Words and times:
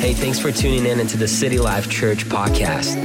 Hey, 0.00 0.14
thanks 0.14 0.38
for 0.38 0.52
tuning 0.52 0.86
in 0.86 1.00
into 1.00 1.16
the 1.16 1.26
City 1.26 1.58
Life 1.58 1.90
Church 1.90 2.24
podcast. 2.26 2.96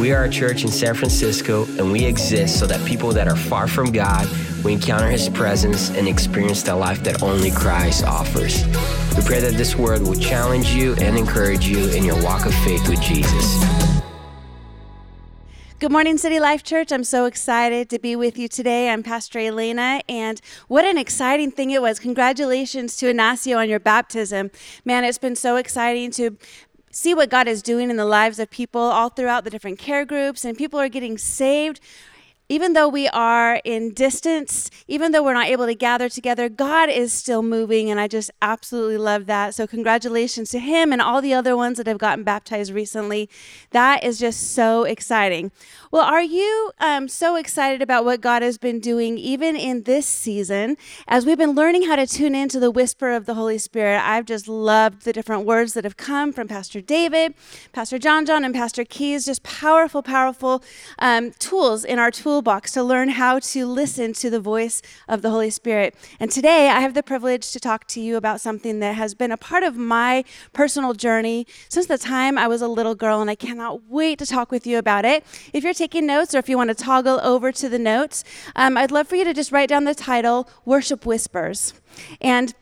We 0.00 0.12
are 0.12 0.24
a 0.24 0.28
church 0.28 0.64
in 0.64 0.68
San 0.68 0.94
Francisco, 0.94 1.64
and 1.78 1.92
we 1.92 2.04
exist 2.04 2.58
so 2.58 2.66
that 2.66 2.84
people 2.84 3.12
that 3.12 3.28
are 3.28 3.36
far 3.36 3.68
from 3.68 3.92
God 3.92 4.28
will 4.64 4.72
encounter 4.72 5.08
His 5.08 5.28
presence 5.28 5.90
and 5.90 6.08
experience 6.08 6.64
the 6.64 6.74
life 6.74 7.04
that 7.04 7.22
only 7.22 7.52
Christ 7.52 8.04
offers. 8.04 8.66
We 9.16 9.22
pray 9.22 9.40
that 9.40 9.54
this 9.56 9.76
word 9.76 10.02
will 10.02 10.16
challenge 10.16 10.70
you 10.72 10.94
and 10.94 11.16
encourage 11.16 11.66
you 11.66 11.88
in 11.90 12.04
your 12.04 12.20
walk 12.20 12.46
of 12.46 12.54
faith 12.56 12.88
with 12.88 13.00
Jesus. 13.00 13.89
Good 15.80 15.92
morning, 15.92 16.18
City 16.18 16.38
Life 16.38 16.62
Church. 16.62 16.92
I'm 16.92 17.04
so 17.04 17.24
excited 17.24 17.88
to 17.88 17.98
be 17.98 18.14
with 18.14 18.36
you 18.36 18.48
today. 18.48 18.90
I'm 18.90 19.02
Pastor 19.02 19.38
Elena, 19.38 20.02
and 20.10 20.38
what 20.68 20.84
an 20.84 20.98
exciting 20.98 21.50
thing 21.50 21.70
it 21.70 21.80
was. 21.80 21.98
Congratulations 21.98 22.98
to 22.98 23.08
Ignacio 23.08 23.56
on 23.56 23.66
your 23.66 23.80
baptism. 23.80 24.50
Man, 24.84 25.04
it's 25.04 25.16
been 25.16 25.36
so 25.36 25.56
exciting 25.56 26.10
to 26.10 26.36
see 26.90 27.14
what 27.14 27.30
God 27.30 27.48
is 27.48 27.62
doing 27.62 27.88
in 27.88 27.96
the 27.96 28.04
lives 28.04 28.38
of 28.38 28.50
people 28.50 28.82
all 28.82 29.08
throughout 29.08 29.44
the 29.44 29.48
different 29.48 29.78
care 29.78 30.04
groups, 30.04 30.44
and 30.44 30.58
people 30.58 30.78
are 30.78 30.90
getting 30.90 31.16
saved 31.16 31.80
even 32.50 32.72
though 32.72 32.88
we 32.88 33.06
are 33.06 33.60
in 33.64 33.94
distance, 33.94 34.70
even 34.88 35.12
though 35.12 35.22
we're 35.22 35.34
not 35.34 35.46
able 35.46 35.66
to 35.66 35.74
gather 35.74 36.08
together, 36.08 36.48
God 36.48 36.90
is 36.90 37.12
still 37.12 37.44
moving. 37.44 37.92
And 37.92 38.00
I 38.00 38.08
just 38.08 38.28
absolutely 38.42 38.98
love 38.98 39.26
that. 39.26 39.54
So, 39.54 39.68
congratulations 39.68 40.50
to 40.50 40.58
him 40.58 40.92
and 40.92 41.00
all 41.00 41.22
the 41.22 41.32
other 41.32 41.56
ones 41.56 41.78
that 41.78 41.86
have 41.86 41.98
gotten 41.98 42.24
baptized 42.24 42.72
recently. 42.72 43.30
That 43.70 44.02
is 44.02 44.18
just 44.18 44.52
so 44.52 44.82
exciting. 44.82 45.52
Well, 45.92 46.04
are 46.04 46.22
you 46.22 46.70
um, 46.78 47.08
so 47.08 47.34
excited 47.34 47.82
about 47.82 48.04
what 48.04 48.20
God 48.20 48.42
has 48.42 48.58
been 48.58 48.78
doing, 48.78 49.18
even 49.18 49.56
in 49.56 49.82
this 49.82 50.06
season, 50.06 50.76
as 51.08 51.26
we've 51.26 51.36
been 51.36 51.56
learning 51.56 51.82
how 51.82 51.96
to 51.96 52.06
tune 52.06 52.32
into 52.32 52.60
the 52.60 52.70
whisper 52.70 53.10
of 53.10 53.26
the 53.26 53.34
Holy 53.34 53.58
Spirit? 53.58 54.00
I've 54.00 54.24
just 54.24 54.46
loved 54.46 55.02
the 55.02 55.12
different 55.12 55.46
words 55.46 55.74
that 55.74 55.82
have 55.82 55.96
come 55.96 56.32
from 56.32 56.46
Pastor 56.46 56.80
David, 56.80 57.34
Pastor 57.72 57.98
John 57.98 58.24
John, 58.24 58.44
and 58.44 58.54
Pastor 58.54 58.84
Keys. 58.84 59.26
Just 59.26 59.42
powerful, 59.42 60.00
powerful 60.00 60.62
um, 61.00 61.32
tools 61.40 61.84
in 61.84 61.98
our 61.98 62.12
toolbox 62.12 62.70
to 62.74 62.84
learn 62.84 63.08
how 63.08 63.40
to 63.40 63.66
listen 63.66 64.12
to 64.12 64.30
the 64.30 64.38
voice 64.38 64.82
of 65.08 65.22
the 65.22 65.30
Holy 65.30 65.50
Spirit. 65.50 65.96
And 66.20 66.30
today 66.30 66.68
I 66.68 66.78
have 66.78 66.94
the 66.94 67.02
privilege 67.02 67.50
to 67.50 67.58
talk 67.58 67.88
to 67.88 68.00
you 68.00 68.16
about 68.16 68.40
something 68.40 68.78
that 68.78 68.94
has 68.94 69.16
been 69.16 69.32
a 69.32 69.36
part 69.36 69.64
of 69.64 69.76
my 69.76 70.22
personal 70.52 70.94
journey 70.94 71.48
since 71.68 71.86
the 71.86 71.98
time 71.98 72.38
I 72.38 72.46
was 72.46 72.62
a 72.62 72.68
little 72.68 72.94
girl, 72.94 73.20
and 73.20 73.28
I 73.28 73.34
cannot 73.34 73.88
wait 73.88 74.20
to 74.20 74.26
talk 74.26 74.52
with 74.52 74.68
you 74.68 74.78
about 74.78 75.04
it. 75.04 75.26
If 75.52 75.64
you're 75.64 75.79
taking 75.80 76.04
notes 76.04 76.34
or 76.34 76.38
if 76.38 76.46
you 76.46 76.58
want 76.58 76.68
to 76.68 76.74
toggle 76.74 77.18
over 77.22 77.50
to 77.50 77.66
the 77.66 77.78
notes, 77.78 78.22
um, 78.54 78.76
I'd 78.76 78.90
love 78.90 79.08
for 79.08 79.16
you 79.16 79.24
to 79.24 79.32
just 79.32 79.50
write 79.50 79.70
down 79.70 79.84
the 79.84 79.94
title 79.94 80.46
Worship 80.66 81.06
Whispers. 81.06 81.72
And 82.20 82.54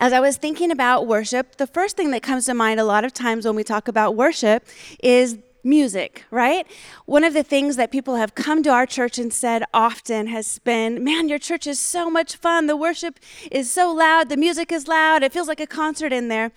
as 0.00 0.14
I 0.14 0.20
was 0.20 0.38
thinking 0.38 0.70
about 0.70 1.06
worship, 1.06 1.56
the 1.58 1.66
first 1.66 1.98
thing 1.98 2.12
that 2.12 2.22
comes 2.22 2.46
to 2.46 2.54
mind 2.54 2.80
a 2.80 2.84
lot 2.84 3.04
of 3.04 3.12
times 3.12 3.44
when 3.44 3.56
we 3.56 3.62
talk 3.62 3.88
about 3.88 4.16
worship 4.16 4.66
is 5.02 5.36
music, 5.62 6.24
right? 6.30 6.66
One 7.04 7.24
of 7.24 7.34
the 7.34 7.42
things 7.42 7.76
that 7.76 7.92
people 7.92 8.16
have 8.16 8.34
come 8.34 8.62
to 8.62 8.70
our 8.70 8.86
church 8.86 9.18
and 9.18 9.30
said 9.30 9.62
often 9.74 10.28
has 10.28 10.58
been, 10.60 11.04
man, 11.04 11.28
your 11.28 11.38
church 11.38 11.66
is 11.66 11.78
so 11.78 12.08
much 12.08 12.36
fun. 12.36 12.68
The 12.68 12.76
worship 12.76 13.20
is 13.50 13.70
so 13.70 13.92
loud. 13.92 14.30
The 14.30 14.36
music 14.38 14.72
is 14.72 14.88
loud. 14.88 15.22
It 15.22 15.32
feels 15.32 15.48
like 15.48 15.60
a 15.60 15.66
concert 15.66 16.12
in 16.12 16.28
there. 16.28 16.52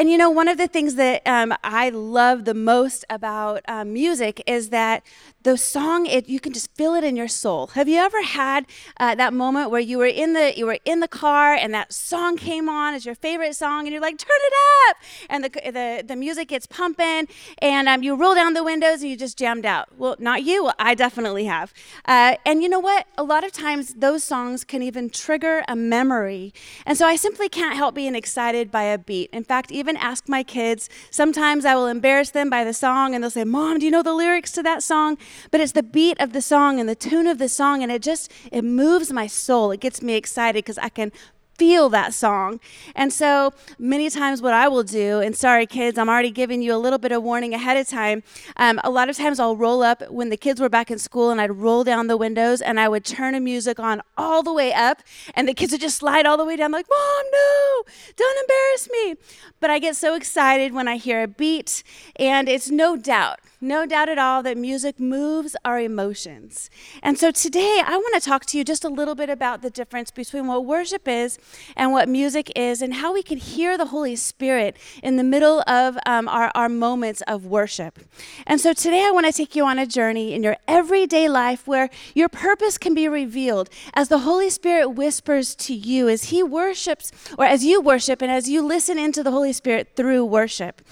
And 0.00 0.08
you 0.08 0.16
know, 0.16 0.30
one 0.30 0.46
of 0.46 0.58
the 0.58 0.68
things 0.68 0.94
that 0.94 1.26
um, 1.26 1.52
I 1.64 1.88
love 1.88 2.44
the 2.44 2.54
most 2.54 3.04
about 3.10 3.62
um, 3.66 3.92
music 3.92 4.40
is 4.46 4.70
that 4.70 5.02
the 5.42 5.56
song 5.56 6.06
it 6.06 6.28
you 6.28 6.40
can 6.40 6.52
just 6.52 6.74
feel 6.74 6.94
it 6.94 7.04
in 7.04 7.14
your 7.14 7.28
soul. 7.28 7.68
Have 7.68 7.88
you 7.88 7.98
ever 7.98 8.22
had 8.22 8.66
uh, 8.98 9.14
that 9.14 9.32
moment 9.32 9.70
where 9.70 9.80
you 9.80 9.98
were 9.98 10.06
in 10.06 10.32
the 10.32 10.52
you 10.56 10.66
were 10.66 10.78
in 10.84 10.98
the 11.00 11.08
car 11.08 11.54
and 11.54 11.72
that 11.72 11.92
song 11.92 12.36
came 12.36 12.68
on 12.68 12.94
as 12.94 13.06
your 13.06 13.14
favorite 13.14 13.54
song 13.54 13.86
and 13.86 13.92
you're 13.92 14.02
like 14.02 14.18
turn 14.18 14.36
it 14.36 14.52
up! 14.88 14.96
And 15.30 15.44
the 15.44 15.48
the, 15.48 16.04
the 16.06 16.16
music 16.16 16.48
gets 16.48 16.66
pumping 16.66 17.28
and 17.58 17.88
um, 17.88 18.02
you 18.02 18.16
roll 18.16 18.34
down 18.34 18.54
the 18.54 18.64
windows 18.64 19.02
and 19.02 19.10
you 19.10 19.16
just 19.16 19.38
jammed 19.38 19.64
out. 19.64 19.88
Well 19.96 20.16
not 20.18 20.42
you 20.42 20.70
i 20.78 20.94
definitely 20.94 21.44
have. 21.44 21.72
Uh, 22.04 22.34
and 22.44 22.62
you 22.62 22.68
know 22.68 22.80
what? 22.80 23.06
A 23.16 23.22
lot 23.22 23.44
of 23.44 23.52
times 23.52 23.94
those 23.94 24.24
songs 24.24 24.64
can 24.64 24.82
even 24.82 25.08
trigger 25.08 25.62
a 25.68 25.76
memory. 25.76 26.52
And 26.84 26.98
so 26.98 27.06
i 27.06 27.14
simply 27.14 27.48
can't 27.48 27.76
help 27.76 27.94
being 27.94 28.16
excited 28.16 28.72
by 28.72 28.82
a 28.82 28.98
beat. 28.98 29.30
In 29.32 29.44
fact 29.44 29.70
even 29.70 29.96
ask 29.96 30.28
my 30.28 30.42
kids 30.42 30.90
sometimes 31.10 31.64
i 31.64 31.74
will 31.76 31.86
embarrass 31.86 32.30
them 32.30 32.50
by 32.50 32.64
the 32.64 32.74
song 32.74 33.14
and 33.14 33.22
they'll 33.22 33.30
say 33.30 33.44
mom 33.44 33.78
do 33.78 33.84
you 33.84 33.92
know 33.92 34.02
the 34.02 34.12
lyrics 34.12 34.50
to 34.52 34.62
that 34.62 34.82
song 34.82 35.16
but 35.50 35.60
it's 35.60 35.72
the 35.72 35.82
beat 35.82 36.20
of 36.20 36.32
the 36.32 36.42
song 36.42 36.80
and 36.80 36.88
the 36.88 36.94
tune 36.94 37.26
of 37.26 37.38
the 37.38 37.48
song 37.48 37.82
and 37.82 37.90
it 37.92 38.02
just 38.02 38.30
it 38.52 38.62
moves 38.62 39.12
my 39.12 39.26
soul 39.26 39.70
it 39.70 39.80
gets 39.80 40.02
me 40.02 40.14
excited 40.14 40.64
because 40.64 40.78
i 40.78 40.88
can 40.88 41.12
feel 41.58 41.88
that 41.88 42.14
song. 42.14 42.60
And 42.94 43.12
so 43.12 43.52
many 43.78 44.08
times, 44.08 44.40
what 44.40 44.54
I 44.54 44.68
will 44.68 44.84
do, 44.84 45.20
and 45.20 45.36
sorry, 45.36 45.66
kids, 45.66 45.98
I'm 45.98 46.08
already 46.08 46.30
giving 46.30 46.62
you 46.62 46.72
a 46.74 46.78
little 46.78 46.98
bit 46.98 47.12
of 47.12 47.22
warning 47.22 47.52
ahead 47.52 47.76
of 47.76 47.88
time. 47.88 48.22
Um, 48.56 48.80
a 48.84 48.90
lot 48.90 49.10
of 49.10 49.16
times, 49.16 49.40
I'll 49.40 49.56
roll 49.56 49.82
up 49.82 50.08
when 50.10 50.30
the 50.30 50.36
kids 50.36 50.60
were 50.60 50.68
back 50.68 50.90
in 50.90 50.98
school 50.98 51.30
and 51.30 51.40
I'd 51.40 51.50
roll 51.50 51.84
down 51.84 52.06
the 52.06 52.16
windows 52.16 52.62
and 52.62 52.78
I 52.78 52.88
would 52.88 53.04
turn 53.04 53.34
the 53.34 53.40
music 53.40 53.80
on 53.80 54.00
all 54.16 54.42
the 54.42 54.52
way 54.52 54.72
up, 54.72 55.02
and 55.34 55.48
the 55.48 55.54
kids 55.54 55.72
would 55.72 55.80
just 55.80 55.98
slide 55.98 56.24
all 56.24 56.36
the 56.36 56.44
way 56.44 56.56
down, 56.56 56.70
like, 56.70 56.86
Mom, 56.88 57.24
no, 57.32 57.82
don't 58.16 58.38
embarrass 58.38 58.88
me. 58.90 59.16
But 59.60 59.70
I 59.70 59.80
get 59.80 59.96
so 59.96 60.14
excited 60.14 60.72
when 60.72 60.86
I 60.86 60.96
hear 60.96 61.22
a 61.22 61.28
beat, 61.28 61.82
and 62.16 62.48
it's 62.48 62.70
no 62.70 62.96
doubt 62.96 63.40
no 63.60 63.86
doubt 63.86 64.08
at 64.08 64.18
all 64.18 64.42
that 64.42 64.56
music 64.56 65.00
moves 65.00 65.56
our 65.64 65.80
emotions. 65.80 66.70
And 67.02 67.18
so 67.18 67.30
today 67.30 67.82
I 67.84 67.96
want 67.96 68.14
to 68.14 68.28
talk 68.28 68.44
to 68.46 68.58
you 68.58 68.64
just 68.64 68.84
a 68.84 68.88
little 68.88 69.14
bit 69.14 69.28
about 69.28 69.62
the 69.62 69.70
difference 69.70 70.10
between 70.10 70.46
what 70.46 70.64
worship 70.64 71.08
is 71.08 71.38
and 71.76 71.92
what 71.92 72.08
music 72.08 72.52
is, 72.54 72.82
and 72.82 72.94
how 72.94 73.12
we 73.12 73.22
can 73.22 73.38
hear 73.38 73.76
the 73.76 73.86
Holy 73.86 74.16
Spirit 74.16 74.76
in 75.02 75.16
the 75.16 75.24
middle 75.24 75.62
of 75.66 75.98
um, 76.06 76.28
our, 76.28 76.52
our 76.54 76.68
moments 76.68 77.22
of 77.22 77.46
worship. 77.46 77.98
And 78.46 78.60
so 78.60 78.72
today 78.72 79.04
I 79.04 79.10
want 79.10 79.26
to 79.26 79.32
take 79.32 79.56
you 79.56 79.64
on 79.64 79.78
a 79.78 79.86
journey 79.86 80.34
in 80.34 80.42
your 80.42 80.56
everyday 80.66 81.28
life 81.28 81.66
where 81.66 81.90
your 82.14 82.28
purpose 82.28 82.78
can 82.78 82.94
be 82.94 83.08
revealed 83.08 83.70
as 83.94 84.08
the 84.08 84.20
Holy 84.20 84.50
Spirit 84.50 84.90
whispers 84.90 85.54
to 85.56 85.74
you 85.74 86.08
as 86.08 86.24
He 86.24 86.42
worships, 86.42 87.10
or 87.36 87.44
as 87.44 87.64
you 87.64 87.80
worship, 87.80 88.22
and 88.22 88.30
as 88.30 88.48
you 88.48 88.62
listen 88.62 88.98
into 88.98 89.22
the 89.22 89.30
Holy 89.30 89.52
Spirit 89.52 89.92
through 89.96 90.24
worship. 90.24 90.82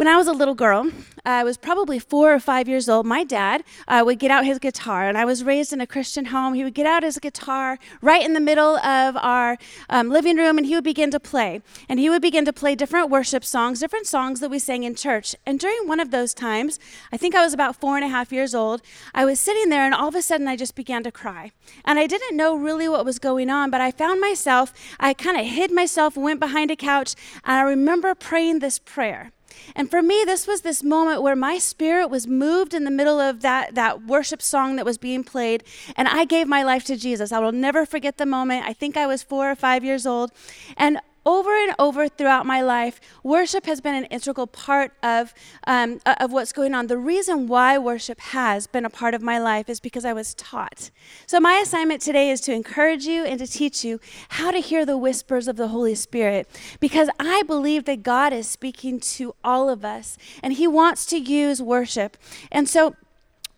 When 0.00 0.08
I 0.08 0.16
was 0.16 0.28
a 0.28 0.32
little 0.32 0.54
girl, 0.54 0.90
I 1.26 1.44
was 1.44 1.58
probably 1.58 1.98
four 1.98 2.32
or 2.32 2.40
five 2.40 2.66
years 2.66 2.88
old. 2.88 3.04
My 3.04 3.22
dad 3.22 3.62
uh, 3.86 4.02
would 4.02 4.18
get 4.18 4.30
out 4.30 4.46
his 4.46 4.58
guitar, 4.58 5.06
and 5.06 5.18
I 5.18 5.26
was 5.26 5.44
raised 5.44 5.74
in 5.74 5.80
a 5.82 5.86
Christian 5.86 6.24
home. 6.24 6.54
He 6.54 6.64
would 6.64 6.72
get 6.72 6.86
out 6.86 7.02
his 7.02 7.18
guitar 7.18 7.78
right 8.00 8.24
in 8.24 8.32
the 8.32 8.40
middle 8.40 8.78
of 8.78 9.14
our 9.18 9.58
um, 9.90 10.08
living 10.08 10.38
room, 10.38 10.56
and 10.56 10.66
he 10.66 10.74
would 10.74 10.84
begin 10.84 11.10
to 11.10 11.20
play. 11.20 11.60
And 11.86 12.00
he 12.00 12.08
would 12.08 12.22
begin 12.22 12.46
to 12.46 12.52
play 12.54 12.74
different 12.74 13.10
worship 13.10 13.44
songs, 13.44 13.80
different 13.80 14.06
songs 14.06 14.40
that 14.40 14.48
we 14.48 14.58
sang 14.58 14.84
in 14.84 14.94
church. 14.94 15.36
And 15.44 15.60
during 15.60 15.86
one 15.86 16.00
of 16.00 16.12
those 16.12 16.32
times, 16.32 16.78
I 17.12 17.18
think 17.18 17.34
I 17.34 17.44
was 17.44 17.52
about 17.52 17.76
four 17.76 17.96
and 17.96 18.04
a 18.06 18.08
half 18.08 18.32
years 18.32 18.54
old, 18.54 18.80
I 19.14 19.26
was 19.26 19.38
sitting 19.38 19.68
there, 19.68 19.84
and 19.84 19.94
all 19.94 20.08
of 20.08 20.14
a 20.14 20.22
sudden 20.22 20.48
I 20.48 20.56
just 20.56 20.74
began 20.74 21.02
to 21.02 21.12
cry. 21.12 21.52
And 21.84 21.98
I 21.98 22.06
didn't 22.06 22.38
know 22.38 22.56
really 22.56 22.88
what 22.88 23.04
was 23.04 23.18
going 23.18 23.50
on, 23.50 23.70
but 23.70 23.82
I 23.82 23.90
found 23.90 24.18
myself, 24.18 24.72
I 24.98 25.12
kind 25.12 25.38
of 25.38 25.44
hid 25.44 25.70
myself, 25.70 26.16
went 26.16 26.40
behind 26.40 26.70
a 26.70 26.76
couch, 26.76 27.14
and 27.44 27.56
I 27.58 27.60
remember 27.60 28.14
praying 28.14 28.60
this 28.60 28.78
prayer. 28.78 29.32
And 29.74 29.90
for 29.90 30.02
me, 30.02 30.22
this 30.24 30.46
was 30.46 30.62
this 30.62 30.82
moment 30.82 31.22
where 31.22 31.36
my 31.36 31.58
spirit 31.58 32.08
was 32.08 32.26
moved 32.26 32.74
in 32.74 32.84
the 32.84 32.90
middle 32.90 33.20
of 33.20 33.40
that, 33.40 33.74
that 33.74 34.06
worship 34.06 34.42
song 34.42 34.76
that 34.76 34.84
was 34.84 34.98
being 34.98 35.24
played, 35.24 35.64
and 35.96 36.08
I 36.08 36.24
gave 36.24 36.46
my 36.46 36.62
life 36.62 36.84
to 36.84 36.96
Jesus. 36.96 37.32
I 37.32 37.38
will 37.38 37.52
never 37.52 37.86
forget 37.86 38.18
the 38.18 38.26
moment. 38.26 38.66
I 38.66 38.72
think 38.72 38.96
I 38.96 39.06
was 39.06 39.22
four 39.22 39.50
or 39.50 39.54
five 39.54 39.84
years 39.84 40.06
old. 40.06 40.32
And 40.76 41.00
over 41.26 41.50
and 41.50 41.74
over 41.78 42.08
throughout 42.08 42.46
my 42.46 42.62
life, 42.62 43.00
worship 43.22 43.66
has 43.66 43.80
been 43.80 43.94
an 43.94 44.04
integral 44.06 44.46
part 44.46 44.92
of, 45.02 45.34
um, 45.66 46.00
of 46.06 46.32
what's 46.32 46.52
going 46.52 46.74
on. 46.74 46.86
The 46.86 46.98
reason 46.98 47.46
why 47.46 47.78
worship 47.78 48.20
has 48.20 48.66
been 48.66 48.84
a 48.84 48.90
part 48.90 49.14
of 49.14 49.22
my 49.22 49.38
life 49.38 49.68
is 49.68 49.80
because 49.80 50.04
I 50.04 50.12
was 50.12 50.34
taught. 50.34 50.90
So, 51.26 51.40
my 51.40 51.54
assignment 51.54 52.00
today 52.00 52.30
is 52.30 52.40
to 52.42 52.52
encourage 52.52 53.04
you 53.04 53.24
and 53.24 53.38
to 53.38 53.46
teach 53.46 53.84
you 53.84 54.00
how 54.30 54.50
to 54.50 54.58
hear 54.58 54.86
the 54.86 54.98
whispers 54.98 55.48
of 55.48 55.56
the 55.56 55.68
Holy 55.68 55.94
Spirit 55.94 56.48
because 56.80 57.08
I 57.18 57.42
believe 57.42 57.84
that 57.84 58.02
God 58.02 58.32
is 58.32 58.48
speaking 58.48 59.00
to 59.00 59.34
all 59.44 59.68
of 59.68 59.84
us 59.84 60.16
and 60.42 60.54
He 60.54 60.66
wants 60.66 61.06
to 61.06 61.18
use 61.18 61.60
worship. 61.60 62.16
And 62.50 62.68
so, 62.68 62.94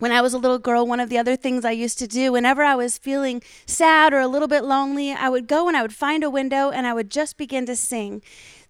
when 0.02 0.10
I 0.10 0.20
was 0.20 0.34
a 0.34 0.38
little 0.38 0.58
girl, 0.58 0.84
one 0.84 0.98
of 0.98 1.10
the 1.10 1.18
other 1.18 1.36
things 1.36 1.64
I 1.64 1.70
used 1.70 1.96
to 2.00 2.08
do, 2.08 2.32
whenever 2.32 2.64
I 2.64 2.74
was 2.74 2.98
feeling 2.98 3.40
sad 3.66 4.12
or 4.12 4.18
a 4.18 4.26
little 4.26 4.48
bit 4.48 4.64
lonely, 4.64 5.12
I 5.12 5.28
would 5.28 5.46
go 5.46 5.68
and 5.68 5.76
I 5.76 5.82
would 5.82 5.94
find 5.94 6.24
a 6.24 6.28
window 6.28 6.72
and 6.72 6.88
I 6.88 6.92
would 6.92 7.08
just 7.08 7.36
begin 7.36 7.66
to 7.66 7.76
sing. 7.76 8.20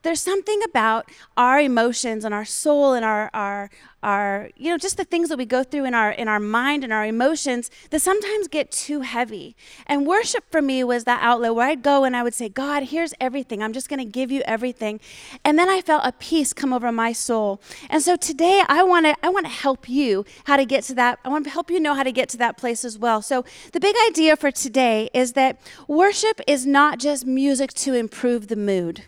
There's 0.02 0.20
something 0.20 0.60
about 0.62 1.08
our 1.34 1.58
emotions 1.58 2.26
and 2.26 2.34
our 2.34 2.44
soul 2.44 2.92
and 2.92 3.02
our, 3.02 3.30
our, 3.32 3.70
our 4.02 4.50
you 4.56 4.70
know 4.70 4.78
just 4.78 4.96
the 4.96 5.04
things 5.04 5.28
that 5.28 5.38
we 5.38 5.46
go 5.46 5.62
through 5.62 5.84
in 5.84 5.94
our 5.94 6.10
in 6.10 6.28
our 6.28 6.40
mind 6.40 6.84
and 6.84 6.92
our 6.92 7.04
emotions 7.04 7.70
that 7.90 8.00
sometimes 8.00 8.48
get 8.48 8.70
too 8.70 9.02
heavy. 9.02 9.56
And 9.86 10.06
worship 10.06 10.44
for 10.50 10.60
me 10.60 10.82
was 10.84 11.04
that 11.04 11.22
outlet 11.22 11.54
where 11.54 11.68
i'd 11.68 11.82
go 11.82 12.04
and 12.04 12.16
i 12.16 12.22
would 12.22 12.34
say 12.34 12.48
god 12.48 12.84
here's 12.84 13.14
everything. 13.20 13.62
I'm 13.62 13.72
just 13.72 13.88
going 13.88 13.98
to 13.98 14.04
give 14.04 14.30
you 14.30 14.42
everything. 14.42 15.00
And 15.44 15.58
then 15.58 15.68
i 15.68 15.80
felt 15.80 16.02
a 16.04 16.12
peace 16.12 16.52
come 16.52 16.72
over 16.72 16.90
my 16.90 17.12
soul. 17.12 17.60
And 17.88 18.02
so 18.02 18.16
today 18.16 18.62
i 18.68 18.82
want 18.82 19.06
to 19.06 19.14
i 19.22 19.28
want 19.28 19.46
to 19.46 19.52
help 19.52 19.88
you 19.88 20.24
how 20.44 20.56
to 20.56 20.64
get 20.64 20.84
to 20.84 20.94
that 20.94 21.18
i 21.24 21.28
want 21.28 21.44
to 21.44 21.50
help 21.50 21.70
you 21.70 21.80
know 21.80 21.94
how 21.94 22.02
to 22.02 22.12
get 22.12 22.28
to 22.30 22.36
that 22.38 22.56
place 22.56 22.84
as 22.84 22.98
well. 22.98 23.22
So 23.22 23.44
the 23.72 23.80
big 23.80 23.96
idea 24.08 24.36
for 24.36 24.50
today 24.50 25.10
is 25.14 25.32
that 25.32 25.60
worship 25.86 26.40
is 26.46 26.66
not 26.66 26.98
just 26.98 27.26
music 27.26 27.72
to 27.74 27.94
improve 27.94 28.48
the 28.48 28.56
mood. 28.56 29.04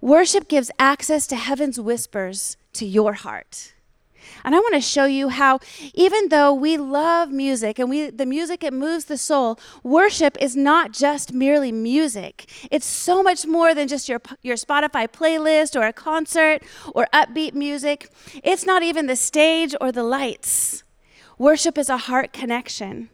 Worship 0.00 0.48
gives 0.48 0.70
access 0.78 1.26
to 1.26 1.36
heaven's 1.36 1.78
whispers 1.78 2.56
to 2.72 2.86
your 2.86 3.12
heart. 3.12 3.74
And 4.44 4.54
I 4.54 4.58
want 4.58 4.74
to 4.74 4.80
show 4.80 5.04
you 5.04 5.28
how 5.28 5.60
even 5.94 6.28
though 6.28 6.52
we 6.52 6.76
love 6.76 7.30
music 7.30 7.78
and 7.78 7.88
we 7.90 8.10
the 8.10 8.26
music 8.26 8.62
it 8.64 8.72
moves 8.72 9.06
the 9.06 9.18
soul, 9.18 9.58
worship 9.82 10.36
is 10.40 10.56
not 10.56 10.92
just 10.92 11.32
merely 11.32 11.72
music. 11.72 12.48
It's 12.70 12.86
so 12.86 13.22
much 13.22 13.46
more 13.46 13.74
than 13.74 13.88
just 13.88 14.08
your 14.08 14.20
your 14.42 14.56
Spotify 14.56 15.08
playlist 15.08 15.78
or 15.78 15.86
a 15.86 15.92
concert 15.92 16.62
or 16.94 17.06
upbeat 17.12 17.54
music. 17.54 18.08
It's 18.42 18.64
not 18.64 18.82
even 18.82 19.06
the 19.06 19.16
stage 19.16 19.74
or 19.80 19.92
the 19.92 20.04
lights. 20.04 20.84
Worship 21.38 21.78
is 21.78 21.88
a 21.88 21.96
heart 21.96 22.34
connection. 22.34 23.08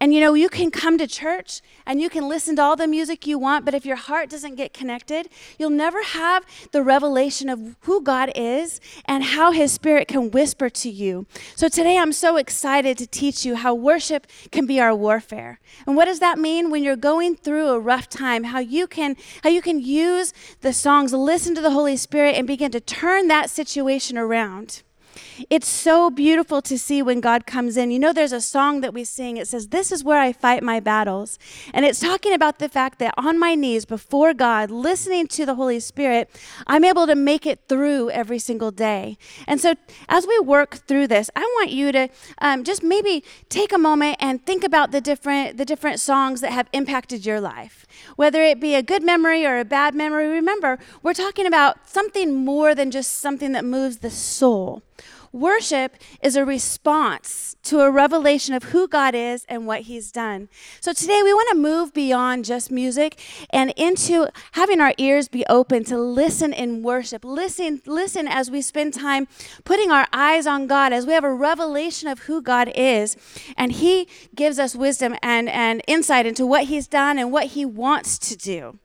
And 0.00 0.14
you 0.14 0.20
know, 0.20 0.34
you 0.34 0.48
can 0.48 0.70
come 0.70 0.98
to 0.98 1.06
church 1.06 1.60
and 1.86 2.00
you 2.00 2.08
can 2.08 2.28
listen 2.28 2.56
to 2.56 2.62
all 2.62 2.76
the 2.76 2.86
music 2.86 3.26
you 3.26 3.38
want, 3.38 3.64
but 3.64 3.74
if 3.74 3.84
your 3.84 3.96
heart 3.96 4.30
doesn't 4.30 4.54
get 4.54 4.72
connected, 4.72 5.28
you'll 5.58 5.70
never 5.70 6.02
have 6.02 6.44
the 6.72 6.82
revelation 6.82 7.48
of 7.48 7.76
who 7.80 8.02
God 8.02 8.30
is 8.34 8.80
and 9.04 9.24
how 9.24 9.52
His 9.52 9.72
Spirit 9.72 10.08
can 10.08 10.30
whisper 10.30 10.68
to 10.70 10.88
you. 10.88 11.26
So 11.56 11.68
today 11.68 11.98
I'm 11.98 12.12
so 12.12 12.36
excited 12.36 12.98
to 12.98 13.06
teach 13.06 13.44
you 13.44 13.56
how 13.56 13.74
worship 13.74 14.26
can 14.52 14.66
be 14.66 14.80
our 14.80 14.94
warfare. 14.94 15.60
And 15.86 15.96
what 15.96 16.04
does 16.04 16.20
that 16.20 16.38
mean 16.38 16.70
when 16.70 16.82
you're 16.82 16.96
going 16.96 17.36
through 17.36 17.68
a 17.68 17.80
rough 17.80 18.08
time? 18.08 18.44
How 18.44 18.60
you 18.60 18.86
can 18.86 19.16
how 19.42 19.50
you 19.50 19.62
can 19.62 19.80
use 19.80 20.32
the 20.60 20.72
songs, 20.72 21.12
listen 21.12 21.54
to 21.54 21.60
the 21.60 21.70
Holy 21.70 21.96
Spirit 21.96 22.36
and 22.36 22.46
begin 22.46 22.70
to 22.72 22.80
turn 22.80 23.28
that 23.28 23.50
situation 23.50 24.16
around. 24.16 24.82
It's 25.50 25.68
so 25.68 26.10
beautiful 26.10 26.60
to 26.62 26.78
see 26.78 27.02
when 27.02 27.20
God 27.20 27.46
comes 27.46 27.76
in. 27.76 27.90
You 27.90 27.98
know, 27.98 28.12
there's 28.12 28.32
a 28.32 28.40
song 28.40 28.80
that 28.80 28.92
we 28.94 29.04
sing. 29.04 29.36
It 29.36 29.48
says, 29.48 29.68
This 29.68 29.92
is 29.92 30.04
where 30.04 30.20
I 30.20 30.32
fight 30.32 30.62
my 30.62 30.80
battles. 30.80 31.38
And 31.72 31.84
it's 31.84 32.00
talking 32.00 32.32
about 32.32 32.58
the 32.58 32.68
fact 32.68 32.98
that 32.98 33.14
on 33.16 33.38
my 33.38 33.54
knees 33.54 33.84
before 33.84 34.34
God, 34.34 34.70
listening 34.70 35.26
to 35.28 35.46
the 35.46 35.54
Holy 35.54 35.80
Spirit, 35.80 36.30
I'm 36.66 36.84
able 36.84 37.06
to 37.06 37.14
make 37.14 37.46
it 37.46 37.60
through 37.68 38.10
every 38.10 38.38
single 38.38 38.70
day. 38.70 39.18
And 39.46 39.60
so 39.60 39.74
as 40.08 40.26
we 40.26 40.38
work 40.40 40.76
through 40.86 41.08
this, 41.08 41.30
I 41.36 41.40
want 41.40 41.70
you 41.70 41.92
to 41.92 42.08
um, 42.38 42.64
just 42.64 42.82
maybe 42.82 43.24
take 43.48 43.72
a 43.72 43.78
moment 43.78 44.16
and 44.20 44.44
think 44.44 44.64
about 44.64 44.90
the 44.90 45.00
different, 45.00 45.56
the 45.56 45.64
different 45.64 46.00
songs 46.00 46.40
that 46.40 46.52
have 46.52 46.68
impacted 46.72 47.26
your 47.26 47.40
life. 47.40 47.86
Whether 48.16 48.42
it 48.42 48.60
be 48.60 48.74
a 48.74 48.82
good 48.82 49.02
memory 49.02 49.46
or 49.46 49.58
a 49.58 49.64
bad 49.64 49.94
memory, 49.94 50.28
remember, 50.28 50.78
we're 51.02 51.14
talking 51.14 51.46
about 51.46 51.88
something 51.88 52.34
more 52.34 52.74
than 52.74 52.90
just 52.90 53.18
something 53.20 53.52
that 53.52 53.64
moves 53.64 53.98
the 53.98 54.10
soul. 54.10 54.82
Worship 55.32 55.96
is 56.22 56.36
a 56.36 56.44
response 56.44 57.56
to 57.64 57.80
a 57.80 57.90
revelation 57.90 58.54
of 58.54 58.64
who 58.64 58.88
God 58.88 59.14
is 59.14 59.44
and 59.48 59.66
what 59.66 59.82
He's 59.82 60.10
done. 60.10 60.48
So 60.80 60.92
today 60.92 61.22
we 61.22 61.34
want 61.34 61.48
to 61.50 61.56
move 61.56 61.92
beyond 61.92 62.44
just 62.44 62.70
music 62.70 63.20
and 63.50 63.72
into 63.76 64.28
having 64.52 64.80
our 64.80 64.94
ears 64.96 65.28
be 65.28 65.44
open 65.46 65.84
to 65.84 65.98
listen 65.98 66.52
in 66.52 66.82
worship. 66.82 67.24
Listen, 67.24 67.82
listen 67.86 68.26
as 68.26 68.50
we 68.50 68.62
spend 68.62 68.94
time 68.94 69.28
putting 69.64 69.90
our 69.90 70.06
eyes 70.12 70.46
on 70.46 70.66
God, 70.66 70.92
as 70.92 71.06
we 71.06 71.12
have 71.12 71.24
a 71.24 71.34
revelation 71.34 72.08
of 72.08 72.20
who 72.20 72.40
God 72.40 72.72
is, 72.74 73.16
and 73.56 73.72
He 73.72 74.08
gives 74.34 74.58
us 74.58 74.74
wisdom 74.74 75.14
and, 75.22 75.48
and 75.48 75.82
insight 75.86 76.26
into 76.26 76.46
what 76.46 76.64
He's 76.64 76.86
done 76.86 77.18
and 77.18 77.30
what 77.30 77.48
He 77.48 77.64
wants 77.64 78.18
to 78.18 78.36
do 78.36 78.78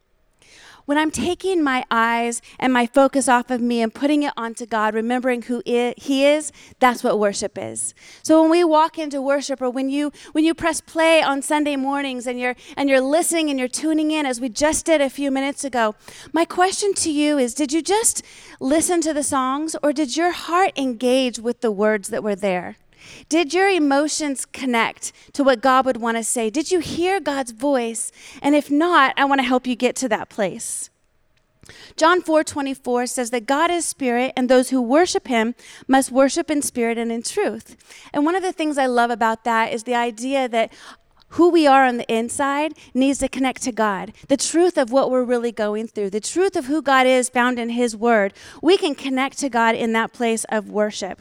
when 0.86 0.98
I'm 0.98 1.12
taking 1.12 1.64
my 1.64 1.86
eyes 1.90 2.42
and 2.60 2.74
my 2.74 2.86
focus 2.86 3.28
off 3.28 3.50
of 3.52 3.62
me 3.62 3.82
and 3.82 3.94
putting 3.94 4.24
it 4.24 4.34
onto 4.36 4.66
God, 4.66 4.94
remembering 4.94 5.44
who 5.44 5.62
He 5.66 6.26
is, 6.26 6.52
that's 6.80 7.04
what 7.04 7.20
worship 7.20 7.58
is. 7.58 7.94
So 8.22 8.42
when 8.42 8.52
we 8.52 8.64
walk 8.64 8.98
into 8.98 9.22
worship, 9.22 9.62
or 9.62 9.70
when 9.70 9.90
you 9.90 10.12
when 10.34 10.44
you 10.44 10.54
press 10.54 10.82
play 10.82 11.22
on 11.22 11.42
Sunday 11.42 11.76
mornings 11.76 12.28
and 12.28 12.40
you're 12.40 12.56
and 12.76 12.90
you're 12.90 13.02
listening 13.02 13.50
and 13.50 13.60
you're 13.60 13.68
tuning 13.68 14.12
in, 14.12 14.26
as 14.26 14.42
we 14.42 14.50
just 14.50 14.86
did 14.86 15.02
a 15.02 15.10
few 15.10 15.32
minutes 15.32 15.64
ago, 15.64 15.96
my 16.32 16.46
question 16.46 16.94
to 16.96 17.12
you 17.12 17.38
is: 17.38 17.54
Did 17.54 17.72
you 17.72 17.82
just 17.82 18.24
listen 18.60 19.02
to 19.02 19.14
the 19.14 19.24
songs, 19.24 19.76
or 19.82 19.94
did 19.94 20.18
your 20.18 20.32
heart 20.32 20.72
engage 20.78 21.40
with 21.40 21.62
the 21.62 21.72
words 21.72 22.10
that 22.10 22.24
were 22.24 22.36
there? 22.36 22.78
Did 23.30 23.54
your 23.54 23.70
emotions 23.70 24.46
connect 24.46 25.12
to 25.34 25.44
what 25.44 25.62
God 25.62 25.86
would 25.86 25.98
want 25.98 26.18
to 26.18 26.24
say? 26.24 26.50
Did 26.50 26.72
you 26.72 26.80
hear 26.80 27.20
God's 27.20 27.52
voice? 27.52 28.12
And 28.42 28.56
if 28.56 28.70
not, 28.70 29.14
I 29.18 29.26
want 29.26 29.40
to 29.40 29.48
help 29.48 29.68
you 29.68 29.76
get 29.76 29.96
to 29.98 30.10
that 30.10 30.30
place. 30.30 30.90
John 31.96 32.22
4 32.22 32.44
24 32.44 33.08
says 33.08 33.30
that 33.30 33.46
God 33.46 33.72
is 33.72 33.86
spirit, 33.86 34.34
and 34.36 34.50
those 34.50 34.70
who 34.70 34.82
worship 34.82 35.28
him 35.28 35.56
must 35.88 36.12
worship 36.12 36.52
in 36.52 36.62
spirit 36.62 36.98
and 36.98 37.12
in 37.12 37.24
truth. 37.24 37.78
And 38.14 38.26
one 38.26 38.36
of 38.36 38.44
the 38.44 38.52
things 38.52 38.78
I 38.78 38.86
love 38.86 39.12
about 39.12 39.44
that 39.46 39.72
is 39.72 39.84
the 39.84 39.96
idea 39.96 40.50
that 40.50 40.74
who 41.30 41.50
we 41.50 41.66
are 41.66 41.86
on 41.86 41.98
the 41.98 42.14
inside 42.14 42.74
needs 42.94 43.20
to 43.20 43.28
connect 43.28 43.64
to 43.64 43.72
God. 43.72 44.14
The 44.28 44.38
truth 44.38 44.78
of 44.78 44.92
what 44.92 45.10
we're 45.10 45.24
really 45.24 45.52
going 45.52 45.88
through, 45.88 46.12
the 46.12 46.20
truth 46.20 46.56
of 46.56 46.66
who 46.66 46.82
God 46.82 47.08
is 47.08 47.28
found 47.30 47.58
in 47.58 47.70
His 47.70 47.96
Word. 47.96 48.34
We 48.62 48.78
can 48.78 48.94
connect 48.94 49.40
to 49.40 49.50
God 49.50 49.74
in 49.74 49.94
that 49.94 50.14
place 50.14 50.46
of 50.50 50.70
worship. 50.70 51.20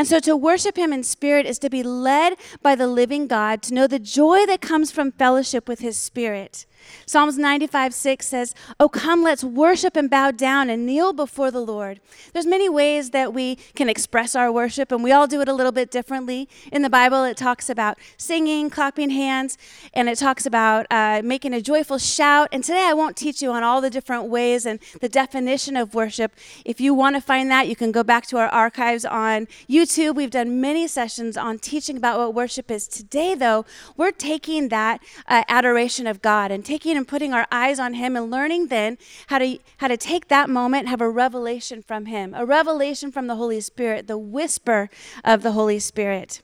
And 0.00 0.08
so 0.08 0.18
to 0.20 0.34
worship 0.34 0.78
Him 0.78 0.94
in 0.94 1.02
spirit 1.02 1.44
is 1.44 1.58
to 1.58 1.68
be 1.68 1.82
led 1.82 2.38
by 2.62 2.74
the 2.74 2.86
living 2.86 3.26
God, 3.26 3.60
to 3.64 3.74
know 3.74 3.86
the 3.86 3.98
joy 3.98 4.46
that 4.46 4.62
comes 4.62 4.90
from 4.90 5.12
fellowship 5.12 5.68
with 5.68 5.80
His 5.80 5.98
Spirit. 5.98 6.64
Psalms 7.06 7.38
95 7.38 7.94
6 7.94 8.26
says, 8.26 8.54
Oh, 8.78 8.88
come, 8.88 9.22
let's 9.22 9.42
worship 9.42 9.96
and 9.96 10.08
bow 10.08 10.30
down 10.30 10.70
and 10.70 10.86
kneel 10.86 11.12
before 11.12 11.50
the 11.50 11.60
Lord. 11.60 12.00
There's 12.32 12.46
many 12.46 12.68
ways 12.68 13.10
that 13.10 13.34
we 13.34 13.56
can 13.74 13.88
express 13.88 14.34
our 14.34 14.52
worship, 14.52 14.92
and 14.92 15.02
we 15.02 15.12
all 15.12 15.26
do 15.26 15.40
it 15.40 15.48
a 15.48 15.52
little 15.52 15.72
bit 15.72 15.90
differently. 15.90 16.48
In 16.72 16.82
the 16.82 16.90
Bible, 16.90 17.24
it 17.24 17.36
talks 17.36 17.68
about 17.68 17.98
singing, 18.16 18.70
clapping 18.70 19.10
hands, 19.10 19.58
and 19.94 20.08
it 20.08 20.18
talks 20.18 20.46
about 20.46 20.86
uh, 20.90 21.22
making 21.24 21.52
a 21.54 21.60
joyful 21.60 21.98
shout. 21.98 22.48
And 22.52 22.62
today 22.62 22.86
I 22.88 22.94
won't 22.94 23.16
teach 23.16 23.42
you 23.42 23.50
on 23.52 23.62
all 23.62 23.80
the 23.80 23.90
different 23.90 24.24
ways 24.24 24.66
and 24.66 24.78
the 25.00 25.08
definition 25.08 25.76
of 25.76 25.94
worship. 25.94 26.32
If 26.64 26.80
you 26.80 26.94
want 26.94 27.16
to 27.16 27.20
find 27.20 27.50
that, 27.50 27.68
you 27.68 27.76
can 27.76 27.92
go 27.92 28.02
back 28.02 28.26
to 28.26 28.38
our 28.38 28.48
archives 28.48 29.04
on 29.04 29.48
YouTube. 29.68 30.14
We've 30.14 30.30
done 30.30 30.60
many 30.60 30.86
sessions 30.86 31.36
on 31.36 31.58
teaching 31.58 31.96
about 31.96 32.18
what 32.18 32.34
worship 32.34 32.70
is. 32.70 32.86
Today, 32.86 33.34
though, 33.34 33.64
we're 33.96 34.12
taking 34.12 34.68
that 34.68 35.02
uh, 35.26 35.44
adoration 35.48 36.06
of 36.06 36.22
God 36.22 36.50
and 36.50 36.64
taking 36.70 36.96
and 36.96 37.08
putting 37.08 37.32
our 37.32 37.48
eyes 37.50 37.80
on 37.80 37.94
him 37.94 38.14
and 38.14 38.30
learning 38.30 38.68
then 38.68 38.96
how 39.26 39.38
to 39.38 39.58
how 39.78 39.88
to 39.88 39.96
take 39.96 40.28
that 40.28 40.48
moment 40.48 40.86
have 40.86 41.00
a 41.00 41.10
revelation 41.10 41.82
from 41.82 42.06
him 42.06 42.32
a 42.32 42.46
revelation 42.46 43.10
from 43.10 43.26
the 43.26 43.34
holy 43.34 43.60
spirit 43.60 44.06
the 44.06 44.16
whisper 44.16 44.88
of 45.24 45.42
the 45.42 45.52
holy 45.52 45.80
spirit 45.80 46.42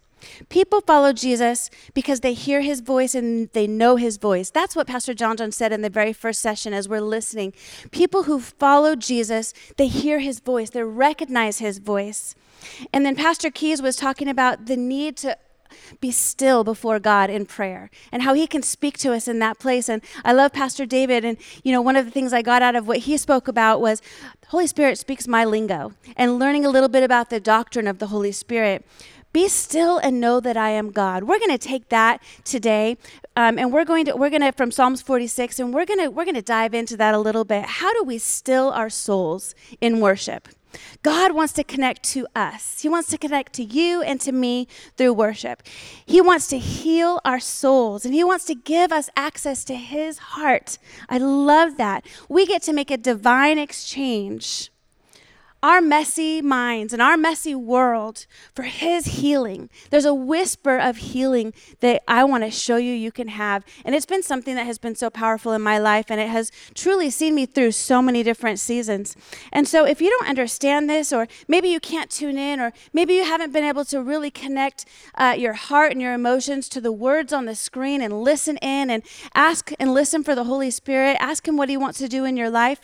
People 0.49 0.81
follow 0.81 1.13
Jesus 1.13 1.71
because 1.95 2.21
they 2.21 2.33
hear 2.33 2.63
his 2.63 2.81
voice 2.81 3.15
and 3.15 3.49
they 3.53 3.67
know 3.67 3.95
his 3.97 4.17
voice. 4.17 4.51
That's 4.51 4.75
what 4.75 4.87
Pastor 4.87 5.15
John 5.15 5.37
John 5.37 5.53
said 5.53 5.73
in 5.73 5.83
the 5.83 5.91
very 5.91 6.13
first 6.13 6.41
session 6.41 6.73
as 6.73 6.89
we're 6.89 7.03
listening. 7.03 7.53
People 7.91 8.25
who 8.25 8.41
follow 8.41 8.97
Jesus, 8.97 9.53
they 9.77 9.87
hear 9.89 10.19
his 10.19 10.41
voice, 10.41 10.71
they 10.71 10.83
recognize 10.83 11.59
his 11.59 11.79
voice. 11.79 12.35
And 12.93 13.05
then 13.05 13.15
Pastor 13.15 13.51
Keys 13.51 13.83
was 13.83 13.95
talking 13.95 14.27
about 14.27 14.67
the 14.67 14.77
need 14.77 15.17
to 15.19 15.37
be 16.01 16.11
still 16.11 16.65
before 16.65 16.99
God 16.99 17.31
in 17.31 17.47
prayer 17.47 17.91
and 18.13 18.23
how 18.23 18.35
he 18.35 18.47
can 18.47 18.63
speak 18.63 18.99
to 18.99 19.13
us 19.13 19.29
in 19.29 19.39
that 19.41 19.59
place. 19.59 19.89
And 19.89 20.03
I 20.25 20.33
love 20.33 20.53
Pastor 20.53 20.87
David. 20.87 21.25
And, 21.25 21.39
you 21.63 21.73
know, 21.73 21.81
one 21.81 21.97
of 21.97 22.05
the 22.05 22.11
things 22.11 22.33
I 22.33 22.43
got 22.43 22.63
out 22.63 22.77
of 22.77 22.87
what 22.87 22.99
he 22.99 23.17
spoke 23.17 23.49
about 23.49 23.81
was 23.81 24.03
Holy 24.49 24.67
Spirit 24.67 24.99
speaks 24.99 25.27
my 25.27 25.45
lingo 25.45 25.93
and 26.17 26.39
learning 26.39 26.65
a 26.65 26.71
little 26.71 26.89
bit 26.89 27.03
about 27.03 27.31
the 27.31 27.41
doctrine 27.41 27.87
of 27.87 27.99
the 27.99 28.09
Holy 28.09 28.33
Spirit. 28.33 28.85
Be 29.33 29.49
still 29.49 29.99
and 29.99 30.19
know 30.19 30.41
that 30.41 30.57
I 30.57 30.71
am 30.71 30.91
God. 30.91 31.25
We're 31.25 31.39
going 31.39 31.51
to 31.51 31.59
take 31.59 31.91
that 31.91 32.23
today, 32.45 32.97
um, 33.35 33.59
and 33.59 33.71
we're 33.71 33.85
going 33.85 34.07
to 34.07 34.17
we're 34.17 34.31
going 34.31 34.41
to 34.41 34.51
from 34.53 34.71
Psalms 34.71 35.03
46, 35.03 35.59
and 35.59 35.75
we're 35.75 35.85
going 35.85 36.01
to 36.01 36.09
we're 36.09 36.25
going 36.25 36.37
to 36.37 36.43
dive 36.43 36.73
into 36.73 36.97
that 36.97 37.13
a 37.13 37.19
little 37.19 37.45
bit. 37.45 37.67
How 37.67 37.93
do 37.93 38.03
we 38.03 38.17
still 38.17 38.71
our 38.71 38.89
souls 38.89 39.55
in 39.79 40.01
worship? 40.01 40.49
God 41.03 41.33
wants 41.33 41.53
to 41.55 41.65
connect 41.65 42.03
to 42.15 42.27
us. 42.35 42.81
He 42.81 42.89
wants 42.89 43.09
to 43.11 43.19
connect 43.19 43.53
to 43.55 43.65
you 43.65 44.03
and 44.03 44.21
to 44.21 44.33
me 44.33 44.69
through 44.97 45.15
worship. 45.15 45.63
He 46.05 46.21
wants 46.21 46.47
to 46.49 46.59
heal 46.59 47.21
our 47.25 47.41
souls 47.41 48.05
and 48.05 48.15
He 48.15 48.25
wants 48.25 48.45
to 48.47 48.55
give 48.55 48.93
us 48.93 49.11
access 49.17 49.65
to 49.65 49.75
His 49.75 50.19
heart. 50.19 50.79
I 51.09 51.19
love 51.19 51.77
that. 51.77 52.07
We 52.29 52.47
get 52.47 52.63
to 52.63 52.73
make 52.73 52.91
a 52.91 52.97
divine 52.97 53.59
exchange 53.59 54.71
our 55.67 55.81
messy 55.81 56.41
minds 56.41 56.93
and 56.93 57.03
our 57.03 57.17
messy 57.17 57.53
world 57.53 58.27
for 58.55 58.63
His 58.63 59.07
healing. 59.19 59.69
There's 59.91 60.05
a 60.05 60.15
whisper 60.15 60.79
of 60.79 60.99
healing 60.99 61.53
that 61.81 62.05
I 62.07 62.23
want 62.23 62.45
to 62.45 62.53
show 62.53 62.77
you 62.77 62.93
you 62.93 63.11
can 63.11 63.27
have. 63.27 63.65
And 63.85 63.93
it's 63.93 64.07
been 64.07 64.23
something 64.23 64.55
that 64.55 64.65
has 64.65 64.79
been 64.79 64.95
so 64.95 65.11
powerful 65.11 65.51
in 65.51 65.63
my 65.63 65.79
life, 65.79 66.07
and 66.09 66.21
it 66.21 66.29
has 66.29 66.53
truly 66.75 67.11
seen 67.11 67.35
me 67.35 67.47
through 67.47 67.73
so 67.73 68.01
many 68.01 68.23
different 68.23 68.61
seasons. 68.61 69.17
And 69.53 69.67
so, 69.67 69.85
if 69.85 70.01
you 70.01 70.09
don't 70.09 70.29
understand 70.29 70.89
this, 70.89 71.13
or 71.13 71.27
maybe 71.49 71.69
you 71.69 71.81
can't 71.81 72.13
tune 72.13 72.39
in, 72.39 72.61
or 72.61 72.73
maybe 72.93 73.15
you 73.15 73.25
haven't 73.25 73.53
been 73.53 73.65
able 73.65 73.85
to 73.87 74.01
really 74.01 74.31
connect 74.31 74.85
uh, 75.17 75.35
your 75.37 75.55
heart 75.55 75.91
and 75.91 76.01
your 76.01 76.15
emotions 76.15 76.69
to 76.69 76.81
the 76.81 76.93
words 76.93 77.33
on 77.33 77.47
the 77.47 77.57
screen 77.57 78.01
and 78.01 78.23
listen 78.23 78.57
in 78.59 78.89
and 78.89 79.03
ask 79.35 79.73
and 79.81 79.93
listen 79.93 80.23
for 80.23 80.37
the 80.37 80.45
Holy 80.45 80.71
Spirit, 80.71 81.17
ask 81.19 81.49
Him 81.49 81.57
what 81.57 81.69
He 81.69 81.77
wants 81.77 81.99
to 81.99 82.07
do 82.07 82.25
in 82.25 82.37
your 82.37 82.51
life 82.51 82.79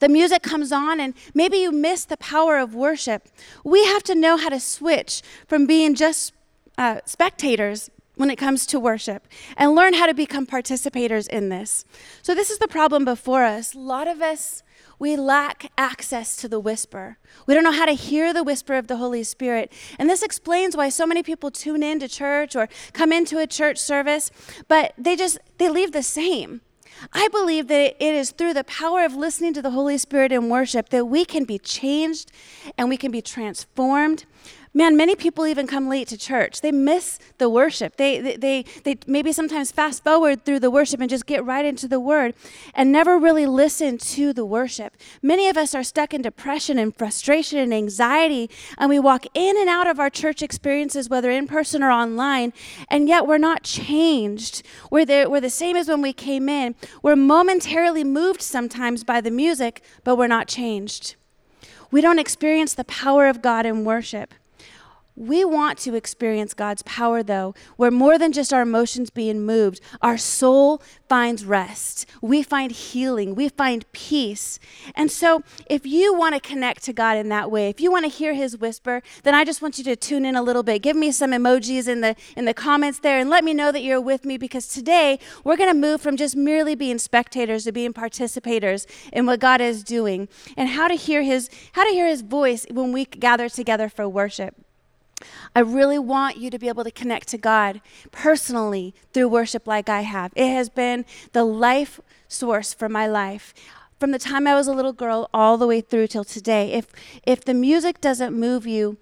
the 0.00 0.08
music 0.08 0.42
comes 0.42 0.72
on, 0.72 1.00
and 1.00 1.14
maybe 1.34 1.58
you 1.58 1.72
miss 1.72 2.04
the 2.04 2.16
power 2.16 2.58
of 2.58 2.74
worship. 2.74 3.28
We 3.64 3.84
have 3.84 4.02
to 4.04 4.14
know 4.14 4.36
how 4.36 4.48
to 4.48 4.60
switch 4.60 5.22
from 5.46 5.66
being 5.66 5.94
just 5.94 6.32
uh, 6.78 7.00
spectators 7.04 7.90
when 8.16 8.30
it 8.30 8.36
comes 8.36 8.66
to 8.66 8.78
worship 8.78 9.26
and 9.56 9.74
learn 9.74 9.94
how 9.94 10.06
to 10.06 10.14
become 10.14 10.46
participators 10.46 11.28
in 11.28 11.48
this. 11.48 11.84
So, 12.22 12.34
this 12.34 12.50
is 12.50 12.58
the 12.58 12.68
problem 12.68 13.04
before 13.04 13.44
us. 13.44 13.74
A 13.74 13.78
lot 13.78 14.06
of 14.06 14.22
us, 14.22 14.62
we 14.98 15.16
lack 15.16 15.72
access 15.76 16.36
to 16.36 16.48
the 16.48 16.60
whisper. 16.60 17.18
We 17.46 17.54
don't 17.54 17.64
know 17.64 17.72
how 17.72 17.86
to 17.86 17.92
hear 17.92 18.32
the 18.32 18.44
whisper 18.44 18.74
of 18.74 18.86
the 18.86 18.96
Holy 18.96 19.24
Spirit. 19.24 19.72
And 19.98 20.08
this 20.08 20.22
explains 20.22 20.76
why 20.76 20.88
so 20.88 21.06
many 21.06 21.22
people 21.22 21.50
tune 21.50 21.82
in 21.82 21.98
to 22.00 22.08
church 22.08 22.54
or 22.54 22.68
come 22.92 23.12
into 23.12 23.38
a 23.38 23.46
church 23.46 23.78
service, 23.78 24.30
but 24.68 24.94
they 24.96 25.16
just 25.16 25.38
they 25.58 25.68
leave 25.68 25.92
the 25.92 26.02
same. 26.02 26.60
I 27.12 27.28
believe 27.28 27.68
that 27.68 27.96
it 27.98 28.14
is 28.14 28.30
through 28.30 28.54
the 28.54 28.64
power 28.64 29.04
of 29.04 29.14
listening 29.14 29.54
to 29.54 29.62
the 29.62 29.70
Holy 29.70 29.98
Spirit 29.98 30.32
in 30.32 30.48
worship 30.48 30.90
that 30.90 31.06
we 31.06 31.24
can 31.24 31.44
be 31.44 31.58
changed 31.58 32.30
and 32.78 32.88
we 32.88 32.96
can 32.96 33.10
be 33.10 33.22
transformed 33.22 34.24
man, 34.74 34.96
many 34.96 35.14
people 35.14 35.46
even 35.46 35.68
come 35.68 35.88
late 35.88 36.08
to 36.08 36.18
church. 36.18 36.60
They 36.60 36.72
miss 36.72 37.20
the 37.38 37.48
worship. 37.48 37.96
They, 37.96 38.20
they, 38.20 38.36
they, 38.36 38.64
they, 38.82 38.98
maybe 39.06 39.32
sometimes 39.32 39.70
fast 39.70 40.02
forward 40.02 40.44
through 40.44 40.58
the 40.58 40.70
worship 40.70 41.00
and 41.00 41.08
just 41.08 41.26
get 41.26 41.44
right 41.44 41.64
into 41.64 41.86
the 41.86 42.00
word 42.00 42.34
and 42.74 42.90
never 42.90 43.16
really 43.16 43.46
listen 43.46 43.98
to 43.98 44.32
the 44.32 44.44
worship. 44.44 44.96
Many 45.22 45.48
of 45.48 45.56
us 45.56 45.74
are 45.74 45.84
stuck 45.84 46.12
in 46.12 46.22
depression 46.22 46.76
and 46.78 46.94
frustration 46.94 47.60
and 47.60 47.72
anxiety, 47.72 48.50
and 48.76 48.90
we 48.90 48.98
walk 48.98 49.26
in 49.32 49.56
and 49.56 49.68
out 49.68 49.86
of 49.86 50.00
our 50.00 50.10
church 50.10 50.42
experiences, 50.42 51.08
whether 51.08 51.30
in 51.30 51.46
person 51.46 51.82
or 51.82 51.92
online, 51.92 52.52
and 52.88 53.08
yet 53.08 53.28
we're 53.28 53.38
not 53.38 53.62
changed. 53.62 54.64
We're 54.90 55.06
the, 55.06 55.26
we're 55.30 55.40
the 55.40 55.50
same 55.50 55.76
as 55.76 55.88
when 55.88 56.02
we 56.02 56.12
came 56.12 56.48
in. 56.48 56.74
We're 57.00 57.16
momentarily 57.16 58.02
moved 58.02 58.42
sometimes 58.42 59.04
by 59.04 59.20
the 59.20 59.30
music, 59.30 59.82
but 60.02 60.16
we're 60.16 60.26
not 60.26 60.48
changed. 60.48 61.14
We 61.92 62.00
don't 62.00 62.18
experience 62.18 62.74
the 62.74 62.84
power 62.84 63.28
of 63.28 63.40
God 63.40 63.66
in 63.66 63.84
worship. 63.84 64.34
We 65.16 65.44
want 65.44 65.78
to 65.80 65.94
experience 65.94 66.54
God's 66.54 66.82
power, 66.82 67.22
though, 67.22 67.54
where 67.76 67.92
more 67.92 68.18
than 68.18 68.32
just 68.32 68.52
our 68.52 68.62
emotions 68.62 69.10
being 69.10 69.46
moved, 69.46 69.80
our 70.02 70.18
soul 70.18 70.82
finds 71.08 71.44
rest. 71.44 72.06
We 72.20 72.42
find 72.42 72.72
healing. 72.72 73.36
We 73.36 73.48
find 73.48 73.90
peace. 73.92 74.58
And 74.96 75.12
so, 75.12 75.44
if 75.70 75.86
you 75.86 76.14
want 76.14 76.34
to 76.34 76.40
connect 76.40 76.82
to 76.84 76.92
God 76.92 77.16
in 77.16 77.28
that 77.28 77.48
way, 77.48 77.68
if 77.68 77.80
you 77.80 77.92
want 77.92 78.06
to 78.06 78.10
hear 78.10 78.34
His 78.34 78.58
whisper, 78.58 79.02
then 79.22 79.36
I 79.36 79.44
just 79.44 79.62
want 79.62 79.78
you 79.78 79.84
to 79.84 79.94
tune 79.94 80.24
in 80.24 80.34
a 80.34 80.42
little 80.42 80.64
bit. 80.64 80.82
Give 80.82 80.96
me 80.96 81.12
some 81.12 81.30
emojis 81.30 81.86
in 81.86 82.00
the 82.00 82.16
in 82.36 82.44
the 82.44 82.54
comments 82.54 82.98
there, 82.98 83.20
and 83.20 83.30
let 83.30 83.44
me 83.44 83.54
know 83.54 83.70
that 83.70 83.84
you're 83.84 84.00
with 84.00 84.24
me 84.24 84.36
because 84.36 84.66
today 84.66 85.20
we're 85.44 85.56
going 85.56 85.70
to 85.70 85.78
move 85.78 86.00
from 86.00 86.16
just 86.16 86.34
merely 86.34 86.74
being 86.74 86.98
spectators 86.98 87.62
to 87.64 87.72
being 87.72 87.92
participators 87.92 88.84
in 89.12 89.26
what 89.26 89.38
God 89.38 89.60
is 89.60 89.84
doing, 89.84 90.28
and 90.56 90.70
how 90.70 90.88
to 90.88 90.94
hear 90.94 91.22
His 91.22 91.48
how 91.74 91.84
to 91.84 91.90
hear 91.90 92.08
His 92.08 92.22
voice 92.22 92.66
when 92.68 92.90
we 92.90 93.04
gather 93.04 93.48
together 93.48 93.88
for 93.88 94.08
worship. 94.08 94.63
I 95.54 95.60
really 95.60 95.98
want 95.98 96.36
you 96.36 96.50
to 96.50 96.58
be 96.58 96.68
able 96.68 96.84
to 96.84 96.90
connect 96.90 97.28
to 97.28 97.38
God 97.38 97.80
personally 98.12 98.94
through 99.12 99.28
worship 99.28 99.66
like 99.66 99.88
I 99.88 100.02
have. 100.02 100.32
It 100.34 100.48
has 100.48 100.68
been 100.68 101.04
the 101.32 101.44
life 101.44 102.00
source 102.28 102.74
for 102.74 102.88
my 102.88 103.06
life. 103.06 103.54
From 104.00 104.10
the 104.10 104.18
time 104.18 104.46
I 104.46 104.54
was 104.54 104.66
a 104.66 104.72
little 104.72 104.92
girl 104.92 105.30
all 105.32 105.56
the 105.56 105.66
way 105.66 105.80
through 105.80 106.08
till 106.08 106.24
today. 106.24 106.72
If 106.72 106.88
if 107.24 107.44
the 107.44 107.54
music 107.54 108.00
doesn't 108.00 108.38
move 108.38 108.66
you, 108.66 108.98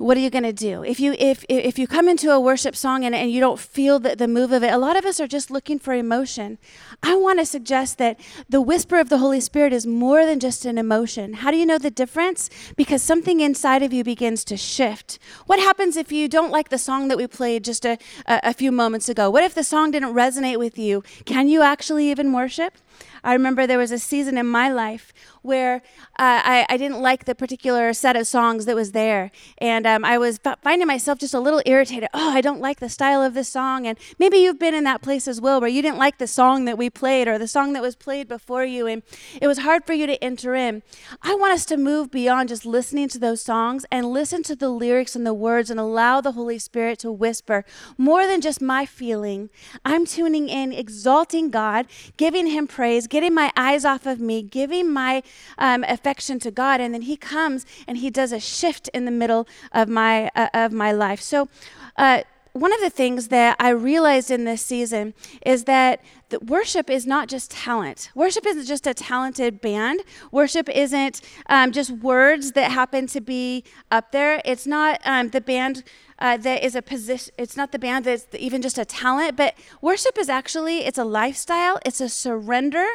what 0.00 0.16
are 0.16 0.20
you 0.20 0.30
going 0.30 0.44
to 0.44 0.52
do? 0.52 0.82
If 0.82 0.98
you 0.98 1.14
if 1.18 1.44
if 1.48 1.78
you 1.78 1.86
come 1.86 2.08
into 2.08 2.30
a 2.30 2.40
worship 2.40 2.74
song 2.74 3.04
and, 3.04 3.14
and 3.14 3.30
you 3.30 3.38
don't 3.38 3.60
feel 3.60 3.98
the, 3.98 4.16
the 4.16 4.26
move 4.26 4.50
of 4.50 4.62
it 4.62 4.72
a 4.72 4.78
lot 4.78 4.96
of 4.96 5.04
us 5.04 5.20
are 5.20 5.26
just 5.26 5.50
looking 5.50 5.78
for 5.78 5.92
emotion. 5.92 6.56
I 7.02 7.14
want 7.16 7.38
to 7.38 7.44
suggest 7.44 7.98
that 7.98 8.18
the 8.48 8.62
whisper 8.62 8.98
of 8.98 9.10
the 9.10 9.18
holy 9.18 9.40
spirit 9.40 9.74
is 9.74 9.86
more 9.86 10.24
than 10.24 10.40
just 10.40 10.64
an 10.64 10.78
emotion. 10.78 11.34
How 11.34 11.50
do 11.50 11.58
you 11.58 11.66
know 11.66 11.78
the 11.78 11.90
difference? 11.90 12.48
Because 12.76 13.02
something 13.02 13.40
inside 13.40 13.82
of 13.82 13.92
you 13.92 14.02
begins 14.02 14.42
to 14.44 14.56
shift. 14.56 15.18
What 15.44 15.58
happens 15.58 15.98
if 15.98 16.10
you 16.10 16.28
don't 16.28 16.50
like 16.50 16.70
the 16.70 16.78
song 16.78 17.08
that 17.08 17.18
we 17.18 17.26
played 17.26 17.62
just 17.64 17.84
a, 17.84 17.98
a, 18.26 18.40
a 18.44 18.54
few 18.54 18.72
moments 18.72 19.10
ago? 19.10 19.28
What 19.28 19.44
if 19.44 19.54
the 19.54 19.64
song 19.64 19.90
didn't 19.90 20.14
resonate 20.14 20.58
with 20.58 20.78
you? 20.78 21.02
Can 21.26 21.46
you 21.48 21.60
actually 21.60 22.10
even 22.10 22.32
worship? 22.32 22.78
I 23.22 23.34
remember 23.34 23.66
there 23.66 23.78
was 23.78 23.92
a 23.92 23.98
season 23.98 24.38
in 24.38 24.46
my 24.46 24.70
life 24.70 25.12
where 25.42 25.76
uh, 26.18 26.40
I, 26.44 26.66
I, 26.68 26.76
didn't 26.76 27.00
like 27.00 27.24
the 27.24 27.34
particular 27.34 27.92
set 27.92 28.16
of 28.16 28.26
songs 28.26 28.66
that 28.66 28.74
was 28.74 28.92
there. 28.92 29.30
And 29.58 29.86
um, 29.86 30.04
I 30.04 30.18
was 30.18 30.38
f- 30.44 30.58
finding 30.62 30.86
myself 30.86 31.18
just 31.18 31.34
a 31.34 31.40
little 31.40 31.62
irritated. 31.64 32.08
Oh, 32.12 32.30
I 32.30 32.40
don't 32.40 32.60
like 32.60 32.80
the 32.80 32.88
style 32.88 33.22
of 33.22 33.34
this 33.34 33.48
song. 33.48 33.86
And 33.86 33.98
maybe 34.18 34.38
you've 34.38 34.58
been 34.58 34.74
in 34.74 34.84
that 34.84 35.02
place 35.02 35.26
as 35.26 35.40
well 35.40 35.60
where 35.60 35.70
you 35.70 35.82
didn't 35.82 35.98
like 35.98 36.18
the 36.18 36.26
song 36.26 36.64
that 36.66 36.76
we 36.76 36.90
played 36.90 37.28
or 37.28 37.38
the 37.38 37.48
song 37.48 37.72
that 37.72 37.82
was 37.82 37.96
played 37.96 38.28
before 38.28 38.64
you. 38.64 38.86
And 38.86 39.02
it 39.40 39.46
was 39.46 39.58
hard 39.58 39.84
for 39.84 39.92
you 39.92 40.06
to 40.06 40.22
enter 40.22 40.54
in. 40.54 40.82
I 41.22 41.34
want 41.34 41.54
us 41.54 41.64
to 41.66 41.76
move 41.76 42.10
beyond 42.10 42.50
just 42.50 42.66
listening 42.66 43.08
to 43.08 43.18
those 43.18 43.42
songs 43.42 43.86
and 43.90 44.06
listen 44.06 44.42
to 44.44 44.56
the 44.56 44.68
lyrics 44.68 45.16
and 45.16 45.26
the 45.26 45.34
words 45.34 45.70
and 45.70 45.80
allow 45.80 46.20
the 46.20 46.32
Holy 46.32 46.58
Spirit 46.58 46.98
to 47.00 47.10
whisper 47.10 47.64
more 47.96 48.26
than 48.26 48.40
just 48.40 48.60
my 48.60 48.84
feeling. 48.84 49.50
I'm 49.84 50.04
tuning 50.06 50.48
in, 50.48 50.72
exalting 50.72 51.50
God, 51.50 51.86
giving 52.16 52.46
Him 52.46 52.66
praise, 52.66 53.06
getting 53.06 53.34
my 53.34 53.52
eyes 53.56 53.84
off 53.84 54.06
of 54.06 54.20
me, 54.20 54.42
giving 54.42 54.92
my 54.92 55.22
um, 55.58 55.84
affection 55.88 56.38
to 56.40 56.50
God, 56.50 56.80
and 56.80 56.92
then 56.94 57.02
He 57.02 57.16
comes 57.16 57.66
and 57.86 57.98
He 57.98 58.10
does 58.10 58.32
a 58.32 58.40
shift 58.40 58.88
in 58.88 59.04
the 59.04 59.10
middle 59.10 59.46
of 59.72 59.88
my 59.88 60.30
uh, 60.34 60.48
of 60.54 60.72
my 60.72 60.92
life. 60.92 61.20
So. 61.20 61.48
Uh, 61.96 62.22
one 62.52 62.72
of 62.72 62.80
the 62.80 62.90
things 62.90 63.28
that 63.28 63.54
I 63.60 63.68
realized 63.68 64.28
in 64.28 64.44
this 64.44 64.60
season 64.60 65.14
is 65.46 65.64
that 65.64 66.00
the 66.30 66.38
worship 66.40 66.88
is 66.88 67.06
not 67.06 67.28
just 67.28 67.50
talent. 67.50 68.10
Worship 68.14 68.46
isn't 68.46 68.66
just 68.66 68.86
a 68.86 68.94
talented 68.94 69.60
band. 69.60 70.00
Worship 70.32 70.68
isn't 70.68 71.20
um, 71.46 71.72
just 71.72 71.90
words 71.90 72.52
that 72.52 72.70
happen 72.70 73.06
to 73.08 73.20
be 73.20 73.64
up 73.90 74.12
there. 74.12 74.40
It's 74.44 74.66
not 74.66 75.00
um, 75.04 75.28
the 75.28 75.40
band 75.40 75.84
uh, 76.20 76.36
that 76.36 76.62
is 76.62 76.74
a 76.74 76.82
position. 76.82 77.32
It's 77.38 77.56
not 77.56 77.72
the 77.72 77.78
band 77.78 78.04
that's 78.04 78.26
even 78.38 78.60
just 78.60 78.78
a 78.78 78.84
talent, 78.84 79.36
but 79.36 79.54
worship 79.80 80.18
is 80.18 80.28
actually 80.28 80.80
it's 80.80 80.98
a 80.98 81.04
lifestyle. 81.04 81.78
It's 81.84 82.00
a 82.00 82.08
surrender, 82.08 82.86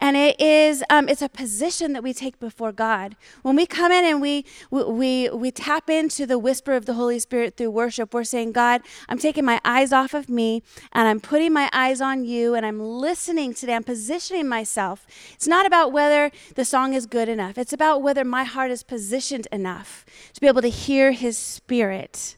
and 0.00 0.16
it 0.16 0.40
is 0.40 0.82
um, 0.88 1.08
it's 1.08 1.22
a 1.22 1.28
position 1.28 1.92
that 1.92 2.02
we 2.02 2.12
take 2.14 2.40
before 2.40 2.72
God. 2.72 3.16
When 3.42 3.54
we 3.54 3.66
come 3.66 3.92
in 3.92 4.04
and 4.04 4.20
we 4.20 4.46
we 4.70 5.28
we 5.28 5.50
tap 5.50 5.90
into 5.90 6.26
the 6.26 6.38
whisper 6.38 6.72
of 6.72 6.86
the 6.86 6.94
Holy 6.94 7.18
Spirit 7.18 7.56
through 7.56 7.70
worship, 7.70 8.14
we're 8.14 8.24
saying, 8.24 8.52
God, 8.52 8.80
I'm 9.08 9.18
taking 9.18 9.44
my 9.44 9.60
eyes 9.64 9.92
off 9.92 10.14
of 10.14 10.28
me 10.28 10.62
and 10.92 11.06
I'm 11.06 11.20
putting 11.20 11.52
my 11.52 11.68
eyes 11.72 12.00
on 12.00 12.24
you, 12.24 12.54
and 12.54 12.64
I'm 12.64 12.79
listening 12.80 13.54
today. 13.54 13.74
I'm 13.74 13.84
positioning 13.84 14.48
myself. 14.48 15.06
It's 15.32 15.46
not 15.46 15.66
about 15.66 15.92
whether 15.92 16.30
the 16.54 16.64
song 16.64 16.94
is 16.94 17.06
good 17.06 17.28
enough. 17.28 17.58
It's 17.58 17.72
about 17.72 18.02
whether 18.02 18.24
my 18.24 18.44
heart 18.44 18.70
is 18.70 18.82
positioned 18.82 19.46
enough 19.52 20.04
to 20.34 20.40
be 20.40 20.46
able 20.46 20.62
to 20.62 20.68
hear 20.68 21.12
His 21.12 21.38
Spirit. 21.38 22.36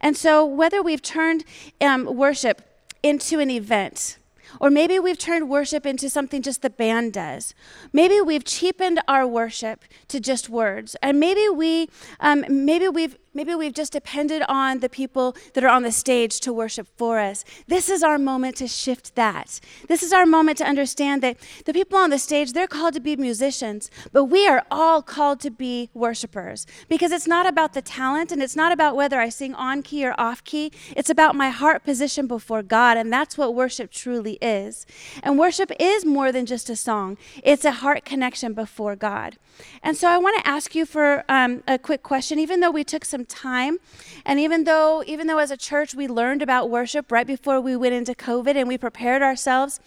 And 0.00 0.16
so, 0.16 0.44
whether 0.44 0.82
we've 0.82 1.02
turned 1.02 1.44
um, 1.80 2.04
worship 2.04 2.62
into 3.02 3.40
an 3.40 3.50
event, 3.50 4.18
or 4.60 4.70
maybe 4.70 4.98
we've 4.98 5.18
turned 5.18 5.48
worship 5.48 5.86
into 5.86 6.08
something 6.08 6.42
just 6.42 6.62
the 6.62 6.70
band 6.70 7.12
does. 7.12 7.54
Maybe 7.92 8.20
we've 8.20 8.44
cheapened 8.44 9.00
our 9.08 9.26
worship 9.26 9.84
to 10.08 10.20
just 10.20 10.48
words, 10.48 10.96
and 11.02 11.20
maybe 11.20 11.48
we, 11.48 11.88
um, 12.20 12.44
maybe 12.48 12.88
we've 12.88 13.16
Maybe 13.36 13.54
we've 13.54 13.74
just 13.74 13.92
depended 13.92 14.42
on 14.48 14.78
the 14.78 14.88
people 14.88 15.36
that 15.52 15.62
are 15.62 15.68
on 15.68 15.82
the 15.82 15.92
stage 15.92 16.40
to 16.40 16.54
worship 16.54 16.88
for 16.96 17.18
us. 17.18 17.44
This 17.66 17.90
is 17.90 18.02
our 18.02 18.16
moment 18.16 18.56
to 18.56 18.66
shift 18.66 19.14
that. 19.14 19.60
This 19.88 20.02
is 20.02 20.10
our 20.10 20.24
moment 20.24 20.56
to 20.56 20.64
understand 20.64 21.22
that 21.22 21.36
the 21.66 21.74
people 21.74 21.98
on 21.98 22.08
the 22.08 22.18
stage, 22.18 22.54
they're 22.54 22.66
called 22.66 22.94
to 22.94 23.00
be 23.00 23.14
musicians, 23.14 23.90
but 24.10 24.24
we 24.24 24.48
are 24.48 24.64
all 24.70 25.02
called 25.02 25.40
to 25.40 25.50
be 25.50 25.90
worshipers 25.92 26.66
because 26.88 27.12
it's 27.12 27.26
not 27.26 27.46
about 27.46 27.74
the 27.74 27.82
talent 27.82 28.32
and 28.32 28.42
it's 28.42 28.56
not 28.56 28.72
about 28.72 28.96
whether 28.96 29.20
I 29.20 29.28
sing 29.28 29.54
on 29.54 29.82
key 29.82 30.06
or 30.06 30.18
off 30.18 30.42
key. 30.42 30.72
It's 30.96 31.10
about 31.10 31.34
my 31.34 31.50
heart 31.50 31.84
position 31.84 32.26
before 32.26 32.62
God, 32.62 32.96
and 32.96 33.12
that's 33.12 33.36
what 33.36 33.54
worship 33.54 33.90
truly 33.90 34.38
is. 34.40 34.86
And 35.22 35.38
worship 35.38 35.70
is 35.78 36.06
more 36.06 36.32
than 36.32 36.46
just 36.46 36.70
a 36.70 36.76
song, 36.76 37.18
it's 37.44 37.66
a 37.66 37.72
heart 37.72 38.06
connection 38.06 38.54
before 38.54 38.96
God. 38.96 39.36
And 39.82 39.96
so 39.96 40.08
I 40.08 40.18
want 40.18 40.42
to 40.42 40.48
ask 40.48 40.74
you 40.74 40.86
for 40.86 41.24
um, 41.28 41.62
a 41.66 41.78
quick 41.78 42.02
question, 42.02 42.38
even 42.38 42.60
though 42.60 42.70
we 42.70 42.84
took 42.84 43.04
some 43.04 43.25
time, 43.28 43.78
and 44.24 44.40
even 44.40 44.64
though 44.64 45.02
even 45.06 45.26
though 45.26 45.38
as 45.38 45.50
a 45.50 45.56
church 45.56 45.94
we 45.94 46.08
learned 46.08 46.42
about 46.42 46.70
worship 46.70 47.12
right 47.12 47.26
before 47.26 47.60
we 47.60 47.76
went 47.76 47.94
into 47.94 48.14
COVID 48.14 48.56
and 48.56 48.68
we 48.68 48.78
prepared 48.78 49.22
ourselves, 49.22 49.80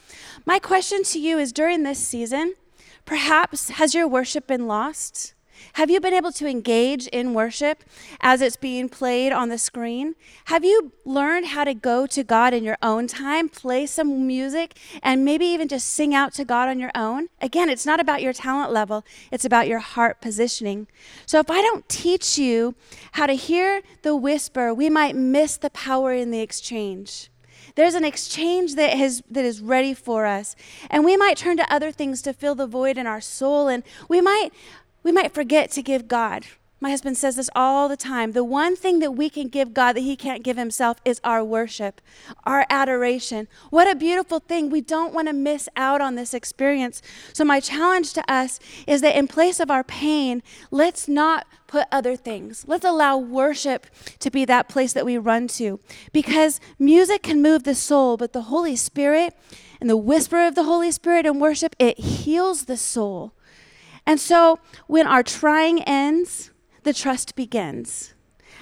my 0.45 0.59
question 0.59 1.03
to 1.03 1.19
you 1.19 1.39
is 1.39 1.51
during 1.51 1.83
this 1.83 1.99
season, 1.99 2.55
perhaps 3.05 3.69
has 3.69 3.93
your 3.93 4.07
worship 4.07 4.47
been 4.47 4.67
lost? 4.67 5.33
Have 5.73 5.89
you 5.89 5.99
been 5.99 6.13
able 6.13 6.31
to 6.33 6.47
engage 6.47 7.07
in 7.07 7.33
worship 7.33 7.83
as 8.21 8.41
it's 8.41 8.55
being 8.55 8.89
played 8.89 9.31
on 9.31 9.49
the 9.49 9.57
screen? 9.57 10.15
Have 10.45 10.63
you 10.63 10.91
learned 11.05 11.47
how 11.47 11.63
to 11.63 11.73
go 11.73 12.05
to 12.07 12.23
God 12.23 12.53
in 12.53 12.63
your 12.63 12.77
own 12.81 13.07
time, 13.07 13.49
play 13.49 13.85
some 13.85 14.27
music, 14.27 14.77
and 15.01 15.23
maybe 15.25 15.45
even 15.45 15.67
just 15.67 15.89
sing 15.89 16.13
out 16.13 16.33
to 16.33 16.45
God 16.45 16.69
on 16.69 16.79
your 16.79 16.91
own? 16.95 17.27
Again, 17.41 17.69
it's 17.69 17.85
not 17.85 17.99
about 17.99 18.21
your 18.21 18.33
talent 18.33 18.71
level, 18.71 19.05
it's 19.31 19.45
about 19.45 19.67
your 19.67 19.79
heart 19.79 20.21
positioning. 20.21 20.87
So 21.25 21.39
if 21.39 21.49
I 21.49 21.61
don't 21.61 21.87
teach 21.89 22.37
you 22.37 22.75
how 23.13 23.25
to 23.25 23.33
hear 23.33 23.81
the 24.01 24.15
whisper, 24.15 24.73
we 24.73 24.89
might 24.89 25.15
miss 25.15 25.57
the 25.57 25.69
power 25.69 26.13
in 26.13 26.31
the 26.31 26.39
exchange. 26.39 27.29
There's 27.75 27.95
an 27.95 28.03
exchange 28.03 28.75
that, 28.75 28.97
has, 28.97 29.23
that 29.29 29.45
is 29.45 29.61
ready 29.61 29.93
for 29.93 30.25
us. 30.25 30.55
And 30.89 31.05
we 31.05 31.15
might 31.17 31.37
turn 31.37 31.57
to 31.57 31.73
other 31.73 31.91
things 31.91 32.21
to 32.23 32.33
fill 32.33 32.55
the 32.55 32.67
void 32.67 32.97
in 32.97 33.07
our 33.07 33.21
soul. 33.21 33.67
And 33.67 33.83
we 34.07 34.21
might 34.21 34.49
we 35.09 35.13
might 35.13 35.33
forget 35.33 35.71
to 35.71 35.81
give 35.81 36.07
God 36.07 36.45
My 36.79 36.91
husband 36.91 37.17
says 37.17 37.35
this 37.35 37.49
all 37.55 37.89
the 37.89 37.97
time. 37.97 38.33
The 38.33 38.43
one 38.43 38.75
thing 38.75 38.99
that 38.99 39.11
we 39.11 39.27
can 39.29 39.47
give 39.47 39.73
God 39.73 39.93
that 39.93 40.01
He 40.01 40.15
can't 40.15 40.43
give 40.43 40.55
Himself 40.55 41.01
is 41.03 41.19
our 41.23 41.43
worship, 41.43 41.99
our 42.45 42.65
adoration. 42.69 43.47
What 43.71 43.89
a 43.89 43.95
beautiful 43.95 44.39
thing. 44.39 44.69
We 44.69 44.81
don't 44.81 45.13
want 45.13 45.27
to 45.27 45.33
miss 45.33 45.67
out 45.75 45.99
on 45.99 46.13
this 46.13 46.33
experience. 46.33 47.01
So, 47.33 47.43
my 47.43 47.59
challenge 47.59 48.13
to 48.13 48.31
us 48.31 48.59
is 48.85 49.01
that 49.01 49.17
in 49.17 49.27
place 49.27 49.59
of 49.59 49.71
our 49.71 49.83
pain, 49.83 50.43
let's 50.69 51.07
not 51.07 51.47
put 51.65 51.87
other 51.91 52.15
things. 52.15 52.63
Let's 52.67 52.85
allow 52.85 53.17
worship 53.17 53.87
to 54.19 54.29
be 54.29 54.45
that 54.45 54.69
place 54.69 54.93
that 54.93 55.05
we 55.07 55.17
run 55.17 55.47
to. 55.59 55.79
Because 56.13 56.61
music 56.77 57.23
can 57.23 57.41
move 57.41 57.63
the 57.63 57.75
soul, 57.75 58.15
but 58.15 58.31
the 58.31 58.43
Holy 58.43 58.75
Spirit 58.75 59.33
and 59.81 59.89
the 59.89 59.97
whisper 59.97 60.45
of 60.45 60.53
the 60.53 60.65
Holy 60.65 60.91
Spirit 60.91 61.25
in 61.25 61.39
worship, 61.39 61.75
it 61.79 61.99
heals 61.99 62.65
the 62.65 62.77
soul. 62.77 63.33
And 64.09 64.19
so, 64.19 64.57
when 64.87 65.05
our 65.05 65.21
trying 65.21 65.83
ends, 65.83 66.49
the 66.81 66.95
trust 66.95 67.35
begins. 67.35 68.15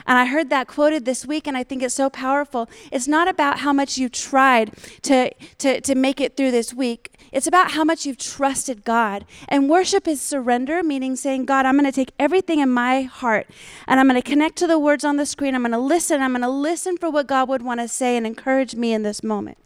And 0.06 0.18
I 0.18 0.26
heard 0.26 0.50
that 0.50 0.68
quoted 0.68 1.06
this 1.06 1.26
week, 1.26 1.48
and 1.48 1.56
I 1.56 1.64
think 1.64 1.82
it's 1.82 1.94
so 1.94 2.10
powerful. 2.10 2.70
It's 2.92 3.08
not 3.08 3.30
about 3.30 3.60
how 3.60 3.72
much 3.72 3.98
you 3.98 4.10
tried 4.10 4.74
to, 5.04 5.32
to, 5.60 5.80
to 5.80 5.96
make 5.96 6.20
it 6.20 6.36
through 6.36 6.52
this 6.52 6.74
week, 6.74 7.18
it's 7.32 7.48
about 7.48 7.72
how 7.72 7.86
much 7.86 8.06
you've 8.06 8.18
trusted 8.18 8.84
God. 8.84 9.24
And 9.48 9.70
worship 9.70 10.06
is 10.06 10.22
surrender, 10.22 10.84
meaning 10.84 11.16
saying, 11.16 11.46
God, 11.46 11.66
I'm 11.66 11.76
going 11.76 11.86
to 11.86 11.96
take 11.96 12.12
everything 12.20 12.60
in 12.60 12.70
my 12.70 13.04
heart 13.04 13.48
and 13.88 14.02
I'm 14.02 14.10
going 14.10 14.22
to 14.22 14.30
connect 14.30 14.58
to 14.58 14.68
the 14.68 14.78
words 14.78 15.06
on 15.06 15.16
the 15.16 15.26
screen. 15.26 15.56
I'm 15.56 15.62
going 15.62 15.72
to 15.72 15.78
listen. 15.78 16.22
I'm 16.22 16.32
going 16.32 16.42
to 16.42 16.50
listen 16.50 16.98
for 16.98 17.10
what 17.10 17.28
God 17.28 17.48
would 17.48 17.62
want 17.62 17.80
to 17.80 17.88
say 17.88 18.18
and 18.18 18.28
encourage 18.28 18.76
me 18.76 18.92
in 18.92 19.04
this 19.04 19.24
moment. 19.24 19.58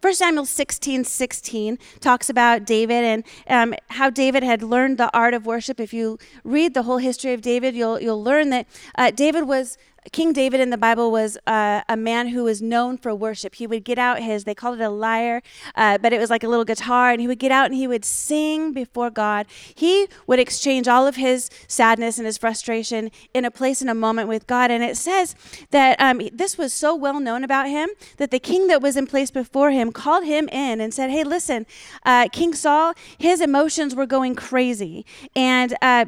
1 0.00 0.14
Samuel 0.14 0.46
16 0.46 1.04
16 1.04 1.78
talks 2.00 2.30
about 2.30 2.64
David 2.64 3.04
and 3.04 3.24
um, 3.48 3.74
how 3.90 4.08
David 4.08 4.42
had 4.42 4.62
learned 4.62 4.96
the 4.96 5.14
art 5.14 5.34
of 5.34 5.44
worship. 5.44 5.78
If 5.78 5.92
you 5.92 6.18
read 6.42 6.72
the 6.72 6.84
whole 6.84 6.96
history 6.96 7.34
of 7.34 7.42
David, 7.42 7.74
you'll, 7.74 8.00
you'll 8.00 8.22
learn 8.22 8.48
that 8.50 8.66
uh, 8.94 9.10
David 9.10 9.44
was 9.44 9.76
King 10.12 10.32
David 10.32 10.60
in 10.60 10.70
the 10.70 10.78
Bible 10.78 11.10
was 11.10 11.36
uh, 11.46 11.82
a 11.88 11.96
man 11.96 12.28
who 12.28 12.44
was 12.44 12.62
known 12.62 12.96
for 12.96 13.14
worship. 13.14 13.56
He 13.56 13.66
would 13.66 13.84
get 13.84 13.98
out 13.98 14.20
his, 14.20 14.44
they 14.44 14.54
called 14.54 14.80
it 14.80 14.84
a 14.84 14.88
lyre, 14.88 15.42
uh, 15.74 15.98
but 15.98 16.12
it 16.12 16.18
was 16.18 16.30
like 16.30 16.42
a 16.42 16.48
little 16.48 16.64
guitar, 16.64 17.10
and 17.10 17.20
he 17.20 17.26
would 17.26 17.38
get 17.38 17.52
out 17.52 17.66
and 17.66 17.74
he 17.74 17.86
would 17.86 18.04
sing 18.04 18.72
before 18.72 19.10
God. 19.10 19.46
He 19.74 20.08
would 20.26 20.38
exchange 20.38 20.88
all 20.88 21.06
of 21.06 21.16
his 21.16 21.50
sadness 21.68 22.18
and 22.18 22.26
his 22.26 22.38
frustration 22.38 23.10
in 23.34 23.44
a 23.44 23.50
place 23.50 23.80
and 23.80 23.90
a 23.90 23.94
moment 23.94 24.28
with 24.28 24.46
God. 24.46 24.70
And 24.70 24.82
it 24.82 24.96
says 24.96 25.34
that 25.70 26.00
um, 26.00 26.22
this 26.32 26.56
was 26.56 26.72
so 26.72 26.94
well 26.94 27.20
known 27.20 27.44
about 27.44 27.68
him 27.68 27.90
that 28.16 28.30
the 28.30 28.40
king 28.40 28.68
that 28.68 28.80
was 28.80 28.96
in 28.96 29.06
place 29.06 29.30
before 29.30 29.70
him 29.70 29.92
called 29.92 30.24
him 30.24 30.48
in 30.48 30.80
and 30.80 30.94
said, 30.94 31.10
Hey, 31.10 31.24
listen, 31.24 31.66
uh, 32.04 32.28
King 32.32 32.54
Saul, 32.54 32.94
his 33.18 33.40
emotions 33.40 33.94
were 33.94 34.06
going 34.06 34.34
crazy. 34.34 35.04
And 35.36 35.76
uh, 35.82 36.06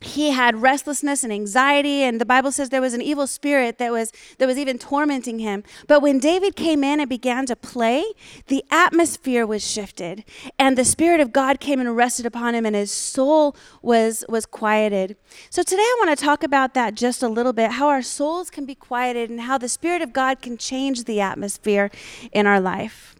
he 0.00 0.30
had 0.30 0.62
restlessness 0.62 1.22
and 1.22 1.32
anxiety 1.32 2.02
and 2.02 2.20
the 2.20 2.24
bible 2.24 2.50
says 2.50 2.70
there 2.70 2.80
was 2.80 2.94
an 2.94 3.02
evil 3.02 3.26
spirit 3.26 3.76
that 3.76 3.92
was 3.92 4.12
that 4.38 4.46
was 4.46 4.56
even 4.56 4.78
tormenting 4.78 5.38
him. 5.38 5.62
But 5.86 6.00
when 6.00 6.18
david 6.18 6.56
came 6.56 6.82
in 6.82 7.00
and 7.00 7.08
began 7.08 7.44
to 7.46 7.56
play 7.56 8.04
the 8.46 8.64
atmosphere 8.70 9.46
was 9.46 9.68
shifted 9.68 10.24
and 10.58 10.76
the 10.78 10.84
spirit 10.84 11.20
of 11.20 11.32
god 11.32 11.60
came 11.60 11.80
and 11.80 11.94
rested 11.94 12.24
upon 12.24 12.54
him 12.54 12.64
and 12.64 12.74
his 12.74 12.90
soul 12.90 13.54
was 13.82 14.24
was 14.28 14.46
quieted. 14.46 15.16
So 15.50 15.62
today 15.62 15.82
i 15.82 15.96
want 16.02 16.18
to 16.18 16.24
talk 16.24 16.42
about 16.42 16.72
that 16.74 16.94
just 16.94 17.22
a 17.22 17.28
little 17.28 17.52
bit 17.52 17.72
how 17.72 17.88
our 17.88 18.02
souls 18.02 18.48
can 18.48 18.64
be 18.64 18.74
quieted 18.74 19.28
and 19.28 19.42
how 19.42 19.58
the 19.58 19.68
spirit 19.68 20.00
of 20.00 20.14
god 20.14 20.40
can 20.40 20.56
change 20.56 21.04
the 21.04 21.20
atmosphere 21.20 21.90
in 22.32 22.46
our 22.46 22.60
life 22.60 23.19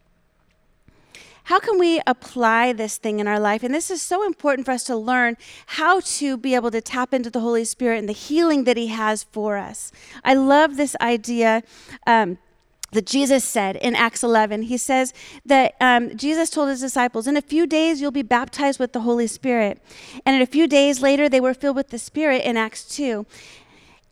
how 1.45 1.59
can 1.59 1.79
we 1.79 2.01
apply 2.07 2.73
this 2.73 2.97
thing 2.97 3.21
in 3.21 3.27
our 3.27 3.41
life? 3.41 3.63
And 3.63 3.75
this 3.75 3.91
is 3.91 4.03
so 4.03 4.25
important 4.25 4.67
for 4.67 4.73
us 4.73 4.85
to 4.85 4.97
learn 4.97 5.37
how 5.67 6.01
to 6.01 6.37
be 6.37 6.55
able 6.55 6.71
to 6.71 6.81
tap 6.81 7.13
into 7.15 7.31
the 7.31 7.41
Holy 7.41 7.65
Spirit 7.65 7.99
and 7.99 8.09
the 8.09 8.15
healing 8.15 8.65
that 8.65 8.77
He 8.77 8.89
has 8.89 9.25
for 9.25 9.57
us. 9.57 9.93
I 10.25 10.35
love 10.35 10.77
this 10.77 10.97
idea. 11.01 11.63
Um, 12.07 12.39
that 12.93 13.07
Jesus 13.07 13.45
said 13.45 13.77
in 13.77 13.95
Acts 13.95 14.23
11. 14.23 14.63
He 14.63 14.77
says 14.77 15.15
that 15.47 15.75
um, 15.81 16.17
Jesus 16.17 16.51
told 16.51 16.69
his 16.69 16.81
disciples, 16.81 17.27
In 17.27 17.37
a 17.37 17.43
few 17.43 17.67
days 17.67 18.01
you'll 18.01 18.11
be 18.11 18.23
baptized 18.23 18.81
with 18.81 18.93
the 18.93 19.01
Holy 19.01 19.27
Spirit. 19.27 19.81
And 20.27 20.35
in 20.35 20.43
a 20.43 20.47
few 20.47 20.67
days 20.67 21.01
later, 21.01 21.29
they 21.29 21.41
were 21.41 21.55
filled 21.55 21.77
with 21.77 21.91
the 21.91 21.99
Spirit 21.99 22.43
in 22.45 22.57
Acts 22.57 22.85
2. 22.85 23.27